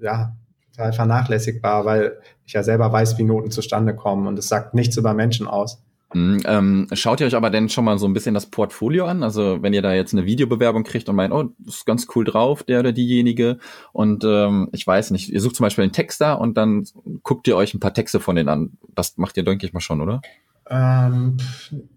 ja, 0.00 0.36
total 0.72 0.92
vernachlässigbar, 0.92 1.84
weil 1.84 2.18
ich 2.44 2.52
ja 2.54 2.62
selber 2.62 2.92
weiß, 2.92 3.18
wie 3.18 3.24
Noten 3.24 3.50
zustande 3.50 3.94
kommen 3.94 4.26
und 4.26 4.38
es 4.38 4.48
sagt 4.48 4.74
nichts 4.74 4.96
über 4.96 5.14
Menschen 5.14 5.46
aus. 5.46 5.82
Mhm, 6.14 6.40
ähm, 6.46 6.86
schaut 6.94 7.20
ihr 7.20 7.26
euch 7.26 7.34
aber 7.34 7.50
denn 7.50 7.68
schon 7.68 7.84
mal 7.84 7.98
so 7.98 8.06
ein 8.06 8.14
bisschen 8.14 8.32
das 8.32 8.46
Portfolio 8.46 9.06
an? 9.06 9.22
Also 9.22 9.62
wenn 9.62 9.74
ihr 9.74 9.82
da 9.82 9.92
jetzt 9.92 10.14
eine 10.14 10.24
Videobewerbung 10.24 10.84
kriegt 10.84 11.08
und 11.08 11.16
meint, 11.16 11.34
oh, 11.34 11.50
das 11.58 11.76
ist 11.76 11.86
ganz 11.86 12.06
cool 12.14 12.24
drauf, 12.24 12.62
der 12.62 12.80
oder 12.80 12.92
diejenige. 12.92 13.58
Und 13.92 14.24
ähm, 14.24 14.70
ich 14.72 14.86
weiß 14.86 15.10
nicht, 15.10 15.28
ihr 15.28 15.40
sucht 15.40 15.56
zum 15.56 15.64
Beispiel 15.64 15.84
einen 15.84 15.92
Texter 15.92 16.40
und 16.40 16.56
dann 16.56 16.84
guckt 17.22 17.46
ihr 17.46 17.56
euch 17.56 17.74
ein 17.74 17.80
paar 17.80 17.92
Texte 17.92 18.20
von 18.20 18.36
denen 18.36 18.48
an. 18.48 18.78
Das 18.94 19.18
macht 19.18 19.36
ihr, 19.36 19.44
denke 19.44 19.66
ich 19.66 19.74
mal, 19.74 19.80
schon, 19.80 20.00
oder? 20.00 20.22
Ähm, 20.70 21.36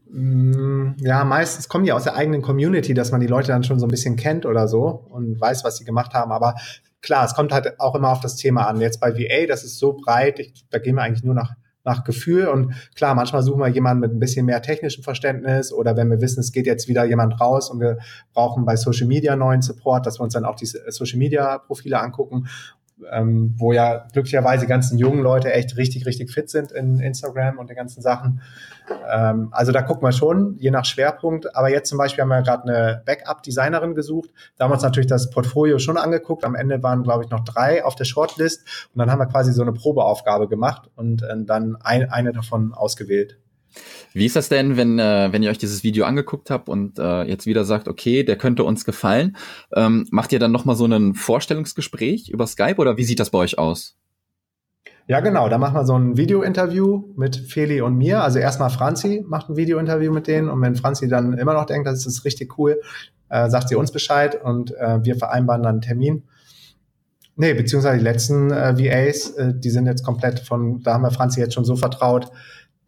mm, 0.10 0.96
ja, 1.00 1.24
meistens 1.24 1.70
kommen 1.70 1.86
die 1.86 1.94
aus 1.94 2.04
der 2.04 2.16
eigenen 2.16 2.42
Community, 2.42 2.94
dass 2.94 3.12
man 3.12 3.22
die 3.22 3.28
Leute 3.28 3.48
dann 3.50 3.64
schon 3.64 3.80
so 3.80 3.86
ein 3.86 3.92
bisschen 3.92 4.18
kennt 4.18 4.46
oder 4.46 4.68
so 4.68 5.06
und 5.10 5.40
weiß, 5.40 5.64
was 5.64 5.78
sie 5.78 5.86
gemacht 5.86 6.14
haben. 6.14 6.34
Aber 6.34 6.56
klar, 7.02 7.24
es 7.24 7.34
kommt 7.34 7.54
halt 7.54 7.80
auch 7.80 7.96
immer 7.96 8.10
auf 8.10 8.20
das 8.20 8.36
Thema 8.36 8.68
an. 8.68 8.82
Jetzt 8.82 9.00
bei 9.00 9.14
VA, 9.16 9.48
das 9.48 9.64
ist 9.64 9.80
so 9.80 9.94
breit, 9.94 10.40
ich, 10.40 10.66
da 10.70 10.80
gehen 10.80 10.96
wir 10.96 11.04
eigentlich 11.04 11.24
nur 11.24 11.36
nach 11.36 11.54
nach 11.84 12.04
Gefühl. 12.04 12.48
Und 12.48 12.74
klar, 12.96 13.16
manchmal 13.16 13.44
suchen 13.44 13.60
wir 13.60 13.68
jemanden 13.68 14.02
mit 14.02 14.12
ein 14.12 14.20
bisschen 14.20 14.46
mehr 14.46 14.62
technischem 14.62 15.04
Verständnis 15.04 15.74
oder 15.74 15.96
wenn 15.98 16.10
wir 16.10 16.22
wissen, 16.22 16.40
es 16.40 16.52
geht 16.52 16.66
jetzt 16.66 16.88
wieder 16.88 17.06
jemand 17.06 17.40
raus 17.40 17.70
und 17.70 17.80
wir 17.80 17.98
brauchen 18.34 18.66
bei 18.66 18.76
Social 18.76 19.08
Media 19.08 19.36
neuen 19.36 19.62
Support, 19.62 20.06
dass 20.06 20.20
wir 20.20 20.24
uns 20.24 20.34
dann 20.34 20.46
auch 20.46 20.56
die 20.56 20.66
Social 20.66 21.18
Media 21.18 21.58
Profile 21.58 22.00
angucken 22.00 22.48
ähm, 23.10 23.54
wo 23.58 23.74
ja 23.74 24.06
glücklicherweise 24.12 24.66
die 24.66 24.70
ganzen 24.70 24.98
jungen 24.98 25.22
Leute 25.22 25.52
echt 25.52 25.78
richtig, 25.78 26.06
richtig 26.06 26.32
fit 26.32 26.50
sind 26.50 26.72
in 26.72 27.00
Instagram 27.00 27.58
und 27.58 27.70
den 27.70 27.76
ganzen 27.76 28.02
Sachen. 28.02 28.42
Ähm, 29.10 29.50
also 29.52 29.72
da 29.72 29.82
gucken 29.82 30.04
wir 30.04 30.12
schon, 30.12 30.56
je 30.58 30.72
nach 30.72 30.86
Schwerpunkt. 30.86 31.56
Aber 31.56 31.70
jetzt 31.70 31.90
zum 31.90 31.98
Beispiel 31.98 32.22
haben 32.22 32.30
wir 32.30 32.42
gerade 32.42 32.64
eine 32.64 33.02
Backup-Designerin 33.06 33.96
gesucht. 33.96 34.30
Da 34.58 34.64
haben 34.64 34.72
wir 34.72 34.76
uns 34.76 34.84
natürlich 34.84 35.08
das 35.08 35.30
Portfolio 35.30 35.80
schon 35.80 35.98
angeguckt. 35.98 36.44
Am 36.46 36.56
Ende 36.56 36.82
waren, 36.84 37.04
glaube 37.04 37.24
ich, 37.24 37.30
noch 37.30 37.44
drei 37.44 37.84
auf 37.84 37.96
der 37.96 38.06
Shortlist. 38.06 38.90
Und 38.94 39.00
dann 39.00 39.12
haben 39.12 39.20
wir 39.20 39.28
quasi 39.28 39.52
so 39.52 39.62
eine 39.62 39.74
Probeaufgabe 39.74 40.48
gemacht 40.48 40.90
und 40.96 41.24
äh, 41.24 41.36
dann 41.44 41.78
ein, 41.82 42.10
eine 42.10 42.32
davon 42.32 42.74
ausgewählt. 42.74 43.38
Wie 44.14 44.26
ist 44.26 44.36
das 44.36 44.50
denn, 44.50 44.78
wenn, 44.78 45.00
äh, 45.00 45.30
wenn 45.32 45.44
ihr 45.44 45.50
euch 45.50 45.58
dieses 45.58 45.84
Video 45.84 46.06
angeguckt 46.06 46.50
habt 46.50 46.70
und 46.70 47.00
äh, 47.00 47.24
jetzt 47.24 47.46
wieder 47.46 47.66
sagt, 47.66 47.88
okay, 47.88 48.24
der 48.24 48.38
könnte 48.38 48.64
uns 48.64 48.86
gefallen, 48.86 49.38
ähm, 49.76 50.08
macht 50.12 50.32
ihr 50.34 50.40
dann 50.40 50.52
nochmal 50.52 50.76
so 50.76 50.86
ein 50.86 51.14
Vorstellungsgespräch 51.14 52.30
über 52.30 52.48
Skype 52.48 52.78
oder 52.78 52.98
wie 52.98 53.04
sieht 53.04 53.20
das 53.20 53.30
bei 53.30 53.40
euch 53.40 53.58
aus? 53.58 53.98
Ja, 55.08 55.20
genau. 55.20 55.50
Da 55.50 55.58
machen 55.58 55.76
wir 55.76 55.86
so 55.86 55.98
ein 55.98 56.16
Video-Interview 56.16 57.04
mit 57.16 57.36
Feli 57.36 57.82
und 57.82 57.98
mir. 57.98 58.24
Also 58.24 58.40
erstmal 58.40 58.70
Franzi 58.70 59.26
macht 59.28 59.50
ein 59.50 59.58
Video-Interview 59.58 60.12
mit 60.12 60.28
denen 60.28 60.50
und 60.50 60.62
wenn 60.62 60.76
Franzi 60.76 61.08
dann 61.08 61.34
immer 61.34 61.54
noch 61.54 61.66
denkt, 61.66 61.88
das 61.88 62.06
ist 62.06 62.24
richtig 62.24 62.58
cool, 62.58 62.80
äh, 63.30 63.50
sagt 63.50 63.70
sie 63.70 63.76
uns 63.76 63.92
Bescheid 63.92 64.42
und 64.42 64.72
äh, 64.78 65.04
wir 65.04 65.16
vereinbaren 65.16 65.64
dann 65.64 65.74
einen 65.74 65.82
Termin. 65.82 66.24
Nee, 67.36 67.54
beziehungsweise 67.54 67.98
die 67.98 68.04
letzten 68.04 68.52
äh, 68.52 68.78
VAs, 68.78 69.32
äh, 69.32 69.54
die 69.54 69.70
sind 69.70 69.86
jetzt 69.86 70.04
komplett 70.04 70.40
von, 70.40 70.82
da 70.84 70.94
haben 70.94 71.04
wir 71.04 71.12
Franzi 71.12 71.40
jetzt 71.40 71.56
schon 71.56 71.66
so 71.66 71.76
vertraut, 71.76 72.32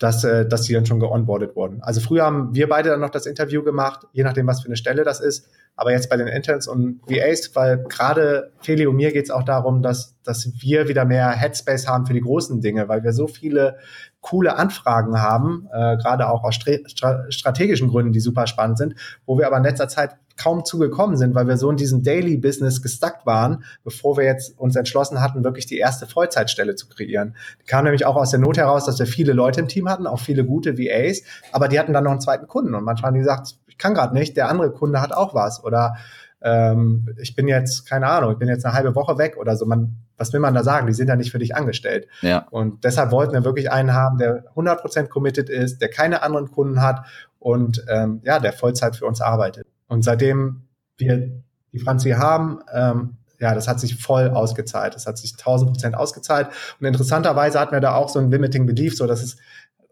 dass, 0.04 0.26
äh, 0.26 0.46
dass 0.46 0.64
die 0.64 0.74
dann 0.74 0.86
schon 0.86 1.00
geonboardet 1.00 1.56
wurden. 1.56 1.82
Also 1.82 2.02
früher 2.02 2.26
haben 2.26 2.54
wir 2.54 2.68
beide 2.68 2.90
dann 2.90 3.00
noch 3.00 3.10
das 3.10 3.26
Interview 3.26 3.64
gemacht, 3.64 4.06
je 4.12 4.24
nachdem, 4.24 4.46
was 4.48 4.62
für 4.62 4.68
eine 4.68 4.76
Stelle 4.76 5.06
das 5.06 5.22
ist. 5.22 5.48
Aber 5.78 5.94
jetzt 5.94 6.10
bei 6.10 6.18
den 6.18 6.28
Interns 6.28 6.68
und 6.68 7.00
VAs, 7.08 7.56
weil 7.56 7.84
gerade 7.86 8.52
Feli 8.60 8.86
und 8.86 8.98
mir 8.98 9.14
geht 9.14 9.24
es 9.24 9.32
auch 9.32 9.44
darum, 9.44 9.82
dass, 9.82 10.16
dass 10.24 10.52
wir 10.60 10.90
wieder 10.90 11.06
mehr 11.06 11.32
Headspace 11.32 11.88
haben 11.88 12.06
für 12.06 12.14
die 12.14 12.20
großen 12.20 12.60
Dinge, 12.60 12.90
weil 12.90 13.04
wir 13.04 13.14
so 13.14 13.28
viele 13.28 13.78
coole 14.20 14.58
Anfragen 14.58 15.22
haben, 15.22 15.70
äh, 15.72 15.96
gerade 15.96 16.28
auch 16.28 16.44
aus 16.44 16.56
stra 16.56 17.32
strategischen 17.32 17.88
Gründen, 17.88 18.12
die 18.12 18.20
super 18.20 18.46
spannend 18.46 18.78
sind, 18.78 18.96
wo 19.26 19.38
wir 19.38 19.48
aber 19.48 19.58
in 19.58 19.64
letzter 19.64 19.88
Zeit 19.88 20.18
kaum 20.38 20.66
zugekommen 20.66 21.18
sind, 21.18 21.36
weil 21.36 21.48
wir 21.48 21.58
so 21.58 21.70
in 21.70 21.78
diesem 21.78 22.04
Daily 22.04 22.38
Business 22.38 22.82
gestuckt 22.82 23.26
waren, 23.26 23.64
bevor 23.84 24.18
wir 24.18 24.26
jetzt 24.26 24.58
uns 24.58 24.76
entschlossen 24.76 25.22
hatten, 25.22 25.44
wirklich 25.44 25.66
die 25.66 25.78
erste 25.78 26.08
Vollzeitstelle 26.08 26.76
zu 26.76 26.88
kreieren. 26.88 27.36
Die 27.62 27.66
kam 27.66 27.84
nämlich 27.84 28.06
auch 28.06 28.16
aus 28.16 28.32
der 28.32 28.40
Not 28.40 28.58
heraus, 28.58 28.86
dass 28.86 29.00
wir 29.00 29.06
viele 29.06 29.34
Leute 29.34 29.62
im 29.62 29.68
Team 29.68 29.90
hatten, 29.90 30.08
auch 30.08 30.20
viele 30.20 30.46
gute 30.46 30.78
VAs, 30.78 31.22
aber 31.52 31.68
die 31.68 31.80
hatten 31.80 31.94
dann 31.94 32.04
noch 32.04 32.12
einen 32.12 32.22
zweiten 32.22 32.48
Kunden 32.48 32.74
und 32.76 32.84
manchmal 32.84 33.10
haben 33.10 33.16
die 33.16 33.22
gesagt, 33.22 33.58
ich 33.68 33.78
kann 33.78 33.94
gerade 33.94 34.14
nicht, 34.14 34.38
der 34.38 34.50
andere 34.50 34.72
Kunde 34.72 35.02
hat 35.02 35.14
auch 35.14 35.34
was 35.34 35.64
oder 35.64 35.96
ähm, 36.44 37.16
ich 37.20 37.36
bin 37.36 37.48
jetzt, 37.48 37.88
keine 37.88 38.08
Ahnung, 38.08 38.34
ich 38.34 38.38
bin 38.38 38.50
jetzt 38.50 38.66
eine 38.66 38.74
halbe 38.74 38.96
Woche 38.96 39.18
weg 39.18 39.38
oder 39.38 39.56
so. 39.56 39.66
Man, 39.66 39.96
was 40.18 40.34
will 40.34 40.42
man 40.42 40.54
da 40.54 40.64
sagen? 40.64 40.88
Die 40.88 40.94
sind 40.94 41.08
ja 41.08 41.16
nicht 41.16 41.32
für 41.32 41.40
dich 41.40 41.56
angestellt. 41.56 42.08
Ja. 42.22 42.46
Und 42.52 42.84
deshalb 42.84 43.12
wollten 43.12 43.34
wir 43.34 43.46
wirklich 43.46 43.72
einen 43.72 43.94
haben, 43.94 44.18
der 44.18 44.44
100% 44.54 45.08
committed 45.08 45.50
ist, 45.50 45.82
der 45.82 45.90
keine 45.90 46.22
anderen 46.22 46.52
Kunden 46.52 46.82
hat 46.82 47.06
und 47.40 47.86
ähm, 47.88 48.22
ja, 48.24 48.40
der 48.40 48.52
Vollzeit 48.52 48.98
für 48.98 49.06
uns 49.06 49.22
arbeitet. 49.22 49.66
Und 49.88 50.04
seitdem 50.04 50.68
wir 50.98 51.44
die 51.72 51.80
Franzi 51.80 52.12
haben, 52.12 52.60
ähm, 52.74 53.18
ja, 53.40 53.54
das 53.54 53.68
hat 53.68 53.80
sich 53.80 53.96
voll 54.02 54.30
ausgezahlt. 54.30 54.96
Das 54.96 55.06
hat 55.06 55.18
sich 55.18 55.34
1000 55.34 55.72
Prozent 55.72 55.96
ausgezahlt. 55.96 56.48
Und 56.80 56.86
interessanterweise 56.86 57.60
hatten 57.60 57.74
wir 57.74 57.82
da 57.82 57.96
auch 57.96 58.10
so 58.10 58.20
ein 58.20 58.32
Limiting 58.32 58.66
Belief, 58.66 58.96
so 58.96 59.08
dass 59.08 59.22
es 59.22 59.38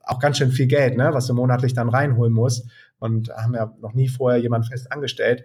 auch 0.03 0.19
ganz 0.19 0.37
schön 0.37 0.51
viel 0.51 0.67
Geld, 0.67 0.97
ne, 0.97 1.09
was 1.13 1.27
du 1.27 1.33
monatlich 1.33 1.73
dann 1.73 1.89
reinholen 1.89 2.33
musst. 2.33 2.67
Und 2.99 3.29
haben 3.29 3.53
ja 3.53 3.73
noch 3.81 3.93
nie 3.93 4.07
vorher 4.07 4.39
jemand 4.39 4.67
fest 4.67 4.91
angestellt. 4.91 5.43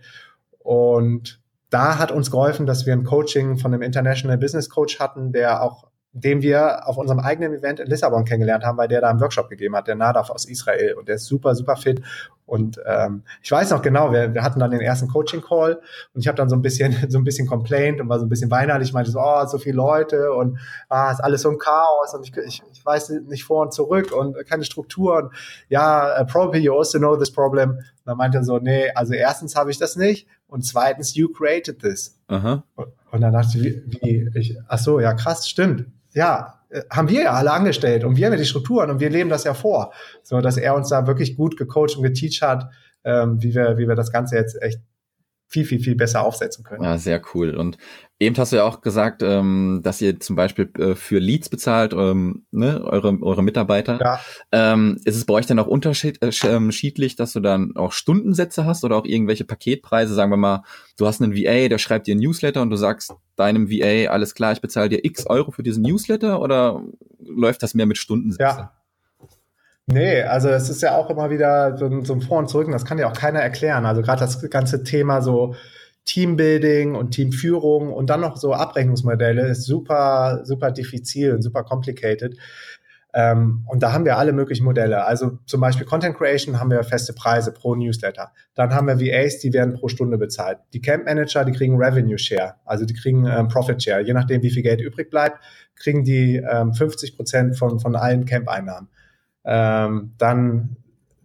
Und 0.58 1.40
da 1.70 1.98
hat 1.98 2.12
uns 2.12 2.30
geholfen, 2.30 2.66
dass 2.66 2.86
wir 2.86 2.92
ein 2.92 3.04
Coaching 3.04 3.58
von 3.58 3.72
einem 3.72 3.82
International 3.82 4.38
Business 4.38 4.68
Coach 4.68 5.00
hatten, 5.00 5.32
der 5.32 5.62
auch 5.62 5.88
den 6.18 6.40
wir 6.40 6.88
auf 6.88 6.96
unserem 6.96 7.20
eigenen 7.20 7.52
Event 7.52 7.78
in 7.78 7.88
Lissabon 7.88 8.24
kennengelernt 8.24 8.64
haben, 8.64 8.78
weil 8.78 8.88
der 8.88 9.02
da 9.02 9.10
einen 9.10 9.20
Workshop 9.20 9.50
gegeben 9.50 9.76
hat, 9.76 9.86
der 9.86 9.96
Nadav 9.96 10.30
aus 10.30 10.46
Israel. 10.46 10.94
Und 10.94 11.08
der 11.08 11.16
ist 11.16 11.26
super, 11.26 11.54
super 11.54 11.76
fit. 11.76 12.00
Und 12.46 12.80
ähm, 12.86 13.22
ich 13.42 13.50
weiß 13.50 13.70
noch 13.70 13.82
genau, 13.82 14.12
wir, 14.12 14.32
wir 14.32 14.42
hatten 14.42 14.60
dann 14.60 14.70
den 14.70 14.80
ersten 14.80 15.08
Coaching-Call 15.08 15.80
und 16.14 16.20
ich 16.20 16.26
habe 16.26 16.36
dann 16.36 16.48
so 16.48 16.56
ein 16.56 16.62
bisschen, 16.62 16.96
so 17.10 17.18
ein 17.18 17.24
bisschen 17.24 17.46
complained 17.46 18.00
und 18.00 18.08
war 18.08 18.18
so 18.18 18.24
ein 18.24 18.30
bisschen 18.30 18.50
weinerlich. 18.50 18.88
Ich 18.88 18.94
meinte 18.94 19.10
so, 19.10 19.18
oh, 19.20 19.44
so 19.46 19.58
viele 19.58 19.76
Leute 19.76 20.32
und 20.32 20.58
ah, 20.88 21.10
ist 21.10 21.20
alles 21.20 21.42
so 21.42 21.50
ein 21.50 21.58
Chaos 21.58 22.14
und 22.14 22.26
ich, 22.26 22.34
ich, 22.36 22.62
ich 22.72 22.86
weiß 22.86 23.10
nicht 23.26 23.44
vor 23.44 23.62
und 23.62 23.74
zurück 23.74 24.12
und 24.12 24.36
keine 24.46 24.64
Struktur. 24.64 25.16
Und 25.16 25.32
ja, 25.68 26.18
uh, 26.18 26.24
probably 26.24 26.60
you 26.60 26.74
also 26.74 26.98
know 26.98 27.16
this 27.16 27.30
problem. 27.30 27.70
Und 27.72 27.82
dann 28.06 28.16
meinte 28.16 28.38
er 28.38 28.44
so, 28.44 28.58
nee, 28.58 28.90
also 28.94 29.12
erstens 29.12 29.54
habe 29.54 29.70
ich 29.70 29.76
das 29.76 29.96
nicht 29.96 30.28
und 30.46 30.64
zweitens, 30.64 31.14
you 31.14 31.28
created 31.28 31.80
this. 31.80 32.18
Aha. 32.28 32.62
Und 33.10 33.20
dann 33.20 33.32
dachte 33.34 33.58
ich, 33.58 33.82
wie, 33.86 34.30
wie 34.32 34.38
ich, 34.38 34.56
ach 34.68 34.78
so, 34.78 34.98
ja 35.00 35.12
krass, 35.12 35.46
stimmt 35.48 35.86
ja, 36.16 36.60
äh, 36.70 36.82
haben 36.90 37.08
wir 37.08 37.24
ja 37.24 37.32
alle 37.32 37.52
angestellt 37.52 38.02
und 38.02 38.16
wir 38.16 38.26
haben 38.26 38.32
ja 38.32 38.38
die 38.38 38.46
Strukturen 38.46 38.90
und 38.90 39.00
wir 39.00 39.10
leben 39.10 39.30
das 39.30 39.44
ja 39.44 39.54
vor, 39.54 39.92
so 40.22 40.40
dass 40.40 40.56
er 40.56 40.74
uns 40.74 40.88
da 40.88 41.06
wirklich 41.06 41.36
gut 41.36 41.56
gecoacht 41.56 41.96
und 41.96 42.02
geteacht 42.02 42.42
hat, 42.42 42.70
ähm, 43.04 43.40
wie 43.42 43.54
wir, 43.54 43.76
wie 43.76 43.86
wir 43.86 43.94
das 43.94 44.10
Ganze 44.10 44.36
jetzt 44.36 44.60
echt 44.62 44.80
viel, 45.48 45.64
viel, 45.64 45.80
viel 45.80 45.94
besser 45.94 46.24
aufsetzen 46.24 46.64
können. 46.64 46.82
Ja, 46.82 46.98
sehr 46.98 47.22
cool. 47.34 47.54
Und 47.54 47.78
eben 48.18 48.36
hast 48.36 48.52
du 48.52 48.56
ja 48.56 48.64
auch 48.64 48.80
gesagt, 48.80 49.22
ähm, 49.22 49.80
dass 49.84 50.00
ihr 50.00 50.18
zum 50.18 50.34
Beispiel 50.34 50.70
äh, 50.78 50.94
für 50.94 51.18
Leads 51.18 51.48
bezahlt, 51.48 51.92
ähm, 51.92 52.46
ne, 52.50 52.82
eure, 52.82 53.16
eure 53.22 53.42
Mitarbeiter. 53.42 53.98
Ja. 54.00 54.20
Ähm, 54.50 54.98
ist 55.04 55.16
es 55.16 55.24
bei 55.24 55.34
euch 55.34 55.46
dann 55.46 55.58
auch 55.58 55.68
unterschiedlich, 55.68 56.42
äh, 56.44 56.48
ähm, 56.48 56.70
dass 57.16 57.32
du 57.32 57.40
dann 57.40 57.76
auch 57.76 57.92
Stundensätze 57.92 58.64
hast 58.64 58.84
oder 58.84 58.96
auch 58.96 59.04
irgendwelche 59.04 59.44
Paketpreise? 59.44 60.14
Sagen 60.14 60.32
wir 60.32 60.36
mal, 60.36 60.64
du 60.98 61.06
hast 61.06 61.22
einen 61.22 61.36
VA, 61.36 61.68
der 61.68 61.78
schreibt 61.78 62.08
dir 62.08 62.16
ein 62.16 62.20
Newsletter 62.20 62.62
und 62.62 62.70
du 62.70 62.76
sagst 62.76 63.14
deinem 63.36 63.70
VA, 63.70 64.10
alles 64.10 64.34
klar, 64.34 64.52
ich 64.52 64.60
bezahle 64.60 64.88
dir 64.88 65.04
x 65.04 65.26
Euro 65.26 65.52
für 65.52 65.62
diesen 65.62 65.82
Newsletter 65.82 66.40
oder 66.40 66.82
läuft 67.20 67.62
das 67.62 67.74
mehr 67.74 67.86
mit 67.86 67.98
Stundensätzen? 67.98 68.58
Ja. 68.58 68.75
Nee, 69.88 70.22
also 70.22 70.48
es 70.48 70.68
ist 70.68 70.82
ja 70.82 70.96
auch 70.96 71.10
immer 71.10 71.30
wieder 71.30 71.76
so, 71.76 72.02
so 72.02 72.14
ein 72.14 72.20
Vor 72.20 72.38
und 72.38 72.48
Zurück, 72.48 72.68
das 72.72 72.84
kann 72.84 72.98
ja 72.98 73.08
auch 73.08 73.16
keiner 73.16 73.40
erklären. 73.40 73.86
Also 73.86 74.02
gerade 74.02 74.20
das 74.20 74.50
ganze 74.50 74.82
Thema 74.82 75.22
so 75.22 75.54
Teambuilding 76.06 76.96
und 76.96 77.12
Teamführung 77.12 77.92
und 77.92 78.10
dann 78.10 78.20
noch 78.20 78.36
so 78.36 78.52
Abrechnungsmodelle 78.52 79.46
ist 79.46 79.64
super, 79.64 80.40
super 80.44 80.72
diffizil 80.72 81.34
und 81.34 81.42
super 81.42 81.62
complicated. 81.62 82.36
Ähm, 83.14 83.64
und 83.66 83.82
da 83.82 83.92
haben 83.92 84.04
wir 84.04 84.18
alle 84.18 84.32
möglichen 84.32 84.64
Modelle. 84.64 85.04
Also 85.04 85.38
zum 85.46 85.60
Beispiel 85.60 85.86
Content 85.86 86.16
Creation 86.16 86.60
haben 86.60 86.70
wir 86.70 86.82
feste 86.82 87.12
Preise 87.12 87.52
pro 87.52 87.74
Newsletter. 87.74 88.32
Dann 88.54 88.74
haben 88.74 88.88
wir 88.88 89.00
VAs, 89.00 89.38
die 89.38 89.52
werden 89.52 89.74
pro 89.74 89.88
Stunde 89.88 90.18
bezahlt. 90.18 90.58
Die 90.72 90.80
Camp 90.80 91.06
Manager, 91.06 91.44
die 91.44 91.52
kriegen 91.52 91.76
Revenue 91.76 92.18
Share, 92.18 92.56
also 92.64 92.84
die 92.84 92.94
kriegen 92.94 93.24
ähm, 93.24 93.48
Profit 93.48 93.82
Share. 93.82 94.02
Je 94.02 94.12
nachdem, 94.12 94.42
wie 94.42 94.50
viel 94.50 94.62
Geld 94.62 94.80
übrig 94.80 95.10
bleibt, 95.10 95.38
kriegen 95.76 96.04
die 96.04 96.36
ähm, 96.36 96.74
50 96.74 97.16
Prozent 97.16 97.56
von, 97.56 97.80
von 97.80 97.96
allen 97.96 98.24
Camp-Einnahmen. 98.26 98.88
Ähm, 99.46 100.12
dann 100.18 100.76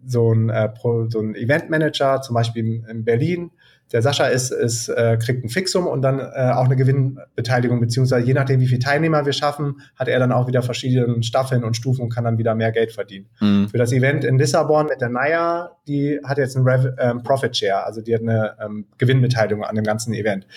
so 0.06 0.34
ein, 0.34 0.50
äh, 0.50 0.70
so 1.10 1.20
ein 1.20 1.36
Event-Manager, 1.36 2.22
zum 2.22 2.36
Beispiel 2.36 2.84
in 2.90 3.04
Berlin, 3.04 3.52
der 3.92 4.02
Sascha 4.02 4.28
ist, 4.28 4.52
ist 4.52 4.90
äh, 4.90 5.18
kriegt 5.18 5.44
ein 5.44 5.50
Fixum 5.50 5.86
und 5.86 6.02
dann 6.02 6.20
äh, 6.20 6.52
auch 6.54 6.66
eine 6.66 6.76
Gewinnbeteiligung, 6.76 7.80
beziehungsweise 7.82 8.26
je 8.26 8.34
nachdem, 8.34 8.62
wie 8.62 8.68
viele 8.68 8.80
Teilnehmer 8.80 9.26
wir 9.26 9.34
schaffen, 9.34 9.82
hat 9.96 10.08
er 10.08 10.20
dann 10.20 10.32
auch 10.32 10.48
wieder 10.48 10.62
verschiedene 10.62 11.22
Staffeln 11.24 11.64
und 11.64 11.76
Stufen 11.76 12.04
und 12.04 12.10
kann 12.10 12.24
dann 12.24 12.38
wieder 12.38 12.56
mehr 12.56 12.72
Geld 12.72 12.94
verdienen. 12.94 13.28
Mhm. 13.42 13.68
Für 13.70 13.78
das 13.78 13.92
Event 13.92 14.24
in 14.24 14.38
Lissabon 14.38 14.88
mit 14.88 15.02
der 15.02 15.10
Naya, 15.10 15.72
die 15.88 16.20
hat 16.24 16.38
jetzt 16.38 16.56
ein 16.56 16.64
Rev 16.64 16.94
ähm, 17.00 17.24
Profit 17.24 17.56
Share, 17.56 17.84
also 17.84 18.02
die 18.02 18.14
hat 18.14 18.22
eine 18.22 18.56
ähm, 18.64 18.86
Gewinnbeteiligung 18.98 19.64
an 19.64 19.76
dem 19.76 19.84
ganzen 19.84 20.14
Event. 20.14 20.48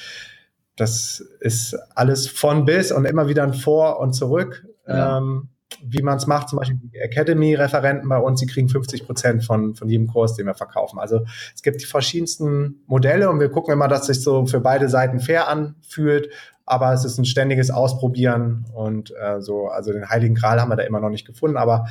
Das 0.77 1.25
ist 1.41 1.77
alles 1.95 2.29
von 2.29 2.65
bis 2.65 2.93
und 2.93 3.05
immer 3.05 3.29
wieder 3.29 3.43
ein 3.43 3.55
Vor 3.55 4.01
und 4.01 4.13
zurück. 4.13 4.67
Ja. 4.87 5.19
Ähm, 5.19 5.49
wie 5.83 6.03
man 6.03 6.17
es 6.17 6.27
macht, 6.27 6.49
zum 6.49 6.59
Beispiel 6.59 6.79
die 6.83 6.99
Academy-Referenten 6.99 8.09
bei 8.09 8.19
uns, 8.19 8.41
die 8.41 8.47
kriegen 8.47 8.69
50 8.69 9.07
Prozent 9.07 9.45
von, 9.45 9.75
von 9.75 9.89
jedem 9.89 10.07
Kurs, 10.07 10.35
den 10.35 10.47
wir 10.47 10.55
verkaufen. 10.55 10.99
Also 10.99 11.25
es 11.55 11.63
gibt 11.63 11.81
die 11.81 11.87
verschiedensten 11.87 12.83
Modelle 12.87 13.31
und 13.31 13.41
wir 13.41 13.51
gucken 13.51 13.73
immer, 13.73 13.89
dass 13.89 14.07
sich 14.07 14.23
so 14.23 14.47
für 14.47 14.61
beide 14.61 14.89
Seiten 14.89 15.21
fair 15.21 15.49
anfühlt, 15.49 16.31
aber 16.67 16.93
es 16.93 17.05
ist 17.05 17.19
ein 17.19 17.25
ständiges 17.25 17.71
Ausprobieren 17.71 18.67
und 18.75 19.13
äh, 19.21 19.41
so, 19.41 19.69
also 19.69 19.93
den 19.93 20.09
Heiligen 20.09 20.35
Gral 20.35 20.61
haben 20.61 20.71
wir 20.71 20.77
da 20.77 20.85
immer 20.85 21.01
noch 21.01 21.11
nicht 21.11 21.27
gefunden, 21.27 21.57
aber 21.57 21.87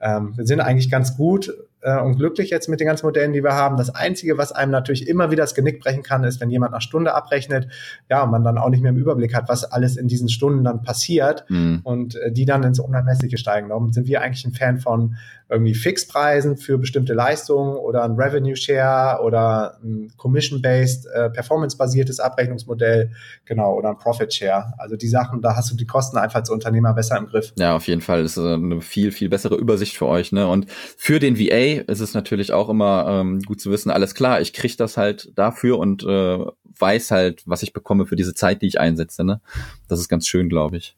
ähm, 0.00 0.36
wir 0.36 0.46
sind 0.46 0.60
eigentlich 0.60 0.90
ganz 0.90 1.16
gut 1.16 1.52
äh, 1.84 2.00
und 2.00 2.16
glücklich 2.16 2.50
jetzt 2.50 2.68
mit 2.68 2.80
den 2.80 2.86
ganzen 2.86 3.06
Modellen, 3.06 3.32
die 3.32 3.44
wir 3.44 3.52
haben. 3.52 3.76
Das 3.76 3.94
Einzige, 3.94 4.38
was 4.38 4.52
einem 4.52 4.72
natürlich 4.72 5.06
immer 5.06 5.30
wieder 5.30 5.42
das 5.42 5.54
Genick 5.54 5.80
brechen 5.80 6.02
kann, 6.02 6.24
ist, 6.24 6.40
wenn 6.40 6.50
jemand 6.50 6.72
nach 6.72 6.80
Stunde 6.80 7.14
abrechnet, 7.14 7.68
ja, 8.08 8.22
und 8.24 8.30
man 8.30 8.42
dann 8.42 8.58
auch 8.58 8.70
nicht 8.70 8.82
mehr 8.82 8.90
im 8.90 8.96
Überblick 8.96 9.34
hat, 9.34 9.48
was 9.48 9.64
alles 9.64 9.96
in 9.96 10.08
diesen 10.08 10.28
Stunden 10.28 10.64
dann 10.64 10.82
passiert 10.82 11.44
mhm. 11.48 11.80
und 11.84 12.16
äh, 12.16 12.32
die 12.32 12.46
dann 12.46 12.62
ins 12.62 12.80
Unermessliche 12.80 13.36
steigen. 13.38 13.68
Darum 13.68 13.92
sind 13.92 14.08
wir 14.08 14.22
eigentlich 14.22 14.44
ein 14.46 14.54
Fan 14.54 14.78
von 14.78 15.16
irgendwie 15.50 15.74
Fixpreisen 15.74 16.56
für 16.56 16.78
bestimmte 16.78 17.12
Leistungen 17.12 17.76
oder 17.76 18.02
ein 18.02 18.12
Revenue 18.12 18.56
Share 18.56 19.22
oder 19.22 19.78
ein 19.84 20.10
Commission-based, 20.16 21.06
äh, 21.06 21.30
performance-basiertes 21.30 22.18
Abrechnungsmodell, 22.18 23.10
genau, 23.44 23.74
oder 23.74 23.90
ein 23.90 23.98
Profit 23.98 24.32
Share. 24.32 24.72
Also 24.78 24.96
die 24.96 25.06
Sachen, 25.06 25.42
da 25.42 25.54
hast 25.54 25.70
du 25.70 25.76
die 25.76 25.86
Kosten 25.86 26.16
einfach 26.16 26.40
als 26.40 26.50
Unternehmer 26.50 26.94
besser 26.94 27.18
im 27.18 27.26
Griff. 27.26 27.52
Ja, 27.56 27.76
auf 27.76 27.86
jeden 27.86 28.00
Fall. 28.00 28.22
Das 28.22 28.36
ist 28.36 28.44
eine 28.44 28.80
viel, 28.80 29.12
viel 29.12 29.28
bessere 29.28 29.56
Übersicht 29.56 29.96
für 29.96 30.06
euch. 30.06 30.32
Ne? 30.32 30.48
Und 30.48 30.70
für 30.96 31.18
den 31.18 31.38
VA 31.38 31.73
ist 31.76 32.00
es 32.00 32.14
natürlich 32.14 32.52
auch 32.52 32.68
immer 32.68 33.06
ähm, 33.08 33.40
gut 33.40 33.60
zu 33.60 33.70
wissen, 33.70 33.90
alles 33.90 34.14
klar, 34.14 34.40
ich 34.40 34.52
kriege 34.52 34.76
das 34.76 34.96
halt 34.96 35.32
dafür 35.36 35.78
und 35.78 36.02
äh, 36.04 36.38
weiß 36.78 37.10
halt, 37.10 37.42
was 37.46 37.62
ich 37.62 37.72
bekomme 37.72 38.06
für 38.06 38.16
diese 38.16 38.34
Zeit, 38.34 38.62
die 38.62 38.66
ich 38.66 38.80
einsetze. 38.80 39.24
Ne? 39.24 39.40
Das 39.88 40.00
ist 40.00 40.08
ganz 40.08 40.26
schön, 40.26 40.48
glaube 40.48 40.76
ich. 40.76 40.96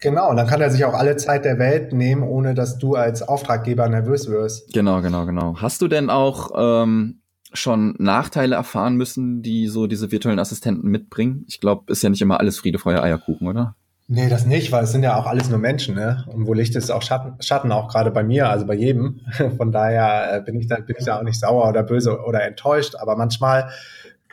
Genau, 0.00 0.30
und 0.30 0.36
dann 0.36 0.46
kann 0.46 0.62
er 0.62 0.70
sich 0.70 0.84
auch 0.86 0.94
alle 0.94 1.16
Zeit 1.16 1.44
der 1.44 1.58
Welt 1.58 1.92
nehmen, 1.92 2.22
ohne 2.22 2.54
dass 2.54 2.78
du 2.78 2.94
als 2.94 3.20
Auftraggeber 3.22 3.86
nervös 3.88 4.28
wirst. 4.28 4.72
Genau, 4.72 5.02
genau, 5.02 5.26
genau. 5.26 5.56
Hast 5.60 5.82
du 5.82 5.88
denn 5.88 6.08
auch 6.08 6.50
ähm, 6.56 7.20
schon 7.52 7.96
Nachteile 7.98 8.54
erfahren 8.54 8.96
müssen, 8.96 9.42
die 9.42 9.66
so 9.66 9.86
diese 9.86 10.10
virtuellen 10.10 10.38
Assistenten 10.38 10.88
mitbringen? 10.88 11.44
Ich 11.48 11.60
glaube, 11.60 11.92
ist 11.92 12.02
ja 12.02 12.08
nicht 12.08 12.22
immer 12.22 12.40
alles 12.40 12.58
Friede, 12.58 12.78
Feuer, 12.78 13.02
Eierkuchen, 13.02 13.46
oder? 13.46 13.76
Nee, 14.12 14.28
das 14.28 14.44
nicht, 14.44 14.72
weil 14.72 14.82
es 14.82 14.90
sind 14.90 15.04
ja 15.04 15.16
auch 15.16 15.26
alles 15.26 15.50
nur 15.50 15.60
Menschen, 15.60 15.94
ne? 15.94 16.24
Und 16.26 16.48
wo 16.48 16.52
Licht 16.52 16.74
ist, 16.74 16.90
auch 16.90 17.00
Schatten, 17.00 17.40
Schatten 17.40 17.70
auch 17.70 17.86
gerade 17.86 18.10
bei 18.10 18.24
mir, 18.24 18.50
also 18.50 18.66
bei 18.66 18.74
jedem. 18.74 19.20
Von 19.56 19.70
daher 19.70 20.34
äh, 20.34 20.40
bin 20.42 20.58
ich 20.58 20.66
da, 20.66 20.80
bin 20.80 20.96
ich 20.98 21.04
da 21.04 21.20
auch 21.20 21.22
nicht 21.22 21.38
sauer 21.38 21.68
oder 21.68 21.84
böse 21.84 22.18
oder 22.18 22.42
enttäuscht. 22.42 22.96
Aber 22.96 23.14
manchmal 23.14 23.70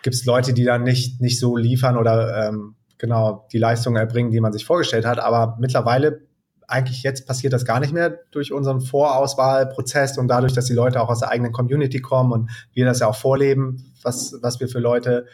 gibt 0.01 0.15
es 0.15 0.25
Leute, 0.25 0.53
die 0.53 0.63
dann 0.63 0.81
nicht, 0.81 1.21
nicht 1.21 1.39
so 1.39 1.57
liefern 1.57 1.95
oder 1.95 2.47
ähm, 2.47 2.73
genau 2.97 3.45
die 3.51 3.59
Leistungen 3.59 3.97
erbringen, 3.97 4.31
die 4.31 4.39
man 4.39 4.51
sich 4.51 4.65
vorgestellt 4.65 5.05
hat. 5.05 5.19
Aber 5.19 5.57
mittlerweile 5.59 6.21
eigentlich 6.67 7.03
jetzt 7.03 7.27
passiert 7.27 7.53
das 7.53 7.63
gar 7.63 7.79
nicht 7.79 7.93
mehr 7.93 8.17
durch 8.31 8.51
unseren 8.51 8.81
Vorauswahlprozess 8.81 10.17
und 10.17 10.27
dadurch, 10.27 10.53
dass 10.53 10.65
die 10.65 10.73
Leute 10.73 11.01
auch 11.01 11.09
aus 11.09 11.19
der 11.19 11.29
eigenen 11.29 11.51
Community 11.51 11.99
kommen 11.99 12.31
und 12.31 12.49
wir 12.73 12.85
das 12.85 13.01
ja 13.01 13.07
auch 13.07 13.15
vorleben, 13.15 13.93
was, 14.01 14.39
was 14.41 14.59
wir 14.59 14.69
für 14.69 14.79
Leute 14.79 15.27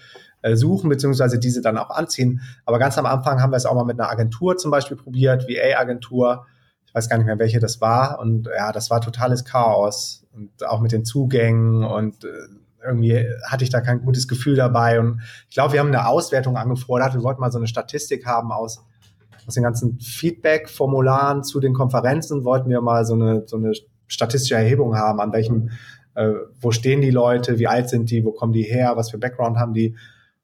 äh, 0.44 0.56
suchen, 0.56 0.90
beziehungsweise 0.90 1.40
diese 1.40 1.62
dann 1.62 1.78
auch 1.78 1.90
anziehen. 1.90 2.42
Aber 2.66 2.78
ganz 2.78 2.98
am 2.98 3.06
Anfang 3.06 3.42
haben 3.42 3.52
wir 3.52 3.58
es 3.58 3.66
auch 3.66 3.74
mal 3.74 3.86
mit 3.86 4.00
einer 4.00 4.10
Agentur 4.10 4.58
zum 4.58 4.72
Beispiel 4.72 4.98
probiert, 4.98 5.48
VA-Agentur. 5.48 6.46
Ich 6.86 6.94
weiß 6.94 7.10
gar 7.10 7.18
nicht 7.18 7.26
mehr, 7.26 7.40
welche 7.40 7.60
das 7.60 7.82
war. 7.82 8.20
Und 8.20 8.48
ja, 8.56 8.72
das 8.72 8.90
war 8.90 9.02
totales 9.02 9.46
Chaos. 9.46 10.26
Und 10.34 10.52
auch 10.68 10.82
mit 10.82 10.92
den 10.92 11.06
Zugängen 11.06 11.84
und 11.84 12.26
äh, 12.26 12.28
irgendwie 12.86 13.26
hatte 13.46 13.64
ich 13.64 13.70
da 13.70 13.80
kein 13.80 14.02
gutes 14.02 14.28
Gefühl 14.28 14.56
dabei. 14.56 15.00
Und 15.00 15.22
ich 15.50 15.56
glaube, 15.56 15.74
wir 15.74 15.80
haben 15.80 15.88
eine 15.88 16.08
Auswertung 16.08 16.58
angefordert. 16.58 17.14
Wir 17.14 17.24
wollten 17.24 17.40
mal 17.40 17.52
so 17.52 17.58
eine 17.58 17.68
Statistik 17.68 18.26
haben 18.26 18.52
aus, 18.52 18.84
aus 19.48 19.54
den 19.54 19.64
ganzen 19.64 20.00
Feedback-Formularen 20.00 21.44
zu 21.44 21.60
den 21.62 21.74
Konferenzen, 21.74 22.44
wollten 22.44 22.70
wir 22.70 22.82
mal 22.82 23.06
so 23.06 23.14
eine, 23.14 23.44
so 23.48 23.58
eine 23.58 23.72
statistische 24.08 24.56
Erhebung 24.56 24.96
haben, 24.96 25.22
an 25.22 25.32
welchem, 25.32 25.70
äh, 26.16 26.34
wo 26.60 26.72
stehen 26.72 27.02
die 27.02 27.12
Leute, 27.12 27.60
wie 27.60 27.68
alt 27.68 27.90
sind 27.90 28.12
die, 28.12 28.26
wo 28.26 28.32
kommen 28.32 28.52
die 28.52 28.64
her, 28.64 28.94
was 28.96 29.12
für 29.12 29.18
Background 29.18 29.58
haben 29.58 29.74
die. 29.74 29.96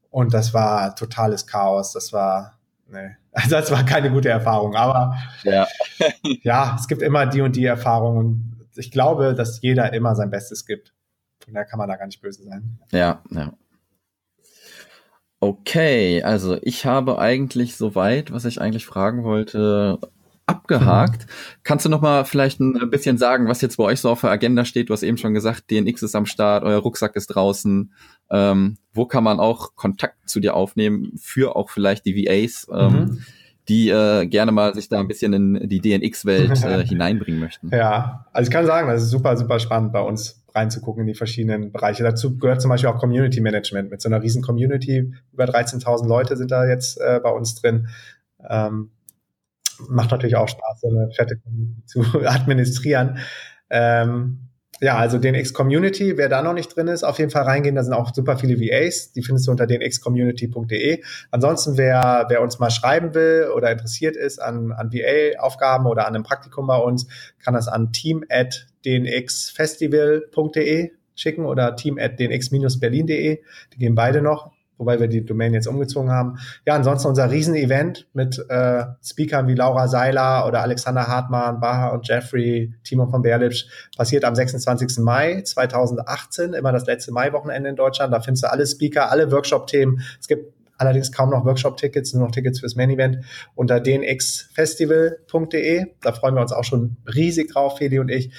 Und 0.09 0.33
das 0.33 0.53
war 0.53 0.95
totales 0.95 1.45
Chaos. 1.45 1.93
Das 1.93 2.13
war, 2.13 2.57
nee. 2.87 3.15
Also 3.31 3.49
das 3.51 3.71
war 3.71 3.83
keine 3.83 4.11
gute 4.11 4.29
Erfahrung. 4.29 4.75
Aber 4.75 5.17
ja. 5.43 5.67
ja, 6.43 6.75
es 6.79 6.87
gibt 6.87 7.01
immer 7.01 7.25
die 7.25 7.41
und 7.41 7.55
die 7.55 7.65
Erfahrungen. 7.65 8.67
Ich 8.75 8.91
glaube, 8.91 9.33
dass 9.33 9.61
jeder 9.61 9.93
immer 9.93 10.15
sein 10.15 10.29
Bestes 10.29 10.65
gibt. 10.65 10.93
Von 11.43 11.53
daher 11.53 11.65
kann 11.65 11.79
man 11.79 11.89
da 11.89 11.95
gar 11.95 12.05
nicht 12.05 12.21
böse 12.21 12.43
sein. 12.43 12.79
Ja, 12.91 13.21
ja. 13.31 13.53
Okay, 15.41 16.21
also 16.21 16.57
ich 16.61 16.85
habe 16.85 17.17
eigentlich 17.17 17.77
soweit, 17.77 18.33
was 18.33 18.43
ich 18.43 18.59
eigentlich 18.59 18.85
fragen 18.85 19.23
wollte, 19.23 19.97
abgehakt. 20.49 21.21
Mhm. 21.21 21.31
Kannst 21.63 21.85
du 21.85 21.89
noch 21.89 22.01
mal 22.01 22.25
vielleicht 22.25 22.59
ein 22.59 22.89
bisschen 22.89 23.17
sagen, 23.17 23.47
was 23.47 23.61
jetzt 23.61 23.77
bei 23.77 23.83
euch 23.83 23.99
so 24.01 24.09
auf 24.09 24.21
der 24.21 24.31
Agenda 24.31 24.65
steht? 24.65 24.89
Du 24.89 24.93
hast 24.93 25.03
eben 25.03 25.17
schon 25.17 25.33
gesagt, 25.33 25.69
DNX 25.71 26.03
ist 26.03 26.15
am 26.15 26.25
Start, 26.25 26.63
euer 26.63 26.79
Rucksack 26.79 27.15
ist 27.15 27.27
draußen. 27.27 27.93
Ähm, 28.31 28.77
wo 28.93 29.05
kann 29.05 29.23
man 29.23 29.39
auch 29.39 29.75
Kontakt 29.75 30.29
zu 30.29 30.39
dir 30.39 30.55
aufnehmen 30.55 31.13
für 31.17 31.55
auch 31.55 31.69
vielleicht 31.69 32.05
die 32.05 32.27
VAs? 32.27 32.67
Ähm, 32.71 32.93
mhm 32.93 33.19
die 33.69 33.89
äh, 33.89 34.25
gerne 34.25 34.51
mal 34.51 34.73
sich 34.73 34.89
da 34.89 34.99
ein 34.99 35.07
bisschen 35.07 35.31
in 35.31 35.69
die 35.69 35.79
DNX-Welt 35.79 36.63
äh, 36.63 36.83
hineinbringen 36.83 37.39
möchten. 37.39 37.69
Ja, 37.69 38.25
also 38.33 38.49
ich 38.49 38.51
kann 38.51 38.65
sagen, 38.65 38.89
das 38.89 39.03
ist 39.03 39.11
super, 39.11 39.37
super 39.37 39.59
spannend 39.59 39.93
bei 39.93 40.01
uns 40.01 40.43
reinzugucken 40.55 41.01
in 41.01 41.07
die 41.07 41.13
verschiedenen 41.13 41.71
Bereiche. 41.71 42.03
Dazu 42.03 42.37
gehört 42.37 42.61
zum 42.61 42.69
Beispiel 42.69 42.89
auch 42.89 42.97
Community 42.97 43.39
Management. 43.39 43.91
Mit 43.91 44.01
so 44.01 44.09
einer 44.09 44.23
riesen 44.23 44.41
Community, 44.41 45.13
über 45.31 45.45
13.000 45.45 46.07
Leute 46.07 46.35
sind 46.35 46.49
da 46.49 46.65
jetzt 46.65 46.99
äh, 46.99 47.19
bei 47.21 47.29
uns 47.29 47.55
drin. 47.61 47.87
Ähm, 48.49 48.89
macht 49.87 50.11
natürlich 50.11 50.35
auch 50.35 50.47
Spaß, 50.47 50.81
so 50.81 50.89
eine 50.89 51.11
fette 51.11 51.37
Community 51.37 51.85
zu 51.85 52.01
administrieren. 52.25 53.19
Ähm, 53.69 54.49
ja, 54.81 54.97
also 54.97 55.17
DNX 55.17 55.53
Community, 55.53 56.15
wer 56.15 56.29
da 56.29 56.41
noch 56.41 56.53
nicht 56.53 56.73
drin 56.73 56.87
ist, 56.87 57.03
auf 57.03 57.19
jeden 57.19 57.31
Fall 57.31 57.43
reingehen. 57.43 57.75
Da 57.75 57.83
sind 57.83 57.91
auch 57.93 58.13
super 58.13 58.37
viele 58.37 58.61
VAs. 58.61 59.11
Die 59.11 59.23
findest 59.23 59.45
du 59.47 59.51
unter 59.51 59.67
dnxcommunity.de. 59.67 61.03
Ansonsten, 61.31 61.77
wer, 61.77 62.27
wer 62.29 62.41
uns 62.41 62.59
mal 62.59 62.71
schreiben 62.71 63.13
will 63.13 63.49
oder 63.53 63.69
interessiert 63.71 64.15
ist 64.15 64.39
an, 64.39 64.71
an 64.71 64.93
VA-Aufgaben 64.93 65.85
oder 65.85 66.07
an 66.07 66.15
einem 66.15 66.23
Praktikum 66.23 66.67
bei 66.67 66.77
uns, 66.77 67.07
kann 67.43 67.53
das 67.53 67.67
an 67.67 67.91
team 67.91 68.23
at 68.29 68.67
dnxfestival.de 68.85 70.91
schicken 71.13 71.45
oder 71.45 71.75
team 71.75 71.99
at 71.99 72.17
dnx-berlin.de. 72.17 73.41
Die 73.73 73.77
gehen 73.77 73.95
beide 73.95 74.21
noch 74.21 74.53
wobei 74.79 74.99
wir 74.99 75.07
die 75.07 75.23
Domain 75.23 75.53
jetzt 75.53 75.67
umgezogen 75.67 76.09
haben. 76.09 76.39
Ja, 76.65 76.73
ansonsten 76.73 77.09
unser 77.09 77.29
Riesenevent 77.29 78.07
mit 78.13 78.43
äh, 78.49 78.85
Speakern 79.03 79.47
wie 79.47 79.53
Laura 79.53 79.87
Seiler 79.87 80.47
oder 80.47 80.63
Alexander 80.63 81.07
Hartmann, 81.07 81.59
Baha 81.59 81.89
und 81.89 82.07
Jeffrey, 82.07 82.73
Timo 82.83 83.05
von 83.05 83.21
Berlitsch, 83.21 83.65
passiert 83.95 84.25
am 84.25 84.33
26. 84.33 84.97
Mai 84.99 85.41
2018, 85.41 86.53
immer 86.53 86.71
das 86.71 86.87
letzte 86.87 87.11
Mai-Wochenende 87.11 87.69
in 87.69 87.75
Deutschland. 87.75 88.13
Da 88.13 88.21
findest 88.21 88.45
du 88.45 88.51
alle 88.51 88.65
Speaker, 88.65 89.11
alle 89.11 89.31
Workshop-Themen. 89.31 90.01
Es 90.19 90.27
gibt 90.27 90.51
allerdings 90.79 91.11
kaum 91.11 91.29
noch 91.29 91.45
Workshop-Tickets, 91.45 92.13
nur 92.13 92.25
noch 92.25 92.31
Tickets 92.31 92.61
fürs 92.61 92.75
Main-Event 92.75 93.19
unter 93.53 93.79
dnxfestival.de. 93.79 95.85
Da 96.01 96.11
freuen 96.13 96.33
wir 96.35 96.41
uns 96.41 96.53
auch 96.53 96.63
schon 96.63 96.97
riesig 97.13 97.51
drauf, 97.51 97.77
Feli 97.77 97.99
und 97.99 98.09
ich. 98.09 98.31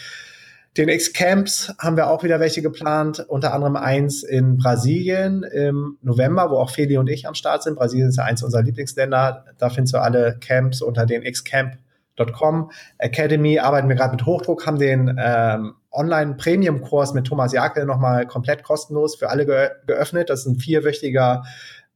Den 0.77 0.89
X-Camps 0.89 1.75
haben 1.81 1.97
wir 1.97 2.09
auch 2.09 2.23
wieder 2.23 2.39
welche 2.39 2.63
geplant, 2.63 3.25
unter 3.29 3.53
anderem 3.55 3.75
eins 3.75 4.23
in 4.23 4.57
Brasilien 4.57 5.43
im 5.43 5.99
November, 6.01 6.49
wo 6.51 6.59
auch 6.59 6.71
Feli 6.71 6.97
und 6.97 7.09
ich 7.09 7.27
am 7.27 7.35
Start 7.35 7.65
sind. 7.65 7.77
Brasilien 7.77 8.11
ist 8.11 8.19
ja 8.19 8.25
eins 8.25 8.45
unserer 8.45 8.63
Lieblingsländer. 8.63 9.47
Da 9.59 9.69
findest 9.69 9.95
du 9.95 9.99
alle 9.99 10.39
Camps 10.39 10.81
unter 10.81 11.07
den 11.07 11.25
xcamp.com. 11.25 12.71
Academy 12.99 13.59
arbeiten 13.59 13.89
wir 13.89 13.97
gerade 13.97 14.13
mit 14.13 14.25
Hochdruck, 14.25 14.65
haben 14.65 14.79
den 14.79 15.19
ähm, 15.21 15.75
Online-Premium-Kurs 15.91 17.15
mit 17.15 17.27
Thomas 17.27 17.53
Jakel 17.53 17.85
nochmal 17.85 18.29
komplett 18.29 18.63
kostenlos 18.63 19.17
für 19.17 19.29
alle 19.29 19.47
ge 19.47 19.71
geöffnet. 19.89 20.31
Das 20.31 20.41
ist 20.41 20.47
ein 20.47 20.61
vierwöchiger 20.61 21.43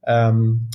ähm, 0.05 0.67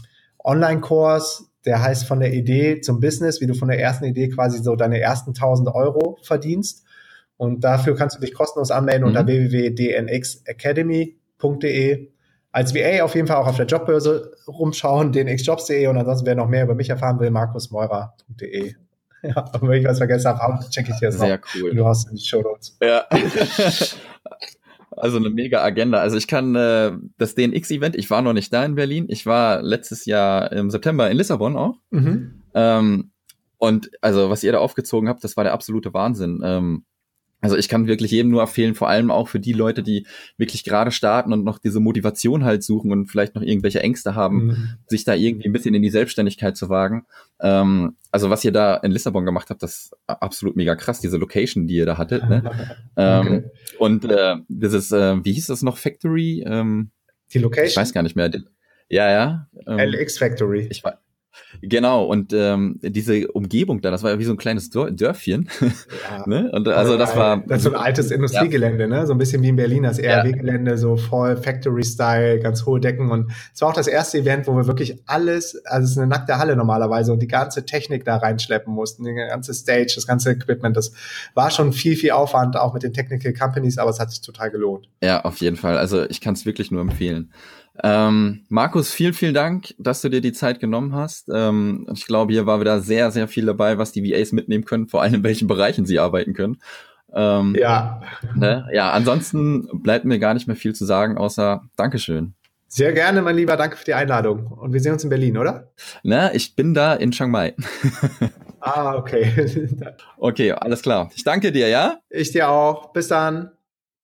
Online-Kurs, 0.42 1.50
der 1.66 1.82
heißt 1.82 2.06
von 2.06 2.20
der 2.20 2.32
Idee 2.32 2.80
zum 2.80 2.98
Business, 3.00 3.42
wie 3.42 3.46
du 3.46 3.52
von 3.52 3.68
der 3.68 3.78
ersten 3.78 4.06
Idee 4.06 4.30
quasi 4.30 4.62
so 4.62 4.74
deine 4.74 5.00
ersten 5.00 5.30
1000 5.30 5.68
Euro 5.68 6.18
verdienst. 6.22 6.86
Und 7.40 7.64
dafür 7.64 7.96
kannst 7.96 8.18
du 8.18 8.20
dich 8.20 8.34
kostenlos 8.34 8.70
anmelden 8.70 9.04
mhm. 9.04 9.08
unter 9.08 9.26
www.dnxacademy.de. 9.26 12.08
Als 12.52 12.74
VA 12.74 13.02
auf 13.02 13.14
jeden 13.14 13.28
Fall 13.28 13.38
auch 13.38 13.46
auf 13.46 13.56
der 13.56 13.64
Jobbörse 13.64 14.32
rumschauen, 14.46 15.10
dnxjobs.de 15.10 15.86
und 15.86 15.96
ansonsten, 15.96 16.26
wer 16.26 16.34
noch 16.34 16.48
mehr 16.48 16.64
über 16.64 16.74
mich 16.74 16.90
erfahren 16.90 17.18
will, 17.18 17.30
markusmeurer.de. 17.30 18.74
Ja, 19.22 19.44
und 19.52 19.68
wenn 19.68 19.80
ich 19.80 19.86
was 19.86 19.98
vergessen 19.98 20.30
habe, 20.30 20.64
checke 20.70 20.92
ich 20.92 20.98
dir 20.98 21.08
das 21.08 21.18
Sehr 21.18 21.36
noch. 21.36 21.44
cool. 21.54 21.74
Du 21.74 21.84
hast 21.84 22.08
in 22.08 22.16
die 22.16 22.24
Show 22.24 22.40
Notes. 22.42 22.78
Ja. 22.82 23.04
Also 24.96 25.18
eine 25.18 25.30
mega 25.30 25.62
Agenda. 25.62 25.98
Also 25.98 26.16
ich 26.16 26.26
kann 26.26 26.56
äh, 26.56 26.90
das 27.16 27.36
DNX-Event, 27.36 27.94
ich 27.96 28.10
war 28.10 28.22
noch 28.22 28.32
nicht 28.32 28.52
da 28.52 28.64
in 28.64 28.74
Berlin. 28.74 29.06
Ich 29.08 29.24
war 29.24 29.62
letztes 29.62 30.04
Jahr 30.04 30.50
im 30.52 30.68
September 30.68 31.08
in 31.08 31.16
Lissabon 31.16 31.56
auch. 31.56 31.76
Mhm. 31.90 32.42
Ähm, 32.54 33.12
und 33.56 33.88
also 34.00 34.30
was 34.30 34.42
ihr 34.42 34.50
da 34.52 34.58
aufgezogen 34.58 35.08
habt, 35.08 35.22
das 35.22 35.36
war 35.36 35.44
der 35.44 35.52
absolute 35.52 35.94
Wahnsinn. 35.94 36.40
Ähm, 36.44 36.84
also 37.40 37.56
ich 37.56 37.68
kann 37.68 37.86
wirklich 37.86 38.10
jedem 38.10 38.30
nur 38.30 38.42
empfehlen, 38.42 38.74
vor 38.74 38.88
allem 38.88 39.10
auch 39.10 39.28
für 39.28 39.40
die 39.40 39.52
Leute, 39.52 39.82
die 39.82 40.06
wirklich 40.36 40.64
gerade 40.64 40.90
starten 40.90 41.32
und 41.32 41.44
noch 41.44 41.58
diese 41.58 41.80
Motivation 41.80 42.44
halt 42.44 42.62
suchen 42.62 42.92
und 42.92 43.06
vielleicht 43.06 43.34
noch 43.34 43.42
irgendwelche 43.42 43.80
Ängste 43.80 44.14
haben, 44.14 44.46
mhm. 44.46 44.68
sich 44.86 45.04
da 45.04 45.14
irgendwie 45.14 45.48
ein 45.48 45.52
bisschen 45.52 45.74
in 45.74 45.82
die 45.82 45.90
Selbstständigkeit 45.90 46.56
zu 46.56 46.68
wagen. 46.68 47.06
Ähm, 47.40 47.96
also 48.10 48.28
was 48.28 48.44
ihr 48.44 48.52
da 48.52 48.76
in 48.76 48.90
Lissabon 48.90 49.24
gemacht 49.24 49.48
habt, 49.50 49.62
das 49.62 49.76
ist 49.76 49.96
absolut 50.06 50.56
mega 50.56 50.76
krass, 50.76 51.00
diese 51.00 51.16
Location, 51.16 51.66
die 51.66 51.76
ihr 51.76 51.86
da 51.86 51.98
hattet. 51.98 52.28
Ne? 52.28 52.42
Ähm, 52.96 53.26
okay. 53.26 53.44
und 53.78 54.04
äh, 54.04 54.36
dieses, 54.48 54.90
äh, 54.92 55.24
wie 55.24 55.32
hieß 55.32 55.46
das 55.46 55.62
noch, 55.62 55.78
Factory? 55.78 56.44
Ähm, 56.46 56.90
die 57.32 57.38
Location? 57.38 57.68
Ich 57.68 57.76
weiß 57.76 57.92
gar 57.92 58.02
nicht 58.02 58.16
mehr. 58.16 58.30
Ja, 58.88 59.10
ja. 59.10 59.48
Ähm, 59.66 59.78
LX 59.78 60.18
Factory. 60.18 60.66
Ich 60.70 60.82
weiß. 60.84 60.94
Genau, 61.62 62.04
und 62.04 62.32
ähm, 62.32 62.78
diese 62.82 63.28
Umgebung 63.28 63.80
da, 63.80 63.90
das 63.90 64.02
war 64.02 64.12
ja 64.12 64.18
wie 64.18 64.24
so 64.24 64.32
ein 64.32 64.36
kleines 64.36 64.70
Dörfchen. 64.70 65.48
Ja. 65.60 66.24
ne? 66.26 66.50
Und 66.52 66.68
also 66.68 66.96
das 66.96 67.16
war. 67.16 67.42
Das 67.46 67.58
ist 67.58 67.64
so 67.64 67.70
ein 67.70 67.76
altes 67.76 68.10
Industriegelände, 68.10 68.84
ja. 68.84 68.88
ne? 68.88 69.06
So 69.06 69.12
ein 69.12 69.18
bisschen 69.18 69.42
wie 69.42 69.48
in 69.48 69.56
Berlin, 69.56 69.82
das 69.82 69.98
ERW-Gelände, 69.98 70.78
so 70.78 70.96
voll 70.96 71.36
Factory-Style, 71.36 72.40
ganz 72.40 72.64
hohe 72.66 72.80
Decken. 72.80 73.10
Und 73.10 73.30
es 73.52 73.60
war 73.60 73.68
auch 73.68 73.74
das 73.74 73.86
erste 73.86 74.18
Event, 74.18 74.46
wo 74.46 74.56
wir 74.56 74.66
wirklich 74.66 75.02
alles, 75.06 75.60
also 75.66 75.84
es 75.84 75.90
ist 75.92 75.98
eine 75.98 76.06
nackte 76.06 76.38
Halle 76.38 76.56
normalerweise 76.56 77.12
und 77.12 77.20
die 77.20 77.28
ganze 77.28 77.64
Technik 77.66 78.04
da 78.04 78.16
reinschleppen 78.16 78.72
mussten, 78.72 79.04
die 79.04 79.14
ganze 79.14 79.54
Stage, 79.54 79.92
das 79.94 80.06
ganze 80.06 80.30
Equipment. 80.30 80.76
Das 80.76 80.92
war 81.34 81.50
schon 81.50 81.72
viel, 81.72 81.96
viel 81.96 82.12
Aufwand, 82.12 82.56
auch 82.56 82.74
mit 82.74 82.82
den 82.82 82.92
Technical 82.92 83.32
Companies, 83.32 83.78
aber 83.78 83.90
es 83.90 84.00
hat 84.00 84.10
sich 84.10 84.20
total 84.20 84.50
gelohnt. 84.50 84.88
Ja, 85.02 85.24
auf 85.24 85.38
jeden 85.38 85.56
Fall. 85.56 85.78
Also 85.78 86.08
ich 86.08 86.20
kann 86.20 86.34
es 86.34 86.46
wirklich 86.46 86.70
nur 86.70 86.80
empfehlen. 86.80 87.30
Ähm, 87.82 88.44
Markus, 88.48 88.92
vielen, 88.92 89.14
vielen 89.14 89.34
Dank, 89.34 89.74
dass 89.78 90.00
du 90.02 90.08
dir 90.08 90.20
die 90.20 90.32
Zeit 90.32 90.60
genommen 90.60 90.94
hast. 90.94 91.28
Ähm, 91.32 91.86
ich 91.92 92.06
glaube, 92.06 92.32
hier 92.32 92.46
war 92.46 92.60
wieder 92.60 92.80
sehr, 92.80 93.10
sehr 93.10 93.28
viel 93.28 93.46
dabei, 93.46 93.78
was 93.78 93.92
die 93.92 94.04
VAs 94.04 94.32
mitnehmen 94.32 94.64
können, 94.64 94.88
vor 94.88 95.02
allem 95.02 95.14
in 95.14 95.24
welchen 95.24 95.48
Bereichen 95.48 95.86
sie 95.86 95.98
arbeiten 95.98 96.34
können. 96.34 96.58
Ähm, 97.12 97.56
ja. 97.58 98.02
Ne? 98.34 98.68
Ja, 98.72 98.92
ansonsten 98.92 99.68
bleibt 99.82 100.04
mir 100.04 100.18
gar 100.18 100.34
nicht 100.34 100.46
mehr 100.46 100.56
viel 100.56 100.74
zu 100.74 100.84
sagen, 100.84 101.16
außer 101.18 101.62
Dankeschön. 101.76 102.34
Sehr 102.68 102.92
gerne, 102.92 103.20
mein 103.20 103.34
Lieber. 103.34 103.56
Danke 103.56 103.76
für 103.76 103.84
die 103.84 103.94
Einladung. 103.94 104.46
Und 104.46 104.72
wir 104.72 104.80
sehen 104.80 104.92
uns 104.92 105.02
in 105.02 105.10
Berlin, 105.10 105.36
oder? 105.36 105.72
Na, 106.04 106.32
ich 106.32 106.54
bin 106.54 106.72
da 106.72 106.94
in 106.94 107.10
Chiang 107.10 107.32
Mai. 107.32 107.54
ah, 108.60 108.94
okay. 108.94 109.68
okay, 110.18 110.52
alles 110.52 110.80
klar. 110.82 111.10
Ich 111.16 111.24
danke 111.24 111.50
dir, 111.50 111.68
ja? 111.68 111.98
Ich 112.10 112.30
dir 112.30 112.48
auch. 112.48 112.92
Bis 112.92 113.08
dann. 113.08 113.50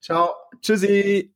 Ciao. 0.01 0.31
Tschüssi. 0.62 1.36